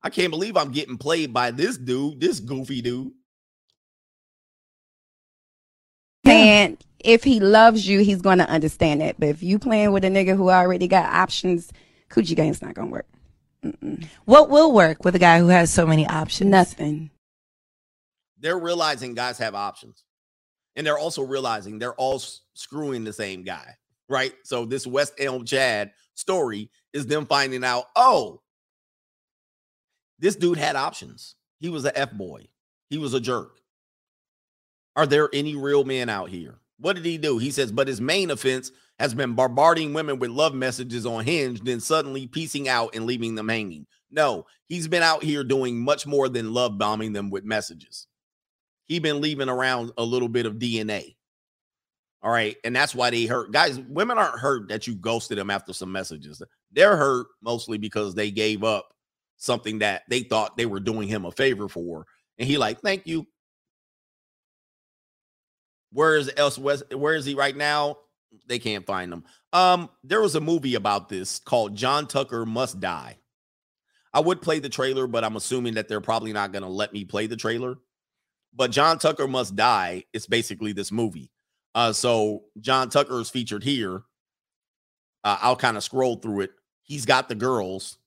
[0.03, 3.11] I can't believe I'm getting played by this dude, this goofy dude.
[6.29, 9.15] saying if he loves you, he's going to understand it.
[9.19, 11.71] But if you playing with a nigga who already got options,
[12.09, 13.07] coochie game's not going to work.
[14.25, 16.49] What will work with a guy who has so many options?
[16.49, 17.11] Nothing.
[18.39, 20.03] They're realizing guys have options.
[20.75, 22.21] And they're also realizing they're all
[22.53, 23.75] screwing the same guy,
[24.07, 24.33] right?
[24.43, 28.41] So this West Elm Chad story is them finding out, oh,
[30.19, 31.35] this dude had options.
[31.59, 32.47] He was a F boy.
[32.89, 33.59] He was a jerk.
[34.95, 36.59] Are there any real men out here?
[36.79, 37.37] What did he do?
[37.37, 41.61] He says, but his main offense has been bombarding women with love messages on Hinge,
[41.61, 43.85] then suddenly piecing out and leaving them hanging.
[44.11, 48.07] No, he's been out here doing much more than love bombing them with messages.
[48.89, 51.15] He been leaving around a little bit of DNA.
[52.21, 52.57] All right.
[52.63, 53.51] And that's why they hurt.
[53.53, 56.41] Guys, women aren't hurt that you ghosted them after some messages.
[56.71, 58.93] They're hurt mostly because they gave up
[59.37, 62.05] something that they thought they were doing him a favor for.
[62.37, 63.25] And he like, thank you.
[65.93, 66.57] Where is else?
[66.57, 67.97] Where is he right now?
[68.47, 69.23] They can't find him.
[69.53, 73.17] Um, there was a movie about this called John Tucker Must Die.
[74.13, 76.91] I would play the trailer, but I'm assuming that they're probably not going to let
[76.91, 77.77] me play the trailer.
[78.53, 81.31] But John Tucker Must Die is basically this movie.
[81.75, 84.03] Uh, so John Tucker is featured here.
[85.23, 86.51] Uh, I'll kind of scroll through it.
[86.83, 87.97] He's got the girls.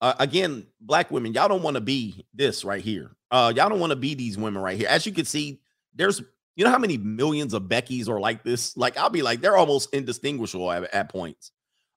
[0.00, 3.10] Uh, again, black women, y'all don't want to be this right here.
[3.30, 4.88] Uh, y'all don't want to be these women right here.
[4.88, 5.60] As you can see,
[5.94, 6.22] there's
[6.56, 8.76] you know how many millions of Beckys are like this?
[8.76, 11.52] Like I'll be like, they're almost indistinguishable at, at points.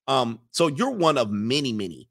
[0.08, 2.10] Um, so you're one of many, many.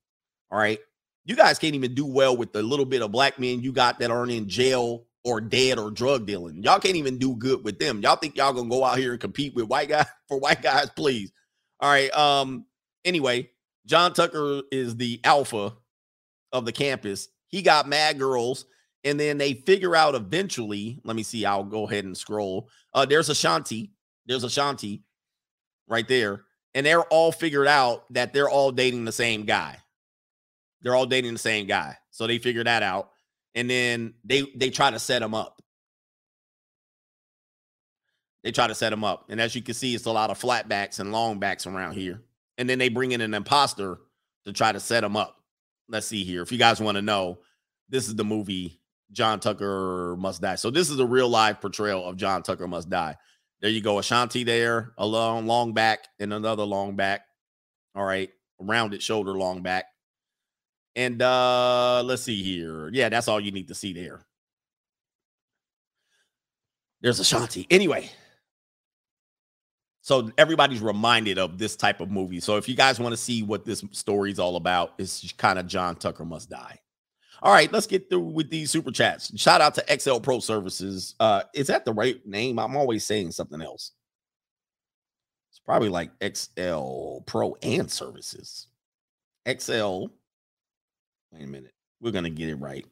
[0.50, 0.78] All right.
[1.24, 3.98] You guys can't even do well with the little bit of black men you got
[3.98, 6.62] that aren't in jail or dead or drug dealing.
[6.62, 8.00] Y'all can't even do good with them.
[8.00, 10.90] Y'all think y'all gonna go out here and compete with white guys for white guys,
[10.90, 11.32] please.
[11.80, 12.10] All right.
[12.12, 12.66] Um,
[13.04, 13.50] anyway,
[13.86, 15.74] John Tucker is the alpha
[16.52, 17.28] of the campus.
[17.48, 18.66] He got mad girls,
[19.04, 21.00] and then they figure out eventually.
[21.04, 21.44] Let me see.
[21.44, 22.68] I'll go ahead and scroll.
[22.94, 23.92] Uh, there's Ashanti.
[24.26, 25.02] There's Ashanti
[25.88, 26.42] right there,
[26.74, 29.76] and they're all figured out that they're all dating the same guy.
[30.82, 33.10] They're all dating the same guy, so they figure that out,
[33.54, 35.60] and then they they try to set him up.
[38.42, 40.38] They try to set him up, and as you can see, it's a lot of
[40.40, 42.22] flatbacks and long backs around here.
[42.56, 43.98] And then they bring in an imposter
[44.46, 45.36] to try to set him up.
[45.88, 46.42] Let's see here.
[46.42, 47.38] If you guys want to know,
[47.88, 48.80] this is the movie
[49.12, 50.54] John Tucker Must Die.
[50.54, 53.16] So this is a real live portrayal of John Tucker Must Die.
[53.60, 53.98] There you go.
[53.98, 57.22] Ashanti there, a long, long back, and another long back.
[57.94, 58.30] All right.
[58.58, 59.86] Rounded shoulder, long back.
[61.00, 62.90] And uh let's see here.
[62.92, 64.20] Yeah, that's all you need to see there.
[67.00, 67.66] There's Ashanti.
[67.70, 68.10] Anyway,
[70.02, 72.38] so everybody's reminded of this type of movie.
[72.40, 75.58] So if you guys want to see what this story is all about, it's kind
[75.58, 76.78] of John Tucker Must Die.
[77.42, 79.32] All right, let's get through with these super chats.
[79.40, 81.14] Shout out to XL Pro Services.
[81.18, 82.58] Uh, is that the right name?
[82.58, 83.92] I'm always saying something else.
[85.50, 88.66] It's probably like XL Pro and Services.
[89.48, 90.08] XL.
[91.32, 91.72] Wait a minute.
[92.00, 92.86] We're gonna get it right.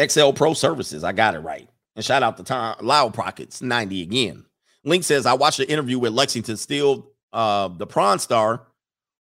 [0.00, 1.04] XL Pro Services.
[1.04, 1.68] I got it right.
[1.96, 4.44] And shout out to Tom Loud Pockets 90 again.
[4.84, 8.66] Link says, I watched an interview with Lexington Steele, uh, the prawn star,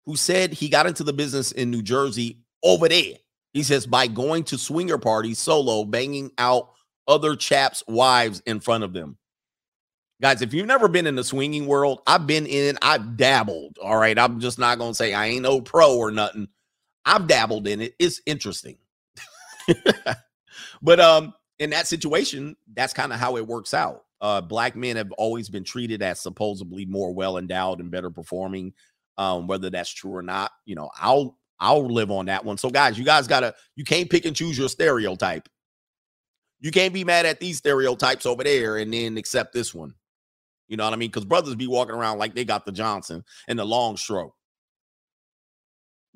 [0.06, 3.14] who said he got into the business in New Jersey over there.
[3.54, 6.72] He says, by going to swinger parties solo, banging out
[7.08, 9.18] other chaps' wives in front of them.
[10.22, 13.78] Guys, if you've never been in the swinging world, I've been in, I've dabbled.
[13.82, 14.18] All right.
[14.18, 16.48] I'm just not going to say I ain't no pro or nothing.
[17.06, 17.96] I've dabbled in it.
[18.00, 18.78] It's interesting.
[20.82, 24.04] but um, in that situation, that's kind of how it works out.
[24.22, 28.74] Uh, black men have always been treated as supposedly more well endowed and better performing.
[29.18, 32.58] Um, whether that's true or not, you know, I'll I'll live on that one.
[32.58, 35.48] So, guys, you guys gotta you can't pick and choose your stereotype.
[36.62, 39.94] You can't be mad at these stereotypes over there and then accept this one.
[40.68, 41.10] You know what I mean?
[41.10, 44.34] Because brothers be walking around like they got the Johnson and the long stroke.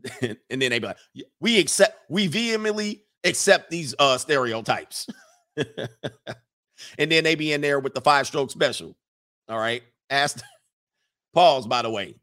[0.21, 0.97] and then they be like,
[1.39, 5.07] we accept, we vehemently accept these uh stereotypes.
[5.57, 8.95] and then they be in there with the five stroke special.
[9.49, 9.83] All right.
[10.09, 10.41] Ask
[11.33, 12.15] pause, by the way.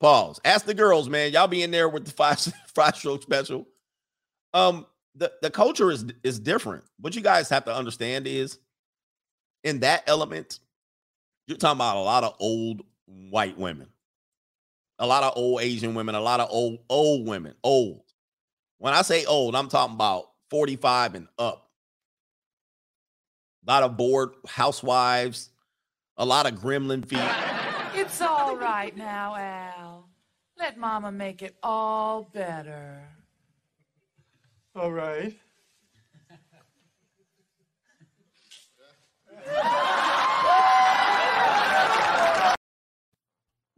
[0.00, 0.40] Pause.
[0.44, 1.32] Ask the girls, man.
[1.32, 2.38] Y'all be in there with the five
[2.74, 3.66] five stroke special.
[4.52, 6.84] Um, the, the culture is is different.
[7.00, 8.58] What you guys have to understand is
[9.64, 10.60] in that element,
[11.46, 13.88] you're talking about a lot of old white women,
[14.98, 18.02] a lot of old Asian women, a lot of old old women, old.
[18.78, 21.70] When I say old, I'm talking about 45 and up.
[23.66, 25.50] A lot of bored housewives,
[26.16, 27.18] a lot of gremlin feet.
[27.94, 30.08] It's all right now, Al.
[30.58, 33.02] Let Mama make it all better.
[34.74, 35.34] All right.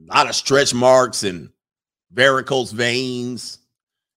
[0.09, 1.51] Lot of stretch marks and
[2.13, 3.59] varicose veins,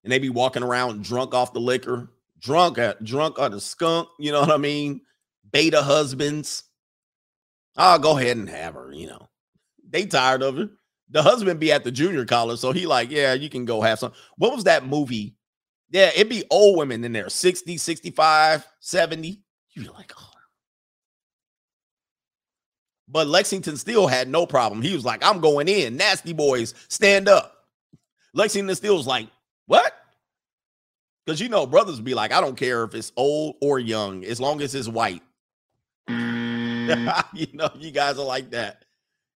[0.04, 2.10] and they be walking around drunk off the liquor,
[2.40, 4.08] drunk at drunk on the skunk.
[4.18, 5.02] You know what I mean?
[5.50, 6.64] Beta husbands.
[7.76, 8.92] I'll go ahead and have her.
[8.92, 9.28] You know,
[9.88, 10.70] they tired of her.
[11.10, 13.98] The husband be at the junior college, so he like, yeah, you can go have
[13.98, 14.12] some.
[14.36, 15.36] What was that movie?
[15.90, 19.42] Yeah, it'd be old women in there, 60, 65, 70.
[19.74, 20.31] You'd be like, oh.
[23.12, 24.80] But Lexington Steele had no problem.
[24.80, 25.98] He was like, I'm going in.
[25.98, 27.66] Nasty boys, stand up.
[28.32, 29.28] Lexington Steele's like,
[29.66, 29.92] what?
[31.24, 34.40] Because you know, brothers be like, I don't care if it's old or young, as
[34.40, 35.22] long as it's white.
[36.08, 37.22] Mm.
[37.34, 38.86] you know, you guys are like that.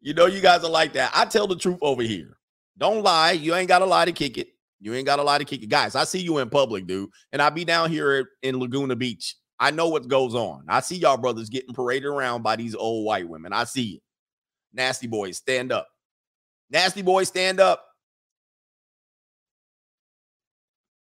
[0.03, 1.11] You know, you guys are like that.
[1.15, 2.37] I tell the truth over here.
[2.77, 3.33] Don't lie.
[3.33, 4.49] You ain't got to lie to kick it.
[4.81, 5.69] You ain't got a lie to kick it.
[5.69, 7.11] Guys, I see you in public, dude.
[7.33, 9.37] And I be down here in Laguna Beach.
[9.63, 10.65] I know what goes on.
[10.67, 13.53] I see y'all brothers getting paraded around by these old white women.
[13.53, 14.03] I see it.
[14.75, 15.87] Nasty boys, stand up.
[16.69, 17.87] Nasty boys, stand up.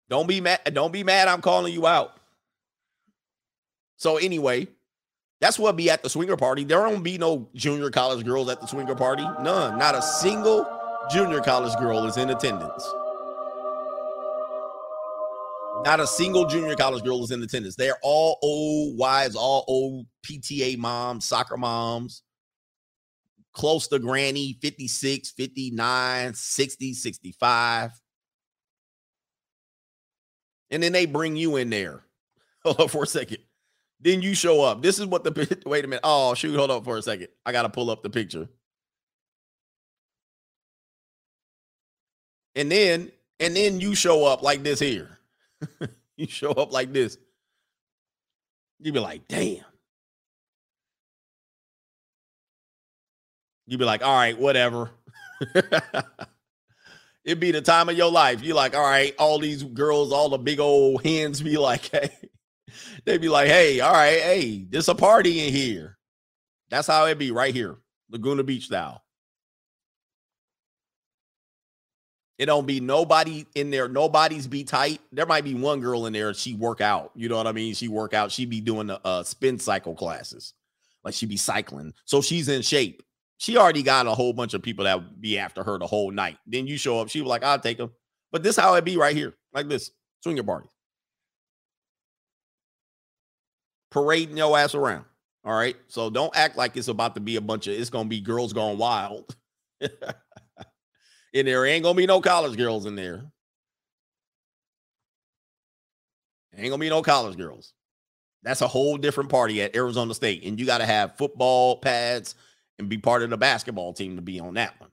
[0.10, 0.60] Don't be mad.
[0.74, 1.30] Don't be mad.
[1.30, 2.18] I'm calling you out.
[3.96, 4.68] So anyway,
[5.40, 6.66] that's what be at the swinger party.
[6.66, 9.24] There won't be no junior college girls at the swinger party.
[9.42, 9.80] None.
[9.80, 10.68] Not a single
[11.10, 12.86] junior college girl is in attendance.
[15.84, 17.76] Not a single junior college girl is in attendance.
[17.76, 22.22] They're all old wives, all old PTA moms, soccer moms,
[23.54, 27.92] close to granny, 56, 59, 60, 65.
[30.70, 32.04] And then they bring you in there.
[32.64, 33.40] Hold up for a second.
[34.00, 34.82] Then you show up.
[34.82, 36.02] This is what the wait a minute.
[36.04, 37.28] Oh, shoot, hold up for a second.
[37.46, 38.48] I gotta pull up the picture.
[42.56, 45.20] And then, and then you show up like this here.
[46.18, 47.18] you show up like this.
[48.80, 49.64] You be like, damn.
[53.68, 54.92] You be like, all right, whatever.
[57.24, 58.42] It'd be the time of your life.
[58.42, 62.10] You're like, all right, all these girls, all the big old hens be like, hey,
[63.06, 65.98] they be like, hey, all right, hey, there's a party in here.
[66.70, 67.78] That's how it be right here,
[68.10, 69.04] Laguna Beach style.
[72.42, 73.88] It don't be nobody in there.
[73.88, 75.00] Nobody's be tight.
[75.12, 76.34] There might be one girl in there.
[76.34, 77.12] She work out.
[77.16, 77.76] You know what I mean?
[77.76, 78.32] She work out.
[78.32, 80.56] She be doing the uh, spin cycle classes.
[81.04, 81.94] like she be cycling.
[82.06, 83.04] So she's in shape.
[83.38, 86.10] She already got a whole bunch of people that would be after her the whole
[86.10, 86.40] night.
[86.48, 87.92] Then you show up, she was like, I'll take them.
[88.32, 89.92] But this how it be right here, like this.
[90.24, 90.68] Swinger party.
[93.92, 95.06] Parading your ass around.
[95.46, 95.76] All right.
[95.90, 98.52] So don't act like it's about to be a bunch of it's gonna be girls
[98.52, 99.36] gone wild.
[101.34, 103.24] in there ain't gonna be no college girls in there.
[106.56, 107.74] Ain't gonna be no college girls.
[108.44, 110.44] That's a whole different party at Arizona State.
[110.44, 112.36] And you got to have football pads
[112.80, 114.90] and be part of the basketball team to be on that one.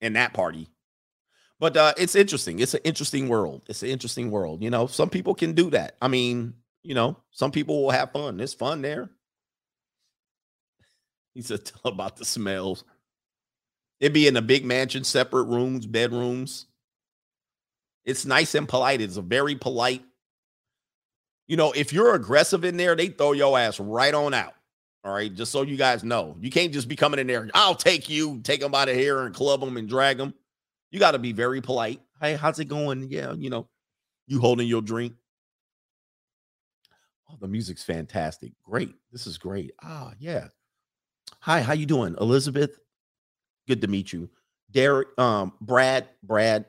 [0.00, 0.68] In that party.
[1.58, 2.60] But uh, it's interesting.
[2.60, 3.62] It's an interesting world.
[3.68, 4.62] It's an interesting world.
[4.62, 5.96] You know, some people can do that.
[6.00, 6.54] I mean,
[6.84, 8.38] you know, some people will have fun.
[8.38, 9.10] It's fun there.
[11.34, 12.84] He said, tell about the smells.
[14.00, 16.66] It'd be in a big mansion, separate rooms, bedrooms.
[18.04, 19.00] It's nice and polite.
[19.00, 20.02] It's a very polite.
[21.46, 24.54] You know, if you're aggressive in there, they throw your ass right on out.
[25.04, 25.34] All right.
[25.34, 27.48] Just so you guys know, you can't just be coming in there.
[27.54, 30.34] I'll take you, take them out of here and club them and drag them.
[30.90, 32.00] You got to be very polite.
[32.20, 33.08] Hey, how's it going?
[33.10, 33.32] Yeah.
[33.32, 33.68] You know,
[34.26, 35.14] you holding your drink.
[37.30, 38.52] Oh, the music's fantastic.
[38.62, 38.94] Great.
[39.12, 39.72] This is great.
[39.82, 40.48] Ah, yeah.
[41.40, 42.16] Hi, how you doing?
[42.20, 42.78] Elizabeth.
[43.68, 44.28] Good to meet you.
[44.70, 46.64] Derek, um, Brad, Brad,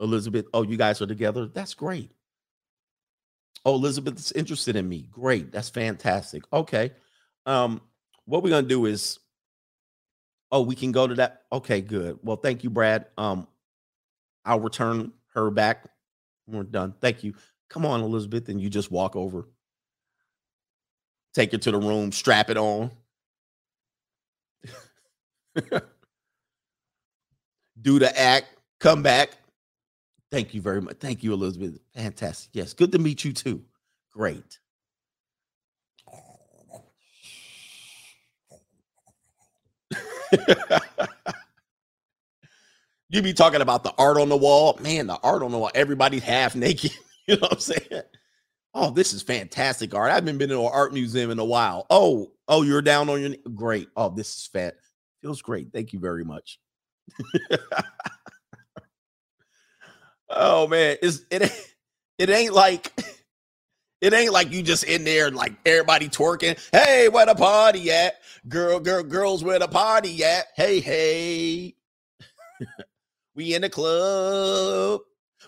[0.00, 0.46] Elizabeth.
[0.52, 1.46] Oh, you guys are together.
[1.46, 2.10] That's great.
[3.64, 5.06] Oh, Elizabeth's interested in me.
[5.10, 5.52] Great.
[5.52, 6.42] That's fantastic.
[6.52, 6.92] Okay.
[7.46, 7.80] Um,
[8.24, 9.18] what we're gonna do is
[10.52, 11.42] oh, we can go to that.
[11.52, 12.18] Okay, good.
[12.22, 13.06] Well, thank you, Brad.
[13.16, 13.46] Um,
[14.44, 15.86] I'll return her back
[16.50, 16.94] we're done.
[17.00, 17.34] Thank you.
[17.68, 19.48] Come on, Elizabeth, and you just walk over.
[21.34, 22.90] Take her to the room, strap it on.
[27.80, 28.46] Do the act,
[28.78, 29.30] come back.
[30.30, 30.98] Thank you very much.
[30.98, 31.78] Thank you, Elizabeth.
[31.94, 32.50] Fantastic.
[32.52, 33.62] Yes, good to meet you too.
[34.12, 34.58] Great.
[43.08, 44.78] you be talking about the art on the wall.
[44.80, 46.92] Man, the art on the wall, everybody's half naked.
[47.26, 48.02] you know what I'm saying?
[48.72, 50.12] Oh, this is fantastic art.
[50.12, 51.86] I haven't been to an art museum in a while.
[51.90, 53.40] Oh, oh, you're down on your knee.
[53.54, 53.88] Great.
[53.96, 54.76] Oh, this is fat.
[55.22, 55.72] Feels great.
[55.72, 56.60] Thank you very much.
[60.30, 61.50] oh man, it's it
[62.18, 62.92] it ain't like
[64.00, 66.58] it ain't like you just in there like everybody twerking.
[66.72, 68.14] Hey, where the party at?
[68.48, 70.46] Girl, girl, girls, where the party at?
[70.56, 71.74] Hey, hey.
[73.34, 75.00] we in the club.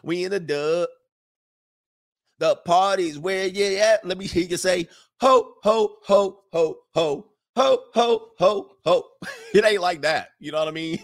[0.03, 0.89] We in the dub.
[2.39, 4.05] The party's where you at.
[4.05, 4.89] Let me hear you say,
[5.21, 7.27] ho, ho, ho, ho, ho,
[7.57, 9.05] ho, ho, ho, ho.
[9.55, 10.31] It ain't like that.
[10.41, 10.99] You know what I mean?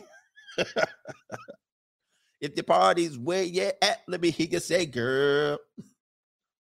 [2.41, 5.59] if the party's where you at, let me hear you say, girl.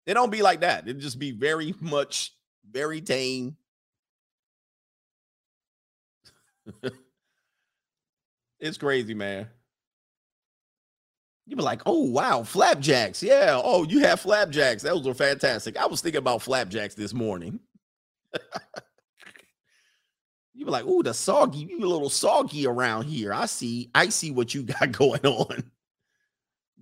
[0.06, 0.88] It don't be like that.
[0.88, 2.36] It just be very much,
[2.70, 3.56] very tame.
[8.60, 9.48] it's crazy, man.
[11.46, 13.22] You be like, oh wow, flapjacks.
[13.22, 13.60] Yeah.
[13.62, 14.84] Oh, you have flapjacks.
[14.84, 15.78] Those were fantastic.
[15.78, 17.60] I was thinking about flapjacks this morning.
[20.54, 23.34] you be like, oh, the soggy, you a little soggy around here.
[23.34, 25.64] I see, I see what you got going on.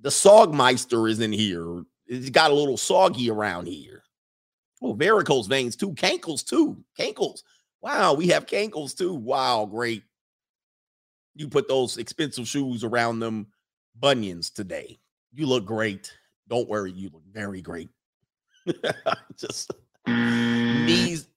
[0.02, 1.84] The Sogmeister is in here.
[2.08, 4.04] It's got a little soggy around here.
[4.82, 7.44] Oh, varicose veins too, cankles too, cankles.
[7.82, 9.14] Wow, we have cankles too.
[9.14, 10.04] Wow, great.
[11.36, 13.48] You put those expensive shoes around them
[14.00, 15.00] bunions today.
[15.34, 16.12] You look great.
[16.50, 17.90] Don't worry, you look very great.
[19.38, 19.72] Just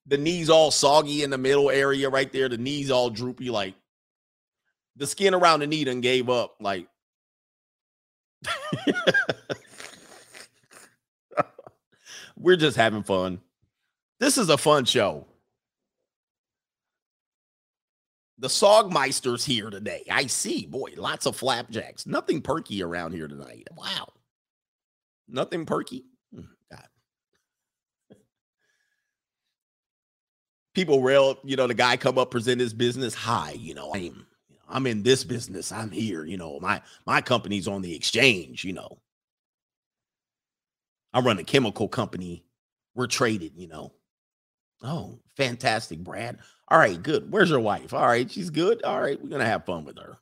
[0.06, 2.48] the knees all soggy in the middle area right there.
[2.48, 3.74] The knees all droopy, like
[4.96, 6.56] the skin around the knee done gave up.
[6.60, 6.88] Like
[12.36, 13.40] we're just having fun.
[14.20, 15.26] This is a fun show.
[18.38, 20.04] The Sogmeister's here today.
[20.10, 20.66] I see.
[20.66, 22.06] Boy, lots of flapjacks.
[22.06, 23.68] Nothing perky around here tonight.
[23.76, 24.12] Wow.
[25.28, 26.04] Nothing perky.
[26.34, 26.86] Hmm, God.
[30.74, 33.14] People rail, you know, the guy come up, present his business.
[33.14, 34.26] Hi, you know, I'm
[34.68, 35.70] I'm in this business.
[35.70, 36.24] I'm here.
[36.24, 38.98] You know, my my company's on the exchange, you know.
[41.12, 42.44] I run a chemical company.
[42.96, 43.92] We're traded, you know.
[44.82, 46.38] Oh, fantastic, Brad.
[46.68, 47.30] All right, good.
[47.30, 47.94] Where's your wife?
[47.94, 48.82] All right, she's good.
[48.82, 50.18] All right, we're gonna have fun with her.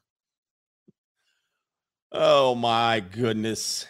[2.13, 3.87] Oh my goodness.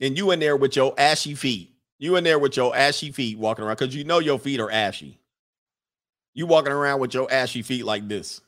[0.00, 1.73] And you in there with your ashy feet.
[2.04, 4.70] You in there with your ashy feet walking around because you know your feet are
[4.70, 5.18] ashy.
[6.34, 8.42] You walking around with your ashy feet like this.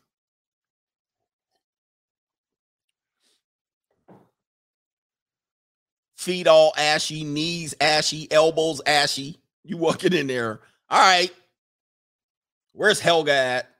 [6.17, 9.41] Feet all ashy, knees ashy, elbows ashy.
[9.65, 10.61] You walking in there.
[10.91, 11.31] All right.
[12.75, 13.71] Where's Helga at?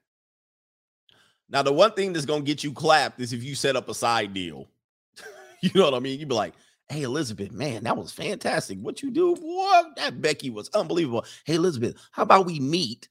[1.51, 3.95] Now, the one thing that's gonna get you clapped is if you set up a
[3.95, 4.69] side deal.
[5.61, 6.19] you know what I mean?
[6.19, 6.55] You'd be like,
[6.89, 8.79] hey, Elizabeth, man, that was fantastic.
[8.79, 9.83] What you do, boy?
[9.97, 11.25] That Becky was unbelievable.
[11.45, 13.09] Hey, Elizabeth, how about we meet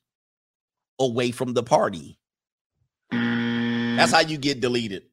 [0.99, 2.17] away from the party?
[3.11, 4.13] That's mm.
[4.13, 5.03] how you get deleted.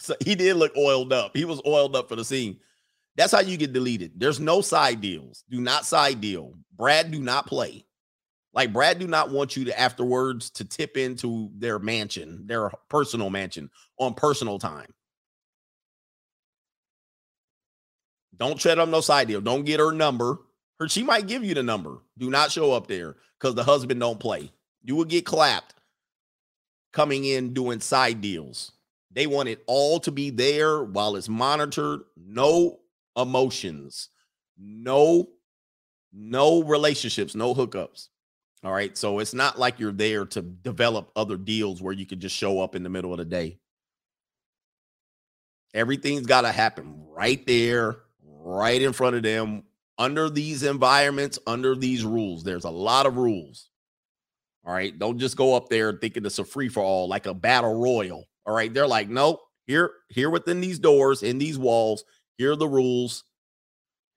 [0.00, 1.36] So he did look oiled up.
[1.36, 2.58] He was oiled up for the scene.
[3.14, 4.14] That's how you get deleted.
[4.16, 5.44] There's no side deals.
[5.48, 6.54] Do not side deal.
[6.76, 7.86] Brad do not play.
[8.52, 13.30] Like Brad do not want you to afterwards to tip into their mansion, their personal
[13.30, 14.92] mansion on personal time.
[18.38, 19.40] Don't tread up no side deal.
[19.40, 20.38] Don't get her number.
[20.78, 21.98] Her she might give you the number.
[22.18, 24.50] Do not show up there because the husband don't play.
[24.82, 25.74] You will get clapped
[26.92, 28.72] coming in doing side deals.
[29.12, 32.00] They want it all to be there while it's monitored.
[32.16, 32.80] No
[33.16, 34.10] emotions,
[34.58, 35.28] no,
[36.12, 38.08] no relationships, no hookups.
[38.64, 38.96] All right.
[38.96, 42.60] So it's not like you're there to develop other deals where you could just show
[42.60, 43.58] up in the middle of the day.
[45.72, 47.96] Everything's got to happen right there,
[48.46, 49.64] right in front of them,
[49.98, 52.44] under these environments, under these rules.
[52.44, 53.70] There's a lot of rules.
[54.64, 54.96] All right.
[54.96, 58.24] Don't just go up there thinking it's a free for all, like a battle royal.
[58.46, 58.72] All right.
[58.72, 62.04] They're like, nope, here, here within these doors, in these walls,
[62.38, 63.24] here are the rules.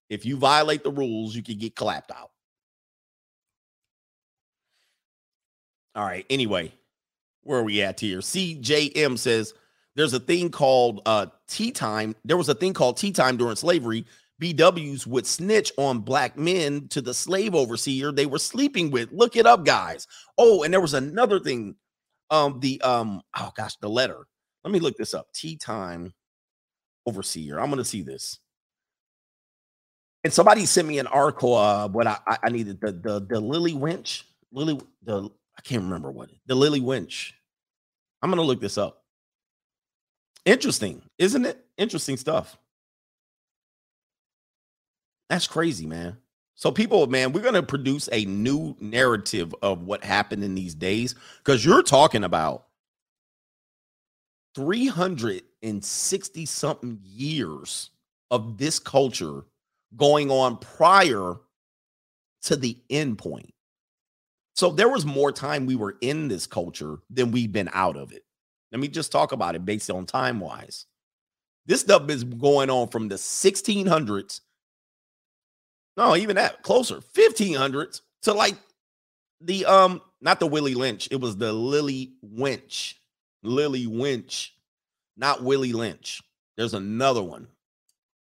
[0.10, 2.30] If you violate the rules, you can get clapped out.
[5.96, 6.26] All right.
[6.30, 6.72] Anyway,
[7.44, 8.20] where are we at here?
[8.20, 9.54] CJM says
[10.00, 12.16] there's a thing called uh tea time.
[12.24, 14.06] There was a thing called tea time during slavery.
[14.42, 19.12] BWs would snitch on black men to the slave overseer they were sleeping with.
[19.12, 20.08] Look it up, guys.
[20.38, 21.76] Oh, and there was another thing.
[22.30, 24.26] Um, the um, oh gosh, the letter.
[24.64, 25.34] Let me look this up.
[25.34, 26.14] Tea time
[27.06, 27.60] overseer.
[27.60, 28.40] I'm gonna see this.
[30.24, 31.56] And somebody sent me an article.
[31.56, 34.26] Uh, what I I needed the the the Lily Winch.
[34.54, 37.34] Lily the I can't remember what the Lily Winch.
[38.22, 39.04] I'm gonna look this up.
[40.46, 41.66] Interesting, isn't it?
[41.78, 42.58] Interesting stuff.
[45.30, 46.18] That's crazy, man.
[46.56, 50.76] So, people, man, we're going to produce a new narrative of what happened in these
[50.76, 52.66] days because you're talking about
[54.56, 57.92] 360 something years
[58.32, 59.44] of this culture
[59.96, 61.36] going on prior
[62.42, 63.54] to the end point.
[64.56, 68.12] So, there was more time we were in this culture than we've been out of
[68.12, 68.24] it.
[68.72, 70.86] Let me just talk about it based on time wise.
[71.66, 74.42] This stuff is going on from the 1600s
[76.00, 78.56] no, even that closer, 1500s to like
[79.42, 82.96] the um not the Willie Lynch, it was the Lily Winch.
[83.44, 84.56] Lily Winch,
[85.18, 86.22] not Willie Lynch.
[86.56, 87.48] There's another one.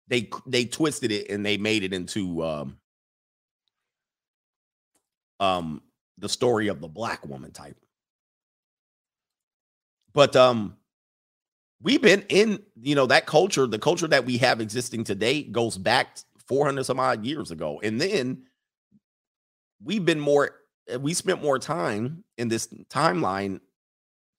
[0.08, 2.78] They they twisted it and they made it into um
[5.38, 5.82] um
[6.16, 7.76] the story of the black woman type.
[10.16, 10.76] But um
[11.82, 15.76] we've been in, you know, that culture, the culture that we have existing today goes
[15.76, 16.16] back
[16.48, 17.80] 400 some odd years ago.
[17.82, 18.44] And then
[19.84, 20.52] we've been more,
[20.88, 23.60] eh, we spent more time in this timeline.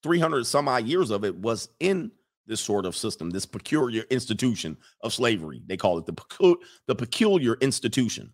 [0.01, 2.11] 300 some odd years of it was in
[2.47, 5.61] this sort of system, this peculiar institution of slavery.
[5.67, 8.33] They call it the, pecu- the peculiar institution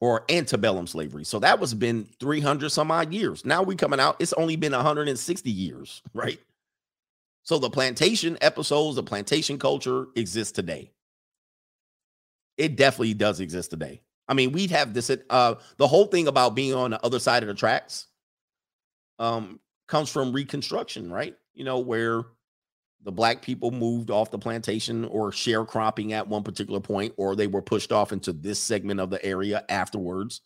[0.00, 1.24] or antebellum slavery.
[1.24, 3.44] So that was been 300 some odd years.
[3.44, 6.40] Now we coming out, it's only been 160 years, right?
[7.42, 10.92] So the plantation episodes, the plantation culture exists today
[12.60, 14.02] it definitely does exist today.
[14.28, 17.42] I mean, we'd have this uh the whole thing about being on the other side
[17.42, 18.06] of the tracks
[19.18, 19.58] um
[19.88, 21.34] comes from reconstruction, right?
[21.54, 22.24] You know, where
[23.02, 27.46] the black people moved off the plantation or sharecropping at one particular point, or they
[27.46, 30.42] were pushed off into this segment of the area afterwards.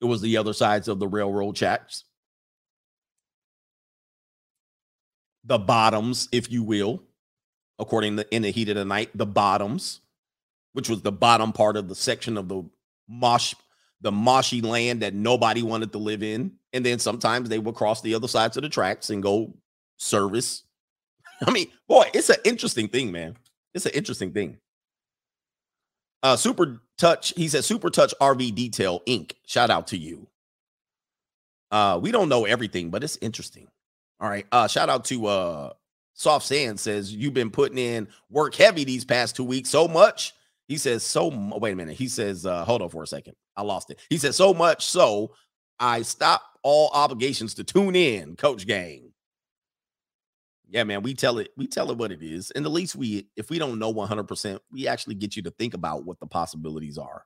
[0.00, 2.04] It was the other sides of the railroad tracks.
[5.44, 7.02] The bottoms, if you will,
[7.78, 10.02] according to in the heat of the night, the bottoms
[10.72, 12.62] which was the bottom part of the section of the
[13.08, 13.54] mosh
[14.00, 18.00] the moshy land that nobody wanted to live in and then sometimes they would cross
[18.00, 19.54] the other sides of the tracks and go
[19.96, 20.64] service
[21.46, 23.36] i mean boy it's an interesting thing man
[23.74, 24.58] it's an interesting thing
[26.22, 30.26] uh super touch he said super touch rv detail inc shout out to you
[31.70, 33.66] uh we don't know everything but it's interesting
[34.20, 35.72] all right uh shout out to uh
[36.14, 40.34] soft sand says you've been putting in work heavy these past two weeks so much
[40.72, 41.28] he says, so
[41.58, 41.96] wait a minute.
[41.96, 43.34] He says, uh, hold on for a second.
[43.56, 44.00] I lost it.
[44.08, 45.34] He says, so much so
[45.78, 49.11] I stop all obligations to tune in, coach gang.
[50.72, 52.50] Yeah, man, we tell it, we tell it what it is.
[52.52, 55.74] And at least we, if we don't know 100%, we actually get you to think
[55.74, 57.24] about what the possibilities are.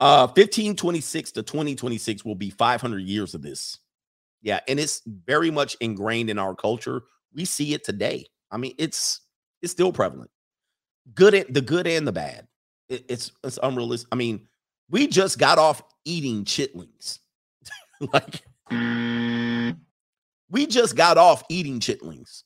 [0.00, 3.78] Uh 1526 to 2026 will be 500 years of this.
[4.42, 7.02] Yeah, and it's very much ingrained in our culture.
[7.34, 8.26] We see it today.
[8.50, 9.22] I mean, it's
[9.62, 10.30] it's still prevalent.
[11.14, 12.48] Good and the good and the bad.
[12.88, 14.08] It- it's it's unrealistic.
[14.12, 14.48] I mean,
[14.90, 17.20] we just got off eating chitlings.
[18.12, 18.42] like
[20.50, 22.42] we just got off eating chitlings,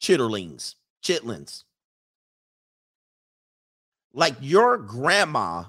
[0.00, 1.64] chitterlings, chitlins.
[4.12, 5.64] Like your grandma,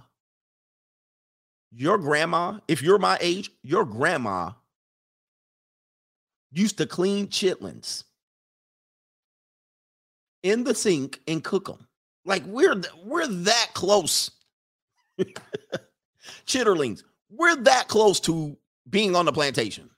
[1.72, 4.52] your grandma, if you're my age, your grandma
[6.52, 8.06] used to clean chitlins
[10.44, 11.88] in the sink and cook them.
[12.26, 14.32] Like we're th- we're that close.
[16.46, 18.58] Chitterlings, we're that close to
[18.90, 19.90] being on the plantation.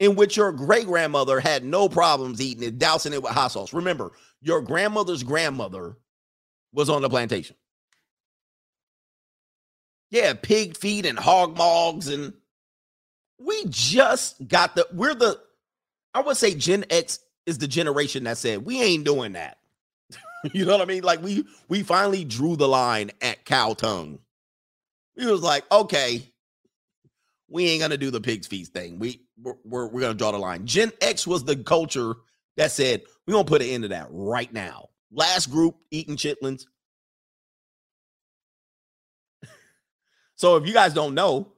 [0.00, 3.72] In which your great grandmother had no problems eating it, dousing it with hot sauce.
[3.72, 5.96] Remember, your grandmother's grandmother
[6.72, 7.56] was on the plantation.
[10.10, 12.32] Yeah, pig feet and hog mogs and
[13.38, 15.40] we just got the we're the
[16.14, 19.58] I would say Gen X is the generation that said we ain't doing that.
[20.52, 21.02] you know what I mean?
[21.02, 24.18] Like we we finally drew the line at cow tongue.
[25.16, 26.22] We was like, okay,
[27.48, 28.98] we ain't gonna do the pig's feast thing.
[28.98, 30.66] We we're, we're, we're gonna draw the line.
[30.66, 32.14] Gen X was the culture
[32.56, 34.88] that said we're gonna put an end to that right now.
[35.12, 36.66] Last group eating chitlins.
[40.36, 41.52] so if you guys don't know,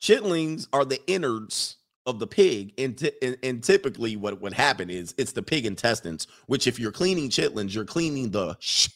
[0.00, 4.90] chitlings are the innards of the pig and, ty- and, and typically what would happen
[4.90, 8.92] is it's the pig intestines which if you're cleaning chitlins you're cleaning the shit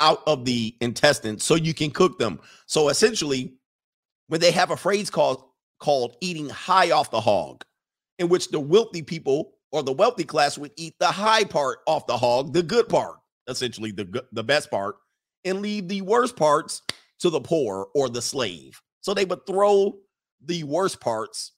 [0.00, 3.54] out of the intestines so you can cook them so essentially
[4.26, 5.47] when they have a phrase called
[5.78, 7.64] called eating high off the hog
[8.18, 12.06] in which the wealthy people or the wealthy class would eat the high part off
[12.06, 13.16] the hog the good part
[13.48, 14.96] essentially the the best part
[15.44, 16.82] and leave the worst parts
[17.20, 18.80] to the poor or the slave.
[19.00, 19.98] So they would throw
[20.44, 21.52] the worst parts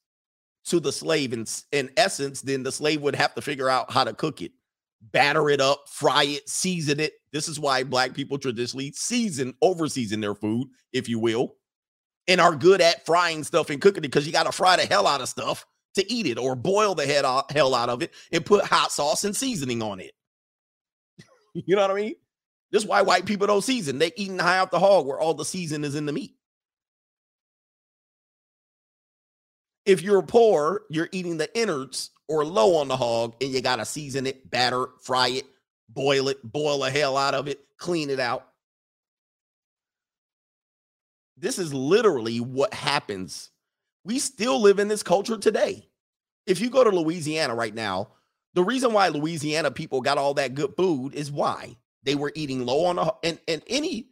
[0.67, 4.05] to the slave And in essence then the slave would have to figure out how
[4.05, 4.53] to cook it
[5.13, 7.15] batter it up fry it season it.
[7.33, 11.57] This is why black people traditionally season over season their food if you will
[12.31, 14.87] and are good at frying stuff and cooking it because you got to fry the
[14.87, 15.67] hell out of stuff
[15.97, 18.93] to eat it or boil the head out, hell out of it and put hot
[18.93, 20.13] sauce and seasoning on it.
[21.53, 22.15] You know what i mean?
[22.71, 23.99] This is why white people don't season.
[23.99, 26.37] They eating high off the hog where all the season is in the meat.
[29.85, 33.85] If you're poor, you're eating the innards or low on the hog, and you gotta
[33.85, 35.47] season it, batter, fry it,
[35.89, 38.47] boil it, boil the hell out of it, clean it out.
[41.41, 43.51] This is literally what happens.
[44.05, 45.89] We still live in this culture today.
[46.47, 48.11] If you go to Louisiana right now,
[48.55, 52.67] the reason why Louisiana people got all that good food is why they were eating
[52.67, 54.09] low on the and and any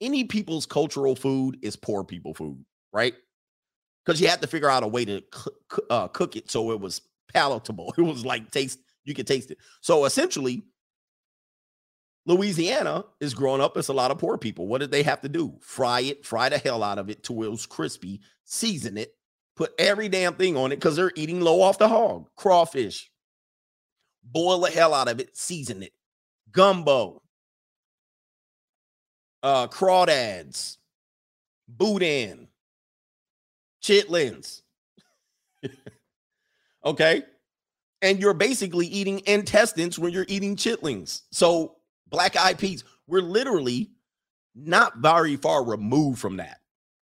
[0.00, 3.14] any people's cultural food is poor people food, right?
[4.04, 5.22] because you had to figure out a way to
[5.90, 7.02] uh, cook it so it was
[7.32, 7.94] palatable.
[7.98, 9.58] It was like taste, you could taste it.
[9.82, 10.62] So essentially,
[12.30, 14.68] Louisiana is growing up as a lot of poor people.
[14.68, 15.54] What did they have to do?
[15.60, 19.14] Fry it, fry the hell out of it till it was crispy, season it,
[19.56, 23.10] put every damn thing on it because they're eating low off the hog, crawfish,
[24.22, 25.92] boil the hell out of it, season it,
[26.52, 27.20] gumbo,
[29.42, 30.76] uh, crawdads,
[31.66, 32.46] boudin,
[33.82, 34.62] chitlins.
[36.84, 37.24] okay.
[38.02, 41.22] And you're basically eating intestines when you're eating chitlings.
[41.32, 41.76] So,
[42.10, 43.90] black eyed peas, we're literally
[44.54, 46.58] not very far removed from that.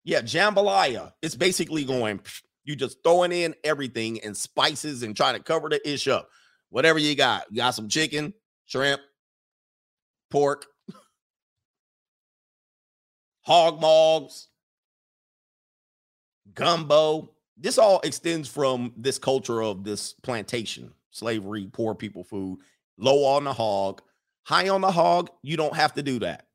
[0.03, 1.13] Yeah, jambalaya.
[1.23, 2.21] It's basically going,
[2.65, 6.29] you just throwing in everything and spices and trying to cover the ish up.
[6.71, 7.45] Whatever you got.
[7.51, 8.35] You got some chicken,
[8.67, 9.01] shrimp,
[10.31, 10.67] pork,
[13.43, 14.49] hog mogs,
[16.55, 17.31] gumbo.
[17.57, 22.59] This all extends from this culture of this plantation, slavery, poor people food,
[22.99, 24.03] low on the hog,
[24.45, 25.31] high on the hog.
[25.43, 26.47] You don't have to do that.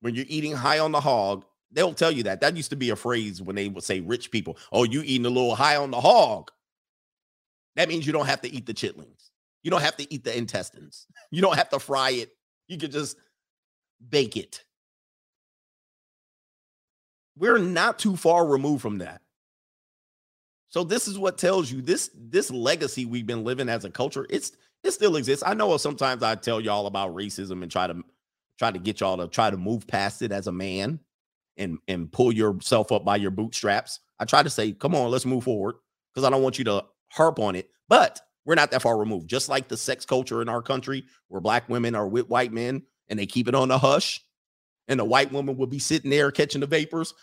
[0.00, 2.40] When you're eating high on the hog, they'll tell you that.
[2.40, 5.26] That used to be a phrase when they would say rich people, oh, you eating
[5.26, 6.50] a little high on the hog.
[7.76, 9.30] That means you don't have to eat the chitlings.
[9.62, 11.06] You don't have to eat the intestines.
[11.30, 12.30] You don't have to fry it.
[12.68, 13.16] You could just
[14.10, 14.64] bake it
[17.36, 19.20] we're not too far removed from that
[20.68, 24.26] so this is what tells you this this legacy we've been living as a culture
[24.30, 24.52] it's
[24.84, 28.02] it still exists i know sometimes i tell y'all about racism and try to
[28.58, 30.98] try to get y'all to try to move past it as a man
[31.56, 35.26] and and pull yourself up by your bootstraps i try to say come on let's
[35.26, 35.76] move forward
[36.12, 39.28] because i don't want you to harp on it but We're not that far removed.
[39.28, 42.82] Just like the sex culture in our country, where black women are with white men
[43.08, 44.24] and they keep it on the hush,
[44.88, 47.14] and the white woman will be sitting there catching the vapors.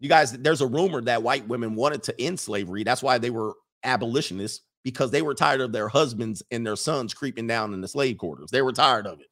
[0.00, 2.84] You guys, there's a rumor that white women wanted to end slavery.
[2.84, 3.54] That's why they were
[3.84, 7.88] abolitionists because they were tired of their husbands and their sons creeping down in the
[7.88, 8.50] slave quarters.
[8.50, 9.26] They were tired of it.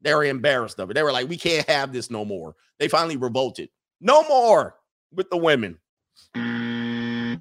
[0.00, 0.94] They were embarrassed of it.
[0.94, 2.54] They were like, we can't have this no more.
[2.78, 3.70] They finally revolted.
[4.00, 4.76] No more
[5.12, 5.78] with the women.
[6.34, 7.40] that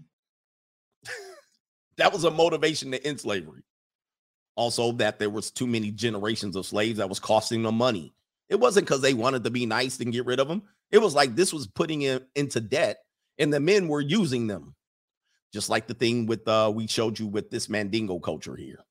[2.11, 3.63] was a motivation to end slavery.
[4.55, 8.13] Also, that there was too many generations of slaves that was costing them money.
[8.49, 10.63] It wasn't because they wanted to be nice and get rid of them.
[10.91, 12.99] It was like this was putting them into debt,
[13.39, 14.75] and the men were using them.
[15.53, 18.83] Just like the thing with uh we showed you with this Mandingo culture here.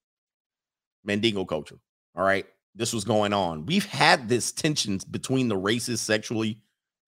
[1.05, 1.79] Mandingo culture.
[2.15, 2.47] All right.
[2.75, 3.67] This was going on.
[3.67, 6.59] We've had this tensions between the races sexually,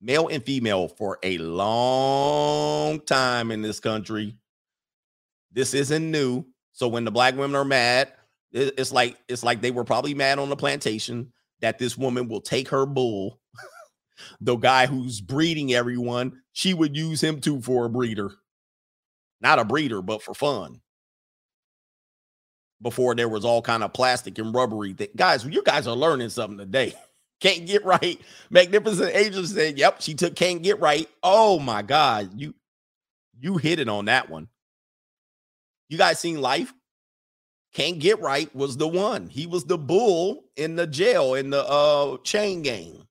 [0.01, 4.37] male and female, for a long time in this country.
[5.53, 6.45] This isn't new.
[6.73, 8.13] So when the black women are mad,
[8.53, 12.41] it's like it's like they were probably mad on the plantation that this woman will
[12.41, 13.41] take her bull,
[14.41, 18.33] the guy who's breeding everyone, she would use him too for a breeder.
[19.45, 20.81] Not a breeder, but for fun.
[22.81, 26.31] Before there was all kind of plastic and rubbery that guys, you guys are learning
[26.31, 26.95] something today.
[27.41, 28.19] Can't get right.
[28.49, 31.07] Magnificent Angel said, Yep, she took can't get right.
[31.23, 32.55] Oh my god, you
[33.39, 34.49] you hit it on that one.
[35.91, 36.73] You guys seen life?
[37.75, 39.29] Can't get right was the one.
[39.29, 43.07] He was the bull in the jail in the uh chain gang.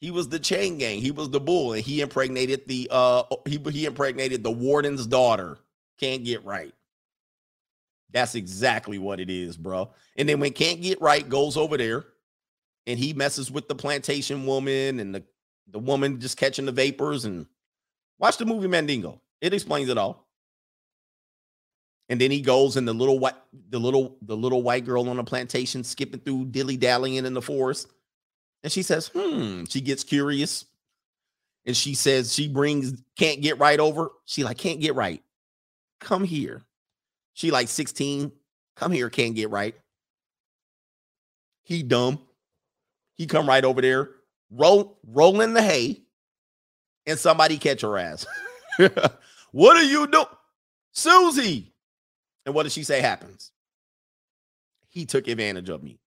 [0.00, 1.00] He was the chain gang.
[1.00, 5.58] He was the bull, and he impregnated the uh he he impregnated the warden's daughter.
[5.98, 6.72] Can't get right.
[8.10, 9.90] That's exactly what it is, bro.
[10.16, 12.06] And then when can't get right goes over there,
[12.86, 15.22] and he messes with the plantation woman and the
[15.70, 17.46] the woman just catching the vapors and
[18.18, 19.20] watch the movie Mandingo.
[19.40, 20.26] It explains it all.
[22.08, 23.34] And then he goes and the little white
[23.68, 27.42] the little the little white girl on the plantation skipping through dilly dallying in the
[27.42, 27.88] forest.
[28.62, 29.64] And she says, hmm.
[29.64, 30.64] She gets curious.
[31.66, 34.10] And she says she brings can't get right over.
[34.24, 35.22] She like, can't get right.
[36.00, 36.62] Come here.
[37.34, 38.32] She like 16.
[38.76, 39.74] Come here, can't get right.
[41.64, 42.20] He dumb.
[43.14, 44.10] He come right over there,
[44.50, 46.02] roll roll in the hay,
[47.06, 48.24] and somebody catch her ass.
[49.50, 50.26] what are you doing?
[50.92, 51.74] Susie.
[52.46, 53.50] And what does she say happens?
[54.88, 55.98] He took advantage of me.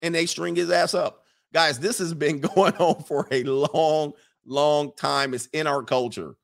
[0.00, 1.24] And they string his ass up.
[1.52, 4.12] Guys, this has been going on for a long,
[4.44, 5.34] long time.
[5.34, 6.34] It's in our culture.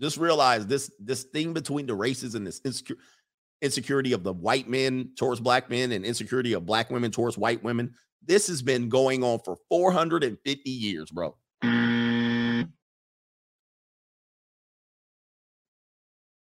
[0.00, 2.96] Just realize this this thing between the races and this insecure,
[3.62, 7.62] insecurity of the white men towards black men and insecurity of black women towards white
[7.62, 7.94] women.
[8.26, 11.36] This has been going on for 450 years, bro.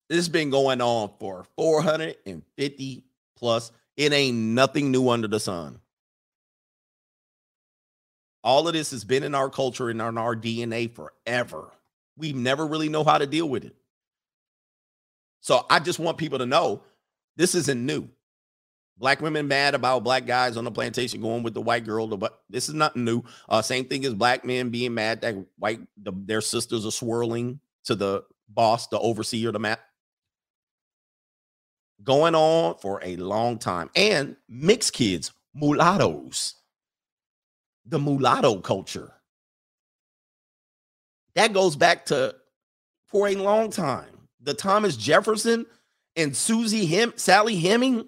[0.09, 3.03] This has been going on for 450
[3.38, 3.71] plus.
[3.95, 5.80] It ain't nothing new under the sun.
[8.44, 11.72] All of this has been in our culture and in our DNA forever.
[12.18, 13.76] We never really know how to deal with it.
[15.41, 16.84] So I just want people to know
[17.36, 18.10] this isn't new.
[18.98, 22.07] Black women mad about black guys on the plantation going with the white girl.
[22.07, 23.24] But this is nothing new.
[23.48, 27.61] Uh, same thing as black men being mad that white the, their sisters are swirling
[27.86, 29.80] to the boss, the overseer, the map.
[32.03, 33.90] Going on for a long time.
[33.95, 36.56] And mixed kids, mulattoes,
[37.90, 39.11] the mulatto culture.
[41.36, 42.36] That goes back to
[43.07, 44.28] for a long time.
[44.41, 45.66] The Thomas Jefferson
[46.16, 48.06] and Susie Hem, Sally Hemming,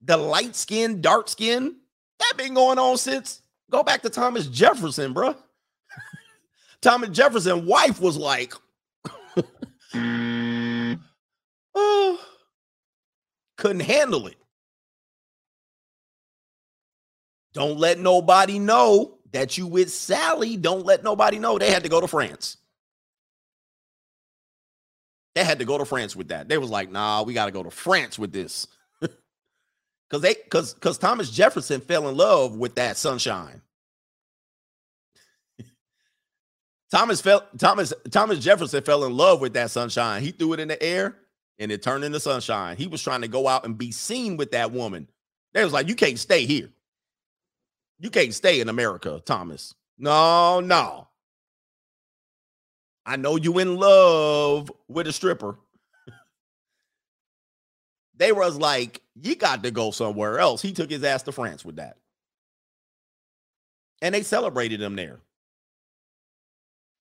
[0.00, 1.76] the light skin, dark skin,
[2.18, 5.34] that been going on since go back to Thomas Jefferson, bro.
[6.80, 8.54] Thomas Jefferson wife was like,
[11.74, 12.18] oh,
[13.56, 14.36] couldn't handle it.
[17.52, 20.56] Don't let nobody know that you with Sally.
[20.56, 21.58] Don't let nobody know.
[21.58, 22.56] They had to go to France.
[25.34, 26.48] They had to go to France with that.
[26.48, 28.66] They was like, nah, we got to go to France with this.
[30.10, 33.62] Cause they cause cause Thomas Jefferson fell in love with that sunshine.
[36.90, 40.22] Thomas fell Thomas Thomas Jefferson fell in love with that sunshine.
[40.22, 41.16] He threw it in the air
[41.58, 42.76] and it turned into sunshine.
[42.76, 45.08] He was trying to go out and be seen with that woman.
[45.54, 46.68] They was like, you can't stay here.
[48.00, 49.74] You can't stay in America, Thomas.
[49.98, 51.08] No, no.
[53.06, 55.58] I know you in love with a stripper.
[58.16, 60.62] they was like, you got to go somewhere else.
[60.62, 61.96] He took his ass to France with that.
[64.02, 65.20] And they celebrated him there.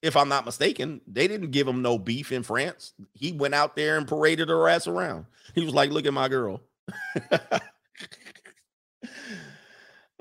[0.01, 1.01] if I'm not mistaken.
[1.07, 2.93] They didn't give him no beef in France.
[3.13, 5.26] He went out there and paraded her ass around.
[5.55, 6.61] He was like, "Look at my girl."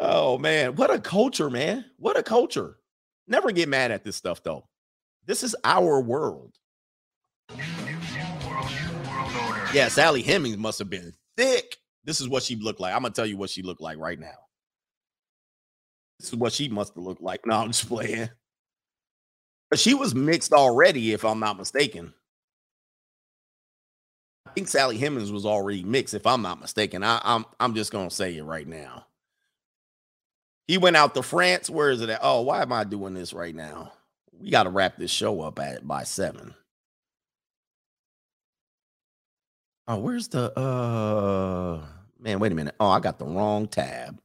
[0.01, 1.85] oh man, what a culture, man!
[1.99, 2.79] What a culture.
[3.29, 4.67] Never get mad at this stuff though.
[5.27, 6.57] This is our world.
[9.73, 11.77] Yeah, Sally Hemings must have been thick.
[12.03, 12.95] This is what she looked like.
[12.95, 14.35] I'm gonna tell you what she looked like right now.
[16.19, 17.47] This is what she must have looked like.
[17.47, 18.31] No, I'm just playing.
[19.71, 22.13] But she was mixed already, if I'm not mistaken.
[24.47, 27.05] I think Sally Hemings was already mixed, if I'm not mistaken.
[27.05, 29.07] I, I'm I'm just gonna say it right now.
[30.71, 31.69] He went out to France.
[31.69, 32.21] Where is it at?
[32.23, 33.91] Oh, why am I doing this right now?
[34.39, 36.55] We got to wrap this show up at by seven.
[39.89, 41.85] Oh, where's the uh
[42.21, 42.39] man?
[42.39, 42.77] Wait a minute.
[42.79, 44.21] Oh, I got the wrong tab.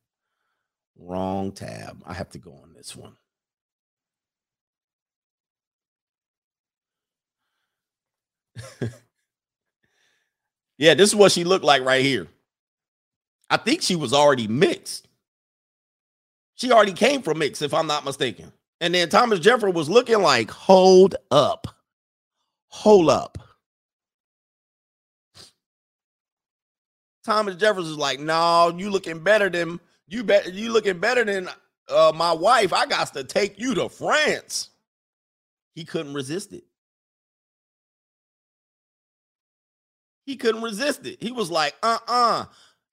[1.00, 2.04] Wrong tab.
[2.06, 3.18] I have to go on this one.
[10.78, 12.28] yeah, this is what she looked like right here.
[13.50, 15.08] I think she was already mixed.
[16.56, 18.52] She already came from mix, if I'm not mistaken.
[18.82, 21.68] And then Thomas Jefferson was looking like, hold up.
[22.70, 23.38] Hold up.
[27.24, 31.50] Thomas Jefferson is like, no, you looking better than you bet you looking better than
[31.90, 32.72] uh, my wife.
[32.72, 34.70] I got to take you to France.
[35.74, 36.64] He couldn't resist it.
[40.26, 41.22] He couldn't resist it.
[41.22, 42.46] He was like, uh-uh.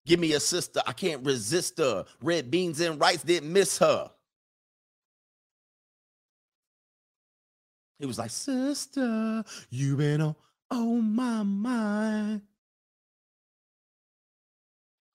[0.05, 0.81] Give me a sister.
[0.87, 2.05] I can't resist her.
[2.23, 4.11] Red beans and rice didn't miss her.
[7.99, 10.35] He was like, sister, you been on,
[10.73, 12.43] oh my mind.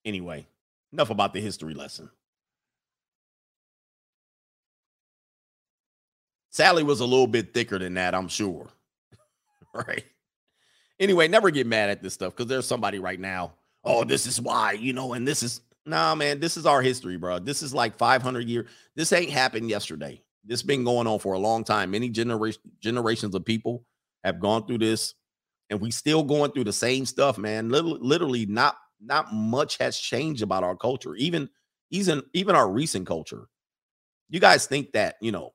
[0.05, 0.47] Anyway,
[0.93, 2.09] enough about the history lesson.
[6.49, 8.69] Sally was a little bit thicker than that, I'm sure.
[9.73, 10.05] right.
[10.97, 13.51] Anyway, never get mad at this stuff because there's somebody right now.
[13.87, 16.39] Oh, this is why, you know, and this is nah, man.
[16.39, 17.39] This is our history, bro.
[17.39, 18.69] This is like 500 years.
[18.95, 20.21] This ain't happened yesterday.
[20.43, 21.91] This been going on for a long time.
[21.91, 23.85] Many generation generations of people
[24.23, 25.13] have gone through this,
[25.69, 27.69] and we still going through the same stuff, man.
[27.69, 31.49] Literally, literally not not much has changed about our culture, even
[31.91, 33.47] even even our recent culture.
[34.29, 35.53] You guys think that you know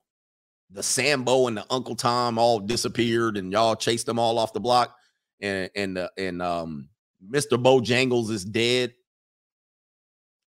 [0.70, 4.60] the Sambo and the Uncle Tom all disappeared and y'all chased them all off the
[4.60, 4.96] block,
[5.40, 6.88] and and uh, and um
[7.30, 7.62] Mr.
[7.62, 8.94] Bojangles is dead.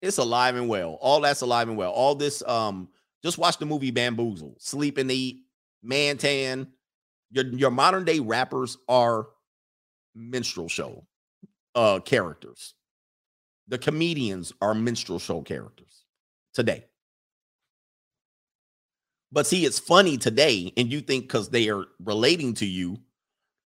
[0.02, 0.98] It's alive and well.
[1.02, 1.92] All that's alive and well.
[1.92, 2.90] All this um
[3.24, 5.46] just watch the movie Bamboozle, Sleep and Eat,
[5.82, 6.68] Mantan.
[7.32, 9.28] Your your modern day rappers are
[10.14, 11.06] minstrel show
[11.74, 12.74] uh characters.
[13.68, 16.04] The comedians are minstrel show characters
[16.54, 16.86] today.
[19.32, 23.00] But see, it's funny today, and you think because they are relating to you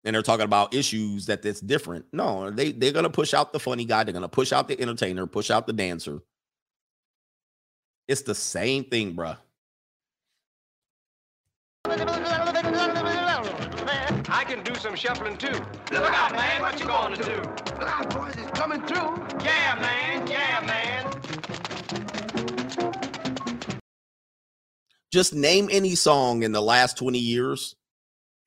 [0.08, 2.06] and they're talking about issues that that's different.
[2.14, 5.26] No, they they're gonna push out the funny guy, they're gonna push out the entertainer,
[5.26, 6.22] push out the dancer.
[8.08, 9.36] It's the same thing, bruh.
[14.30, 15.52] I can do some shuffling too.
[15.92, 17.42] Look out, man, what you gonna do?
[17.78, 19.26] Look out, boys, it's coming through.
[19.44, 21.12] Yeah, man, yeah, man.
[25.12, 27.74] Just name any song in the last 20 years,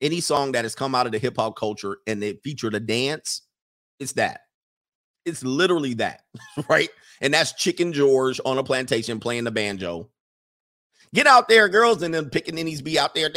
[0.02, 2.80] any song that has come out of the hip hop culture and it featured a
[2.80, 3.42] dance.
[3.98, 4.42] It's that.
[5.24, 6.22] It's literally that,
[6.68, 6.90] right?
[7.20, 10.10] And that's Chicken George on a plantation playing the banjo.
[11.14, 13.30] Get out there, girls, and then pickaninnies be out there,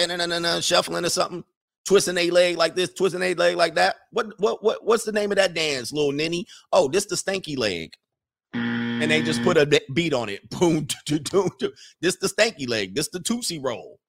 [0.62, 1.44] shuffling or something,
[1.86, 3.98] twisting a leg like this, twisting a leg like that.
[4.12, 6.48] What what what what's the name of that dance, little ninny?
[6.72, 7.94] Oh, this the stanky leg.
[8.54, 10.50] And they just put a beat on it.
[10.58, 10.88] Boom.
[12.00, 12.96] This the stanky leg.
[12.96, 14.00] This the Tootsie roll.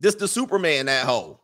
[0.00, 1.40] This the Superman that hole.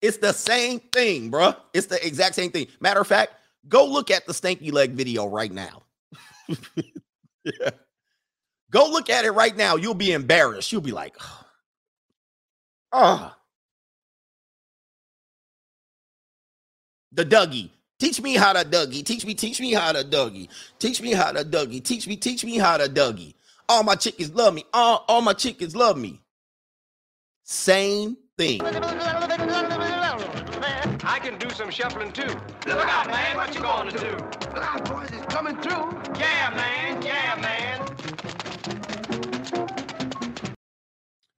[0.00, 1.56] It's the same thing, bruh.
[1.72, 2.66] It's the exact same thing.
[2.80, 3.32] Matter of fact,
[3.68, 5.82] go look at the stanky leg video right now.
[7.44, 7.70] yeah.
[8.70, 9.76] Go look at it right now.
[9.76, 10.72] You'll be embarrassed.
[10.72, 11.16] You'll be like,
[12.92, 13.34] oh.
[17.12, 17.70] The Dougie.
[18.00, 19.04] Teach me how to Dougie.
[19.04, 20.48] Teach me, teach me how to Dougie.
[20.78, 21.82] Teach me how to Dougie.
[21.82, 23.34] Teach me, teach me how to Dougie.
[23.68, 24.64] All my chickens love me.
[24.74, 26.20] All, all my chickens love me.
[27.46, 28.62] Same thing.
[31.04, 32.26] I can do some shuffling too.
[32.66, 34.16] Look out, man, what you gonna do?
[34.54, 36.00] Look out, boys, it's coming through.
[36.18, 37.86] Yeah, man, yeah, man.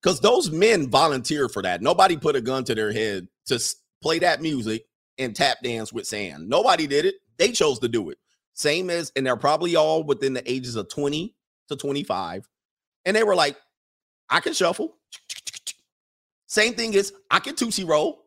[0.00, 1.82] Because those men volunteer for that.
[1.82, 3.60] Nobody put a gun to their head to
[4.00, 4.86] play that music
[5.18, 6.48] and tap dance with sand.
[6.48, 7.16] Nobody did it.
[7.36, 8.18] They chose to do it.
[8.54, 11.34] Same as, and they're probably all within the ages of 20
[11.68, 12.48] to 25.
[13.04, 13.56] And they were like,
[14.30, 14.96] I can shuffle.
[16.46, 18.24] Same thing is I can tootsie roll.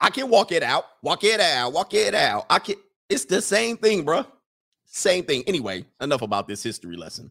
[0.00, 2.46] I can walk it out, walk it out, walk it out.
[2.50, 2.76] I can.
[3.08, 4.26] It's the same thing, bruh.
[4.86, 5.44] Same thing.
[5.46, 7.30] Anyway, enough about this history lesson.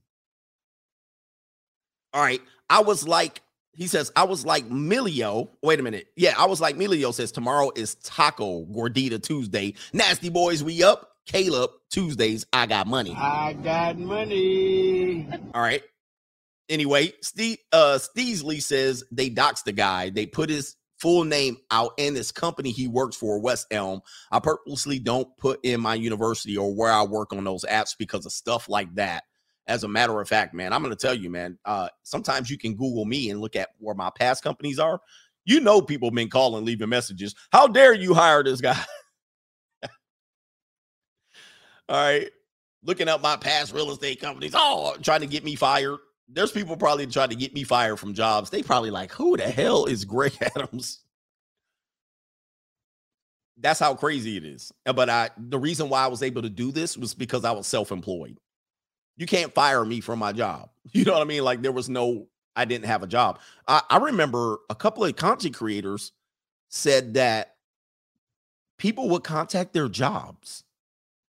[2.14, 2.42] All right.
[2.70, 3.42] I was like,
[3.74, 5.50] he says, I was like Milio.
[5.62, 6.08] Wait a minute.
[6.16, 9.76] Yeah, I was like Milio says tomorrow is Taco Gordita Tuesday.
[9.94, 11.10] Nasty boys, we up.
[11.28, 13.14] Caleb, Tuesdays, I got money.
[13.16, 15.28] I got money.
[15.54, 15.84] All right.
[16.72, 20.10] Anyway, Steve uh Steesley says they doxed the guy.
[20.10, 24.00] They put his full name out and this company he works for, West Elm.
[24.32, 28.26] I purposely don't put in my university or where I work on those apps because
[28.26, 29.24] of stuff like that.
[29.68, 31.60] As a matter of fact, man, I'm gonna tell you, man.
[31.66, 35.02] Uh, sometimes you can Google me and look at where my past companies are.
[35.44, 37.36] You know, people have been calling, leaving messages.
[37.52, 38.82] How dare you hire this guy?
[41.90, 42.30] All right.
[42.82, 44.54] Looking up my past real estate companies.
[44.56, 46.00] Oh, trying to get me fired.
[46.34, 48.50] There's people probably trying to get me fired from jobs.
[48.50, 51.00] They probably like, who the hell is Greg Adams?
[53.58, 54.72] That's how crazy it is.
[54.86, 57.68] But I the reason why I was able to do this was because I was
[57.68, 58.38] self-employed.
[59.18, 60.70] You can't fire me from my job.
[60.94, 61.44] You know what I mean?
[61.44, 63.40] Like there was no, I didn't have a job.
[63.68, 66.12] I, I remember a couple of content creators
[66.70, 67.56] said that
[68.80, 70.64] people would contact their jobs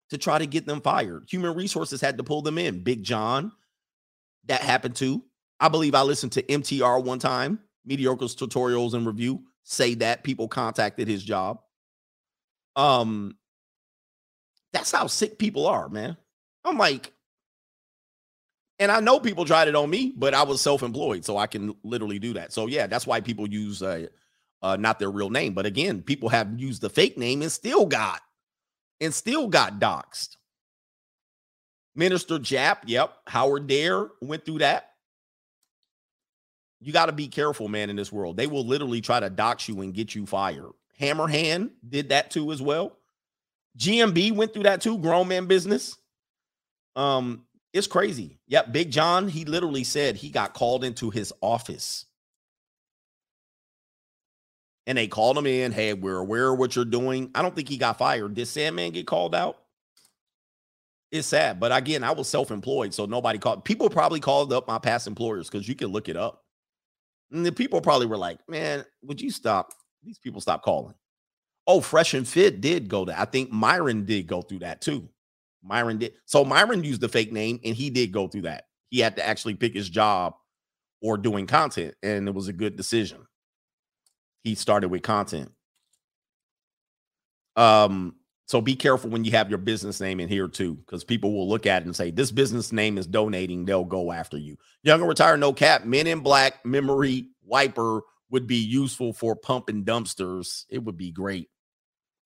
[0.09, 1.27] to try to get them fired.
[1.29, 2.83] Human resources had to pull them in.
[2.83, 3.53] Big John,
[4.47, 5.23] that happened too.
[5.59, 10.47] I believe I listened to MTR one time, Mediocre's tutorials and review, say that people
[10.47, 11.59] contacted his job.
[12.75, 13.35] Um,
[14.71, 16.17] that's how sick people are, man.
[16.63, 17.11] I'm like,
[18.79, 21.75] and I know people tried it on me, but I was self-employed, so I can
[21.83, 22.53] literally do that.
[22.53, 24.07] So yeah, that's why people use uh,
[24.61, 25.53] uh not their real name.
[25.53, 28.21] But again, people have used the fake name and still got
[29.01, 30.37] and still got doxxed.
[31.97, 33.11] Minister Jap, yep.
[33.25, 34.91] Howard Dare went through that.
[36.79, 38.37] You got to be careful, man, in this world.
[38.37, 40.71] They will literally try to dox you and get you fired.
[41.01, 42.95] Hammerhand did that too as well.
[43.79, 45.97] GMB went through that too, grown man business.
[46.95, 48.39] Um, it's crazy.
[48.47, 52.05] Yep, Big John, he literally said he got called into his office.
[54.85, 55.71] And they called him in.
[55.71, 57.31] Hey, we're aware of what you're doing.
[57.35, 58.35] I don't think he got fired.
[58.35, 59.57] Did Sandman get called out?
[61.11, 61.59] It's sad.
[61.59, 63.63] But again, I was self-employed, so nobody called.
[63.63, 66.43] People probably called up my past employers because you can look it up.
[67.31, 69.73] And the people probably were like, man, would you stop?
[70.03, 70.95] These people stop calling.
[71.65, 73.19] Oh, Fresh and Fit did go to.
[73.19, 75.09] I think Myron did go through that too.
[75.63, 76.13] Myron did.
[76.25, 78.65] So Myron used the fake name and he did go through that.
[78.89, 80.35] He had to actually pick his job
[81.01, 83.19] or doing content, and it was a good decision.
[84.43, 85.51] He started with content.
[87.55, 88.15] Um,
[88.47, 91.49] so be careful when you have your business name in here too, because people will
[91.49, 94.57] look at it and say, This business name is donating, they'll go after you.
[94.83, 99.83] Young and retired, no cap, men in black memory wiper would be useful for pumping
[99.83, 100.63] dumpsters.
[100.69, 101.49] It would be great.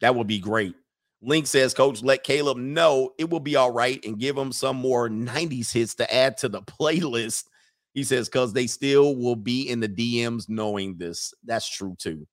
[0.02, 0.76] That would be great.
[1.24, 4.76] Link says, Coach, let Caleb know it will be all right and give him some
[4.76, 7.46] more 90s hits to add to the playlist.
[7.94, 11.34] He says, because they still will be in the DMs knowing this.
[11.44, 12.28] That's true too.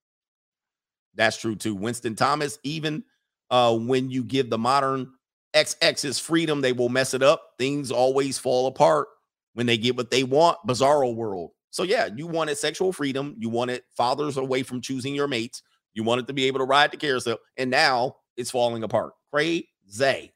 [1.14, 1.74] That's true too.
[1.74, 3.02] Winston Thomas, even
[3.50, 5.12] uh, when you give the modern
[5.54, 7.42] XX's freedom, they will mess it up.
[7.58, 9.08] Things always fall apart
[9.54, 10.58] when they get what they want.
[10.66, 11.50] Bizarro world.
[11.70, 13.34] So, yeah, you wanted sexual freedom.
[13.38, 15.62] You wanted fathers away from choosing your mates.
[15.94, 17.38] You wanted to be able to ride the carousel.
[17.56, 19.12] And now it's falling apart.
[19.32, 20.32] Crazy.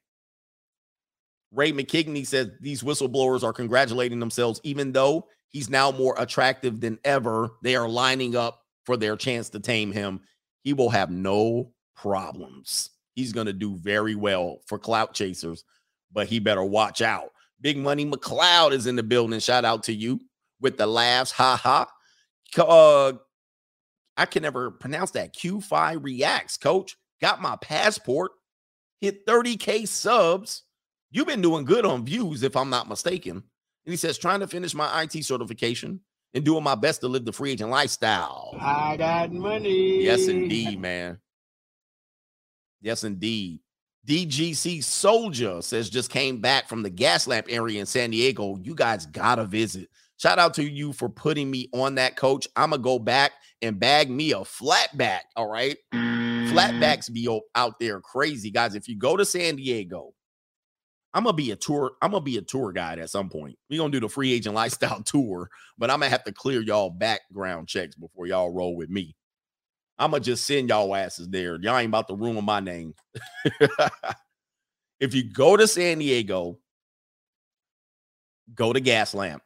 [1.52, 6.98] Ray McKigney says these whistleblowers are congratulating themselves, even though he's now more attractive than
[7.04, 7.50] ever.
[7.62, 10.20] They are lining up for their chance to tame him.
[10.62, 12.90] He will have no problems.
[13.14, 15.64] He's going to do very well for clout chasers,
[16.12, 17.30] but he better watch out.
[17.60, 19.38] Big Money McLeod is in the building.
[19.40, 20.20] Shout out to you
[20.60, 21.30] with the laughs.
[21.32, 21.86] Ha ha.
[22.58, 23.12] Uh,
[24.16, 25.34] I can never pronounce that.
[25.34, 26.96] Q5 Reacts, coach.
[27.20, 28.32] Got my passport.
[29.00, 30.64] Hit 30K subs.
[31.10, 33.36] You've been doing good on views, if I'm not mistaken.
[33.84, 36.00] And he says, trying to finish my IT certification
[36.34, 38.56] and doing my best to live the free agent lifestyle.
[38.60, 40.02] I got money.
[40.02, 41.18] Yes, indeed, man.
[42.82, 43.60] Yes, indeed.
[44.06, 48.58] DGC Soldier says just came back from the gas lamp area in San Diego.
[48.60, 49.88] You guys gotta visit.
[50.16, 52.48] Shout out to you for putting me on that, coach.
[52.56, 53.32] I'm gonna go back
[53.62, 55.20] and bag me a flatback.
[55.36, 55.76] All right.
[55.94, 56.56] Mm-hmm.
[56.56, 58.74] Flatbacks be out there crazy, guys.
[58.74, 60.12] If you go to San Diego,
[61.14, 61.92] I'm gonna be a tour.
[62.02, 63.56] I'm gonna be a tour guide at some point.
[63.70, 65.48] We're gonna do the free agent lifestyle tour,
[65.78, 69.14] but I'm gonna have to clear y'all background checks before y'all roll with me.
[70.02, 71.56] I'm gonna just send y'all asses there.
[71.60, 72.94] Y'all ain't about to ruin my name.
[75.00, 76.58] if you go to San Diego,
[78.54, 79.42] go to Gas Lamp.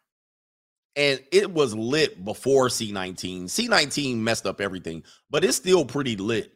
[0.96, 3.44] and it was lit before C19.
[3.44, 6.52] C19 messed up everything, but it's still pretty lit.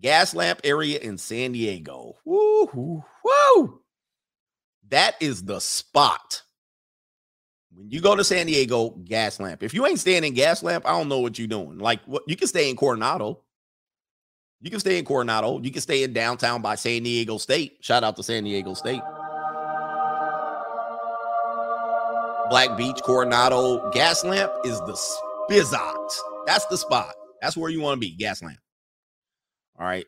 [0.00, 2.16] Gas lamp area in San Diego.
[2.24, 3.80] Woo, woo, woo.
[4.88, 6.42] That is the spot.
[7.72, 9.62] When you go to San Diego, gas lamp.
[9.62, 11.78] If you ain't staying in gas lamp, I don't know what you're doing.
[11.78, 13.40] Like what you can stay in Coronado.
[14.60, 15.60] You can stay in Coronado.
[15.60, 17.78] You can stay in downtown by San Diego State.
[17.80, 19.00] Shout out to San Diego State.
[22.50, 24.98] Black Beach, Coronado, gas lamp is the
[25.48, 26.12] spizzot.
[26.46, 27.14] That's the spot.
[27.40, 28.14] That's where you want to be.
[28.16, 28.58] Gas lamp.
[29.78, 30.04] All right.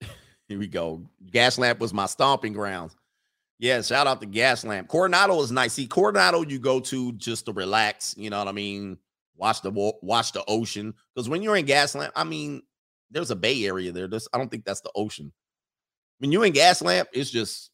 [0.48, 1.02] Here we go.
[1.30, 2.96] Gas lamp was my stomping grounds.
[3.62, 4.88] Yeah, shout out to Gas Lamp.
[4.88, 5.74] Coronado is nice.
[5.74, 8.12] See, Coronado you go to just to relax.
[8.18, 8.98] You know what I mean?
[9.36, 9.70] Watch the
[10.02, 10.92] watch the ocean.
[11.14, 12.62] Because when you're in Gas Lamp, I mean,
[13.12, 14.08] there's a bay area there.
[14.08, 15.32] There's, I don't think that's the ocean.
[16.18, 17.70] When you're in Gas Lamp, it's just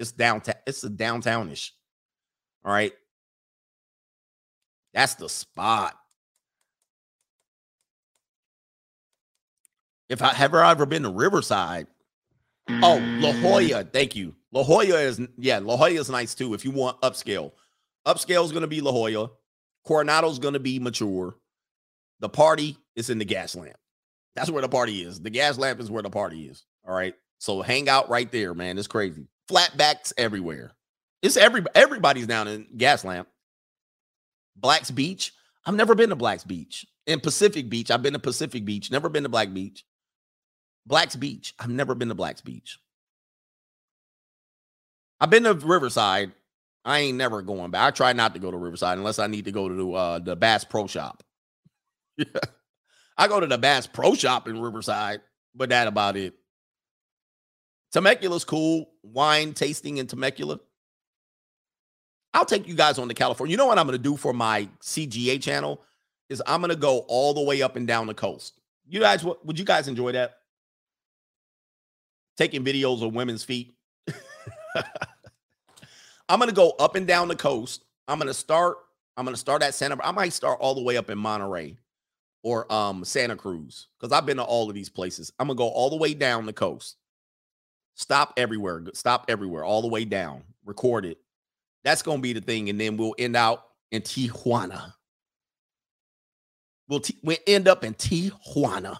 [0.00, 0.56] it's downtown.
[0.66, 1.70] It's a downtownish.
[2.64, 2.92] All right.
[4.94, 5.94] That's the spot.
[10.08, 11.86] If I I ever been to Riverside,
[12.68, 14.34] oh La Jolla, thank you.
[14.54, 16.54] La Jolla is yeah, La Jolla is nice too.
[16.54, 17.52] If you want upscale,
[18.06, 19.30] upscale is going to be La Jolla.
[19.84, 21.36] Coronado is going to be mature.
[22.20, 23.76] The party is in the gas lamp.
[24.36, 25.20] That's where the party is.
[25.20, 26.64] The gas lamp is where the party is.
[26.86, 27.14] All right.
[27.38, 28.78] So hang out right there, man.
[28.78, 29.26] It's crazy.
[29.50, 30.72] Flatbacks everywhere.
[31.20, 33.28] It's every everybody's down in gas lamp.
[34.56, 35.32] Black's Beach.
[35.66, 36.86] I've never been to Black's Beach.
[37.06, 38.90] In Pacific Beach, I've been to Pacific Beach.
[38.90, 39.84] Never been to Black Beach.
[40.86, 41.54] Black's Beach.
[41.58, 42.78] I've never been to Black's Beach.
[45.24, 46.32] I've been to Riverside.
[46.84, 47.82] I ain't never going back.
[47.82, 50.36] I try not to go to Riverside unless I need to go to uh, the
[50.36, 51.22] Bass Pro Shop.
[53.16, 55.22] I go to the Bass Pro Shop in Riverside,
[55.54, 56.34] but that about it.
[57.90, 58.90] Temecula's cool.
[59.02, 60.60] Wine tasting in Temecula.
[62.34, 63.50] I'll take you guys on to California.
[63.50, 65.80] You know what I'm going to do for my CGA channel
[66.28, 68.60] is I'm going to go all the way up and down the coast.
[68.86, 70.36] You guys, would you guys enjoy that?
[72.36, 73.72] Taking videos of women's feet.
[76.28, 77.84] I'm to go up and down the coast.
[78.08, 78.78] I'm to start.
[79.16, 79.96] I'm to start at Santa.
[80.02, 81.76] I might start all the way up in Monterey
[82.42, 85.32] or um Santa Cruz because I've been to all of these places.
[85.38, 86.96] I'm gonna go all the way down the coast.
[87.94, 88.82] Stop everywhere.
[88.94, 89.64] Stop everywhere.
[89.64, 90.42] All the way down.
[90.64, 91.18] Record it.
[91.84, 94.94] That's gonna be the thing, and then we'll end out in Tijuana.
[96.88, 98.98] We'll t- we end up in Tijuana.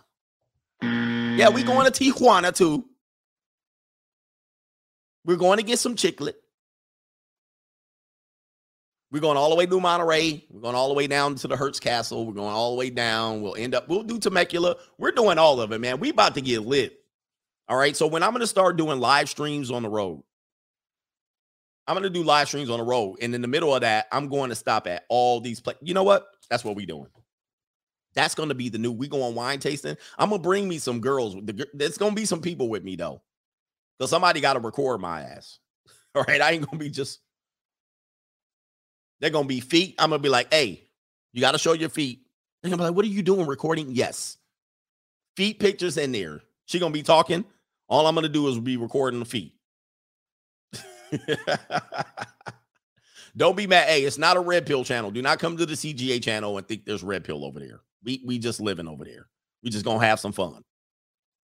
[0.83, 2.85] Yeah, we going to Tijuana too.
[5.25, 6.35] We're going to get some chiclet.
[9.15, 10.45] We're going all the way to Monterey.
[10.51, 12.27] We're going all the way down to the Hearst Castle.
[12.27, 13.43] We're going all the way down.
[13.43, 14.75] We'll end up, we'll do Temecula.
[14.99, 16.01] We're doing all of it, man.
[16.01, 16.99] We about to get lit.
[17.69, 17.97] All right.
[17.97, 20.25] So when I'm going to start doing live streams on the road,
[21.87, 23.19] I'm going to do live streams on the road.
[23.23, 25.83] And in the middle of that, I'm going to stop at all these places.
[25.85, 26.27] You know what?
[26.51, 27.07] That's what we doing.
[28.17, 28.91] That's going to be the new.
[28.91, 29.97] We go on wine tasting.
[30.19, 31.37] I'm going to bring me some girls.
[31.73, 33.23] There's going to be some people with me, though.
[33.97, 35.61] Because somebody got to record my ass.
[36.17, 36.41] All right.
[36.41, 37.21] I ain't going to be just
[39.25, 39.95] they're gonna be feet.
[39.99, 40.85] I'm gonna be like, hey,
[41.33, 42.21] you gotta show your feet.
[42.61, 43.93] They're gonna be like, what are you doing recording?
[43.93, 44.37] Yes.
[45.35, 46.43] Feet pictures in there.
[46.67, 47.47] She gonna be talking.
[47.89, 49.55] All I'm gonna do is be recording the feet.
[53.35, 53.89] Don't be mad.
[53.89, 55.11] Hey, it's not a red pill channel.
[55.11, 57.81] Do not come to the CGA channel and think there's red pill over there.
[58.03, 59.27] We we just living over there.
[59.63, 60.63] We just gonna have some fun.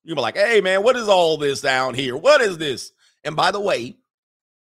[0.04, 2.14] You'll be like, hey man, what is all this down here?
[2.14, 2.92] What is this?
[3.24, 3.96] And by the way,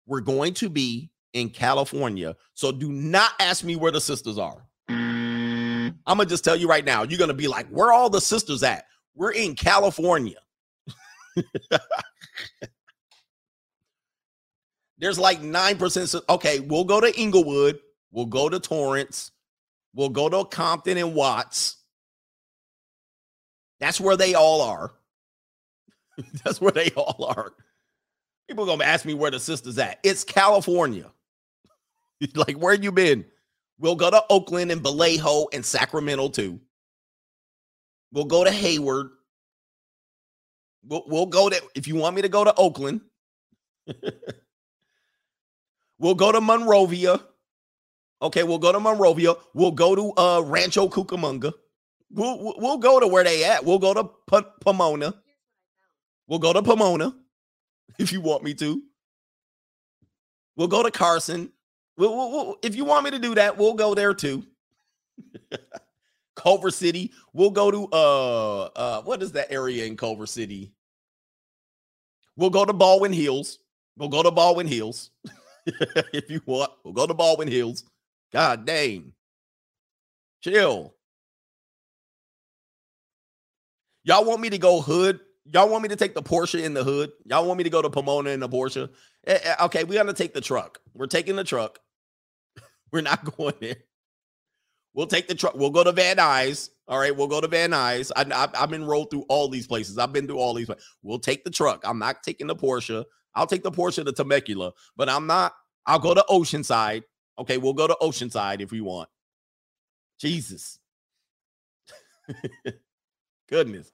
[0.05, 2.35] we're going to be in California.
[2.53, 4.65] So do not ask me where the sisters are.
[4.89, 5.95] Mm.
[6.05, 7.03] I'm gonna just tell you right now.
[7.03, 8.85] You're gonna be like, where all the sisters at?
[9.15, 10.37] We're in California.
[14.99, 16.21] There's like 9%.
[16.29, 17.79] Okay, we'll go to Inglewood.
[18.11, 19.31] We'll go to Torrance.
[19.93, 21.77] We'll go to Compton and Watts.
[23.79, 24.93] That's where they all are.
[26.43, 27.53] That's where they all are.
[28.47, 29.99] People are gonna ask me where the sisters at.
[30.03, 31.11] It's California.
[32.35, 33.25] like, where you been?
[33.79, 36.59] We'll go to Oakland and Vallejo and Sacramento too.
[38.11, 39.09] We'll go to Hayward.
[40.83, 43.01] We'll, we'll go to, if you want me to go to Oakland,
[45.99, 47.19] we'll go to Monrovia.
[48.21, 49.33] Okay, we'll go to Monrovia.
[49.53, 51.53] We'll go to uh, Rancho Cucamonga.
[52.09, 53.65] We'll, we'll go to where they at.
[53.65, 55.13] We'll go to P- Pomona.
[56.27, 57.13] We'll go to Pomona
[57.99, 58.81] if you want me to.
[60.55, 61.51] We'll go to Carson.
[61.97, 64.43] We'll, we'll, we'll, if you want me to do that, we'll go there too.
[66.35, 67.11] Culver City.
[67.33, 70.71] We'll go to uh uh what is that area in Culver City?
[72.35, 73.59] We'll go to Baldwin Hills.
[73.97, 75.09] We'll go to Baldwin Hills.
[75.65, 77.83] if you want, we'll go to Baldwin Hills.
[78.31, 79.13] God dang.
[80.41, 80.93] Chill.
[84.03, 85.19] Y'all want me to go hood?
[85.45, 87.11] Y'all want me to take the Porsche in the hood?
[87.25, 88.89] Y'all want me to go to Pomona in the Porsche?
[89.25, 90.79] Eh, eh, okay, we're gonna take the truck.
[90.93, 91.79] We're taking the truck.
[92.91, 93.77] We're not going there.
[94.93, 95.53] We'll take the truck.
[95.55, 96.69] We'll go to Van Nuys.
[96.87, 98.11] All right, we'll go to Van Nuys.
[98.15, 99.97] I, I, I've been rolled through all these places.
[99.97, 100.65] I've been through all these.
[100.65, 100.85] Places.
[101.03, 101.83] We'll take the truck.
[101.85, 103.05] I'm not taking the Porsche.
[103.35, 105.53] I'll take the Porsche to Temecula, but I'm not.
[105.85, 107.03] I'll go to Oceanside.
[107.37, 109.09] Okay, we'll go to Oceanside if we want.
[110.19, 110.79] Jesus.
[113.49, 113.91] Goodness.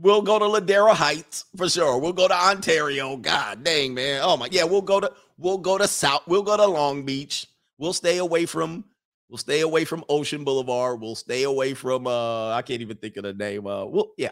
[0.00, 1.98] We'll go to Ladera Heights for sure.
[1.98, 3.16] We'll go to Ontario.
[3.16, 4.20] God dang, man.
[4.22, 4.64] Oh my, yeah.
[4.64, 6.22] We'll go to we'll go to South.
[6.26, 7.46] We'll go to Long Beach.
[7.78, 8.84] We'll stay away from
[9.28, 11.00] we'll stay away from Ocean Boulevard.
[11.00, 13.66] We'll stay away from uh I can't even think of the name.
[13.66, 14.30] Uh, we'll yeah.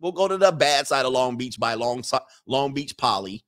[0.00, 2.02] We'll go to the bad side of Long Beach by Long
[2.46, 3.44] Long Beach Poly.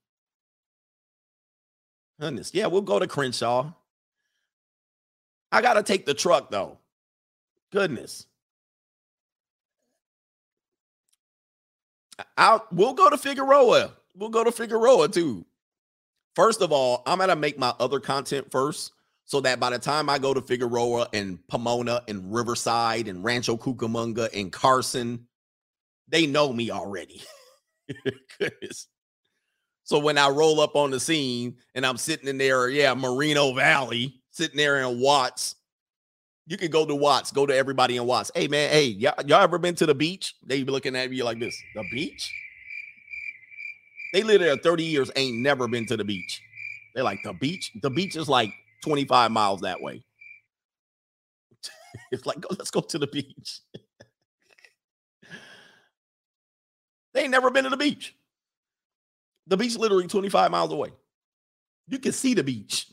[2.20, 2.66] Goodness, yeah.
[2.66, 3.72] We'll go to Crenshaw.
[5.50, 6.78] I gotta take the truck though.
[7.72, 8.26] Goodness.
[12.36, 13.92] I'll we'll go to Figueroa.
[14.14, 15.44] We'll go to Figueroa too.
[16.34, 18.92] First of all, I'm gonna make my other content first
[19.24, 23.56] so that by the time I go to Figueroa and Pomona and Riverside and Rancho
[23.56, 25.26] Cucamonga and Carson,
[26.08, 27.22] they know me already.
[28.38, 28.88] Goodness.
[29.82, 33.52] So when I roll up on the scene and I'm sitting in there, yeah, Moreno
[33.52, 35.56] Valley, sitting there in Watts,
[36.46, 38.30] you can go to Watts, go to everybody in Watts.
[38.34, 40.34] Hey man, hey, y'all, y'all ever been to the beach?
[40.44, 41.60] They be looking at you like this.
[41.74, 42.32] The beach?
[44.12, 46.40] They live there 30 years, ain't never been to the beach.
[46.94, 47.72] They're like, the beach?
[47.82, 48.52] The beach is like
[48.84, 50.04] 25 miles that way.
[52.12, 53.60] it's like, go, let's go to the beach.
[57.12, 58.14] they ain't never been to the beach.
[59.48, 60.90] The beach literally 25 miles away.
[61.88, 62.86] You can see the beach.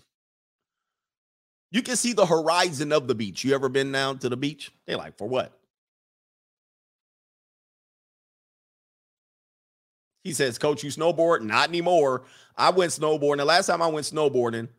[1.74, 3.44] You can see the horizon of the beach.
[3.44, 4.72] You ever been down to the beach?
[4.86, 5.60] They're like, for what?
[10.24, 11.41] He says, Coach, you snowboard?
[11.41, 12.26] Not anymore.
[12.56, 13.38] I went snowboarding.
[13.38, 14.70] The last time I went snowboarding,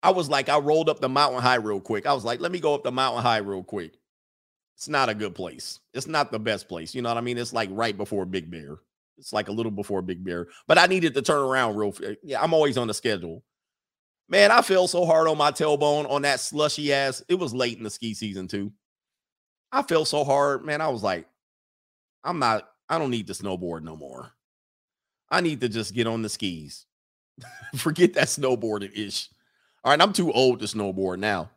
[0.00, 2.06] I was like, I rolled up the mountain high real quick.
[2.06, 3.94] I was like, let me go up the mountain high real quick.
[4.76, 5.80] It's not a good place.
[5.92, 6.94] It's not the best place.
[6.94, 7.36] You know what I mean?
[7.36, 8.78] It's like right before Big Bear.
[9.18, 10.46] It's like a little before Big Bear.
[10.68, 11.92] But I needed to turn around real.
[12.04, 13.42] Eh, yeah, I'm always on the schedule.
[14.28, 17.22] Man, I feel so hard on my tailbone on that slushy ass.
[17.28, 18.72] It was late in the ski season too.
[19.72, 20.80] I feel so hard, man.
[20.80, 21.26] I was like,
[22.24, 24.30] I'm not, I don't need to snowboard no more.
[25.30, 26.86] I need to just get on the skis.
[27.76, 29.30] Forget that snowboarding ish.
[29.84, 31.50] All right, I'm too old to snowboard now.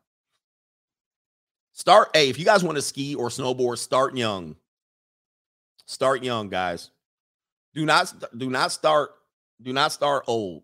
[1.73, 4.55] Start, hey, if you guys want to ski or snowboard, start young.
[5.85, 6.89] Start young, guys.
[7.73, 9.11] Do not do not start
[9.61, 10.63] do not start old.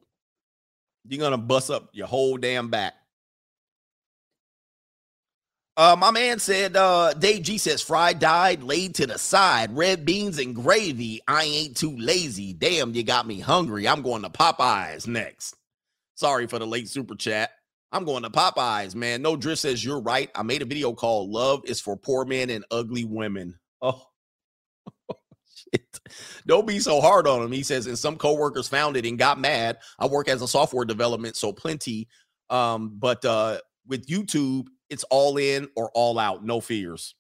[1.08, 2.94] You're gonna bust up your whole damn back.
[5.78, 10.06] Uh, my man said, uh, Dave G says, fried died, laid to the side, red
[10.06, 11.22] beans and gravy.
[11.28, 12.52] I ain't too lazy.
[12.52, 13.88] Damn, you got me hungry.
[13.88, 15.56] I'm going to Popeyes next.
[16.16, 17.52] Sorry for the late super chat.
[17.92, 19.22] I'm going to Popeyes, man.
[19.22, 20.32] No drift says you're right.
[20.34, 23.60] I made a video called Love is for Poor Men and Ugly Women.
[23.80, 24.02] Oh,
[25.74, 26.00] shit.
[26.48, 27.52] Don't be so hard on him.
[27.52, 29.78] He says, and some coworkers found it and got mad.
[30.00, 32.08] I work as a software development, so plenty.
[32.50, 37.16] Um, but uh with YouTube, it's all in or all out, no fears.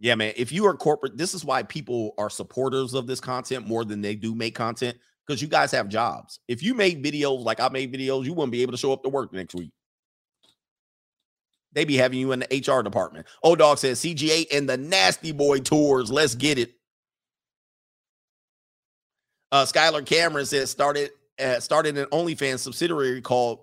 [0.00, 0.34] Yeah, man.
[0.36, 4.02] If you are corporate, this is why people are supporters of this content more than
[4.02, 4.96] they do make content
[5.26, 6.40] because you guys have jobs.
[6.48, 9.02] If you made videos like I made videos, you wouldn't be able to show up
[9.04, 9.70] to work next week.
[11.72, 13.26] They be having you in the HR department.
[13.42, 16.10] Old Dog says CGA and the Nasty Boy tours.
[16.10, 16.74] Let's get it.
[19.54, 23.60] Uh, Skylar Cameron says started uh, started an OnlyFans subsidiary called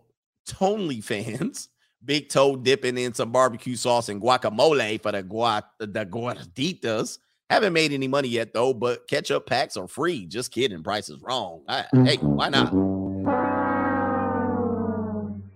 [0.47, 1.67] Tonely Fans.
[2.05, 7.17] Big toe dipping in some barbecue sauce and guacamole for the guat the guarditas.
[7.49, 10.25] Haven't made any money yet though, but ketchup packs are free.
[10.27, 10.81] Just kidding.
[10.81, 11.61] Price is wrong.
[11.67, 12.71] I, hey, why not?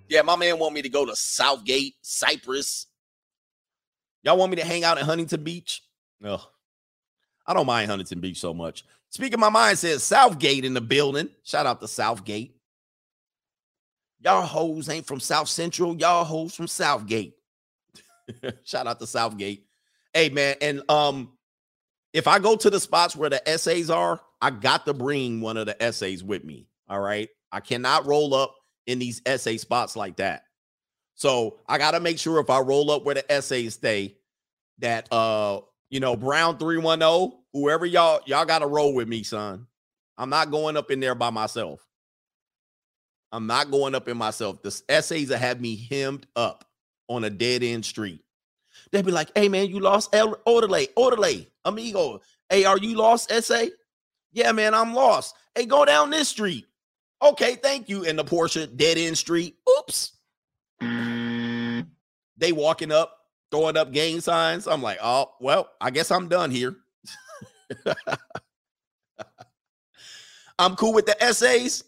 [0.09, 2.87] Yeah, my man want me to go to Southgate, Cypress.
[4.21, 5.81] Y'all want me to hang out at Huntington Beach?
[6.19, 6.41] No,
[7.47, 8.83] I don't mind Huntington Beach so much.
[9.09, 11.29] Speaking my mind says Southgate in the building.
[11.43, 12.55] Shout out to Southgate.
[14.19, 15.95] Y'all hoes ain't from South Central.
[15.95, 17.35] Y'all hoes from Southgate.
[18.63, 19.65] Shout out to Southgate.
[20.13, 21.33] Hey man, and um,
[22.13, 25.57] if I go to the spots where the essays are, I got to bring one
[25.57, 26.67] of the essays with me.
[26.87, 27.29] All right.
[27.51, 28.55] I cannot roll up
[28.87, 30.43] in these essay spots like that.
[31.15, 34.17] So I got to make sure if I roll up where the essays stay,
[34.79, 39.65] that uh, you know, Brown 310, whoever y'all, y'all got to roll with me, son.
[40.17, 41.87] I'm not going up in there by myself.
[43.31, 44.61] I'm not going up in myself.
[44.61, 46.65] The essays that have me hemmed up
[47.07, 48.21] on a dead end street.
[48.91, 52.21] They'd be like, hey man, you lost El Orderly, Orderly, amigo.
[52.49, 53.71] Hey, are you lost, essay?
[54.31, 55.35] Yeah, man, I'm lost.
[55.55, 56.65] Hey, go down this street.
[57.23, 58.05] Okay, thank you.
[58.05, 59.55] And the Porsche dead end street.
[59.79, 60.11] Oops.
[62.37, 63.17] They walking up,
[63.49, 64.67] throwing up gang signs.
[64.67, 66.75] I'm like, oh, well, I guess I'm done here.
[70.59, 71.83] I'm cool with the essays.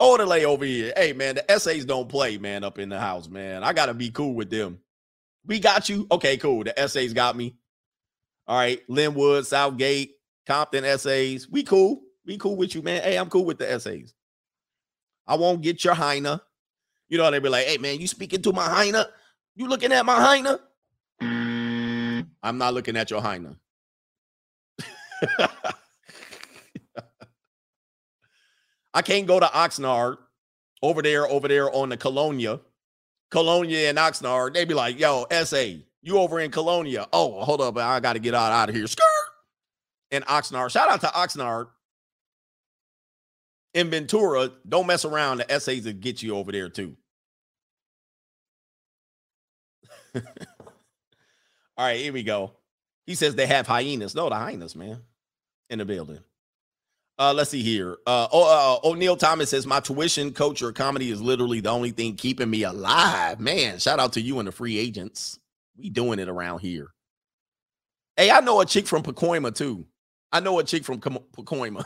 [0.00, 0.92] Orderly over here.
[0.96, 3.62] Hey, man, the essays don't play, man, up in the house, man.
[3.62, 4.80] I got to be cool with them.
[5.46, 6.06] We got you.
[6.10, 6.64] Okay, cool.
[6.64, 7.56] The essays got me.
[8.46, 8.80] All right.
[8.88, 10.16] Lynwood, Southgate,
[10.46, 11.48] Compton essays.
[11.48, 12.02] We cool.
[12.26, 13.02] We cool with you, man.
[13.02, 14.14] Hey, I'm cool with the essays.
[15.26, 16.40] I won't get your Heine.
[17.08, 19.04] You know, they be like, hey, man, you speaking to my Heine?
[19.54, 20.58] You looking at my Heine?
[21.20, 22.26] Mm.
[22.42, 23.56] I'm not looking at your Heine.
[28.94, 30.18] I can't go to Oxnard
[30.82, 32.60] over there, over there on the Colonia,
[33.30, 34.54] Colonia and Oxnard.
[34.54, 35.64] They be like, yo, SA,
[36.02, 37.06] you over in Colonia.
[37.12, 37.76] Oh, hold up.
[37.78, 38.86] I got to get out, out of here.
[38.86, 39.02] Skirt.
[40.10, 40.70] And Oxnard.
[40.70, 41.68] Shout out to Oxnard
[43.72, 44.50] in Ventura.
[44.68, 45.38] Don't mess around.
[45.38, 46.96] The essays will get you over there too.
[50.14, 50.22] All
[51.78, 52.52] right, here we go.
[53.06, 54.14] He says they have hyenas.
[54.14, 55.00] No, the hyenas, man,
[55.72, 56.20] in the building.
[57.18, 57.98] Uh, let's see here.
[58.06, 62.14] Uh, uh, O'Neill Thomas says my tuition, coach, or comedy is literally the only thing
[62.14, 63.40] keeping me alive.
[63.40, 65.38] Man, shout out to you and the free agents.
[65.76, 66.88] We doing it around here.
[68.16, 69.86] Hey, I know a chick from Pacoima too.
[70.30, 71.84] I know a chick from Pacoima.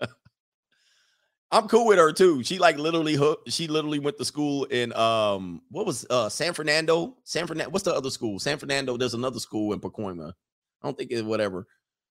[1.50, 2.42] I'm cool with her too.
[2.42, 6.54] She like literally hooked, she literally went to school in um what was uh San
[6.54, 7.16] Fernando?
[7.24, 7.70] San Fernando.
[7.70, 8.38] What's the other school?
[8.38, 8.96] San Fernando.
[8.96, 10.30] There's another school in Pacoima.
[10.30, 11.66] I don't think it's whatever.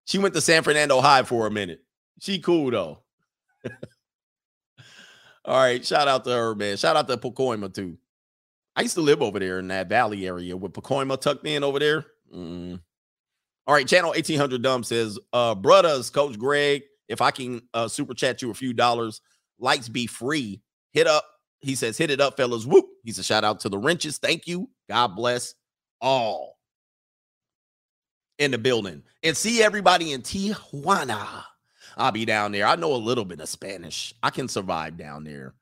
[0.06, 1.84] She went to San Fernando High for a minute.
[2.20, 3.00] She cool though.
[5.46, 6.78] All right, shout out to her, man.
[6.78, 7.98] Shout out to Pacoima too.
[8.76, 11.80] I used to live over there in that valley area with Pacoima tucked in over
[11.80, 12.06] there.
[12.34, 12.80] Mm.
[13.68, 18.14] All right, channel 1800 Dumb says, uh, brothers, Coach Greg, if I can uh, super
[18.14, 19.22] chat you a few dollars,
[19.60, 20.62] lights be free.
[20.94, 21.26] Hit up.
[21.60, 22.66] He says, hit it up, fellas.
[22.66, 22.86] Whoop.
[23.04, 24.18] He's a shout out to the wrenches.
[24.18, 24.70] Thank you.
[24.90, 25.54] God bless
[26.00, 26.58] all
[28.42, 29.04] in the building.
[29.24, 31.44] And see everybody in Tijuana.
[31.96, 32.66] I'll be down there.
[32.66, 34.14] I know a little bit of Spanish.
[34.24, 35.54] I can survive down there.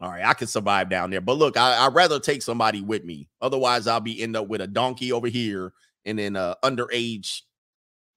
[0.00, 1.20] All right, I can survive down there.
[1.20, 3.28] But look, I, would rather take somebody with me.
[3.40, 5.72] Otherwise, I'll be end up with a donkey over here
[6.04, 7.42] and then a underage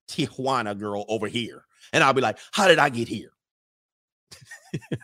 [0.08, 1.64] Tijuana girl over here.
[1.92, 3.32] And I'll be like, how did I get here?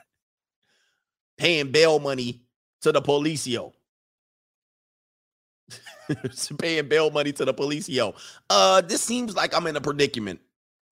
[1.39, 2.43] Paying bail money
[2.83, 3.73] to the policio.
[6.59, 8.15] Paying bail money to the policio.
[8.51, 10.41] Uh, this seems like I'm in a predicament.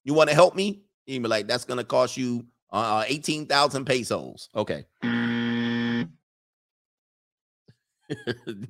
[0.05, 0.83] You want to help me?
[1.07, 4.49] You be like, that's gonna cost you uh 18,000 pesos.
[4.55, 4.85] Okay.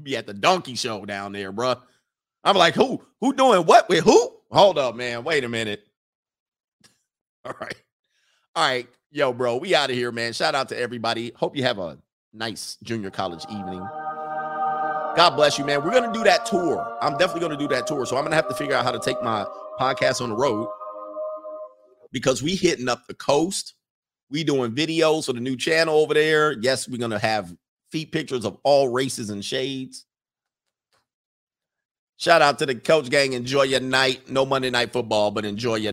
[0.02, 1.76] be at the donkey show down there, bro.
[2.44, 3.02] I'm like, who?
[3.20, 4.32] Who doing what with who?
[4.50, 5.24] Hold up, man.
[5.24, 5.86] Wait a minute.
[7.44, 7.74] All right.
[8.54, 8.88] All right.
[9.10, 10.32] Yo, bro, we out of here, man.
[10.32, 11.32] Shout out to everybody.
[11.36, 11.98] Hope you have a
[12.32, 13.86] nice junior college evening.
[15.16, 15.84] God bless you, man.
[15.84, 16.98] We're gonna do that tour.
[17.00, 18.04] I'm definitely gonna do that tour.
[18.04, 19.46] So I'm gonna have to figure out how to take my
[19.78, 20.68] podcast on the road
[22.10, 23.74] because we hitting up the coast.
[24.30, 26.52] We doing videos for the new channel over there.
[26.60, 27.54] Yes, we're gonna have
[27.92, 30.04] feet pictures of all races and shades.
[32.16, 33.34] Shout out to the coach gang.
[33.34, 34.28] Enjoy your night.
[34.30, 35.92] No Monday night football, but enjoy your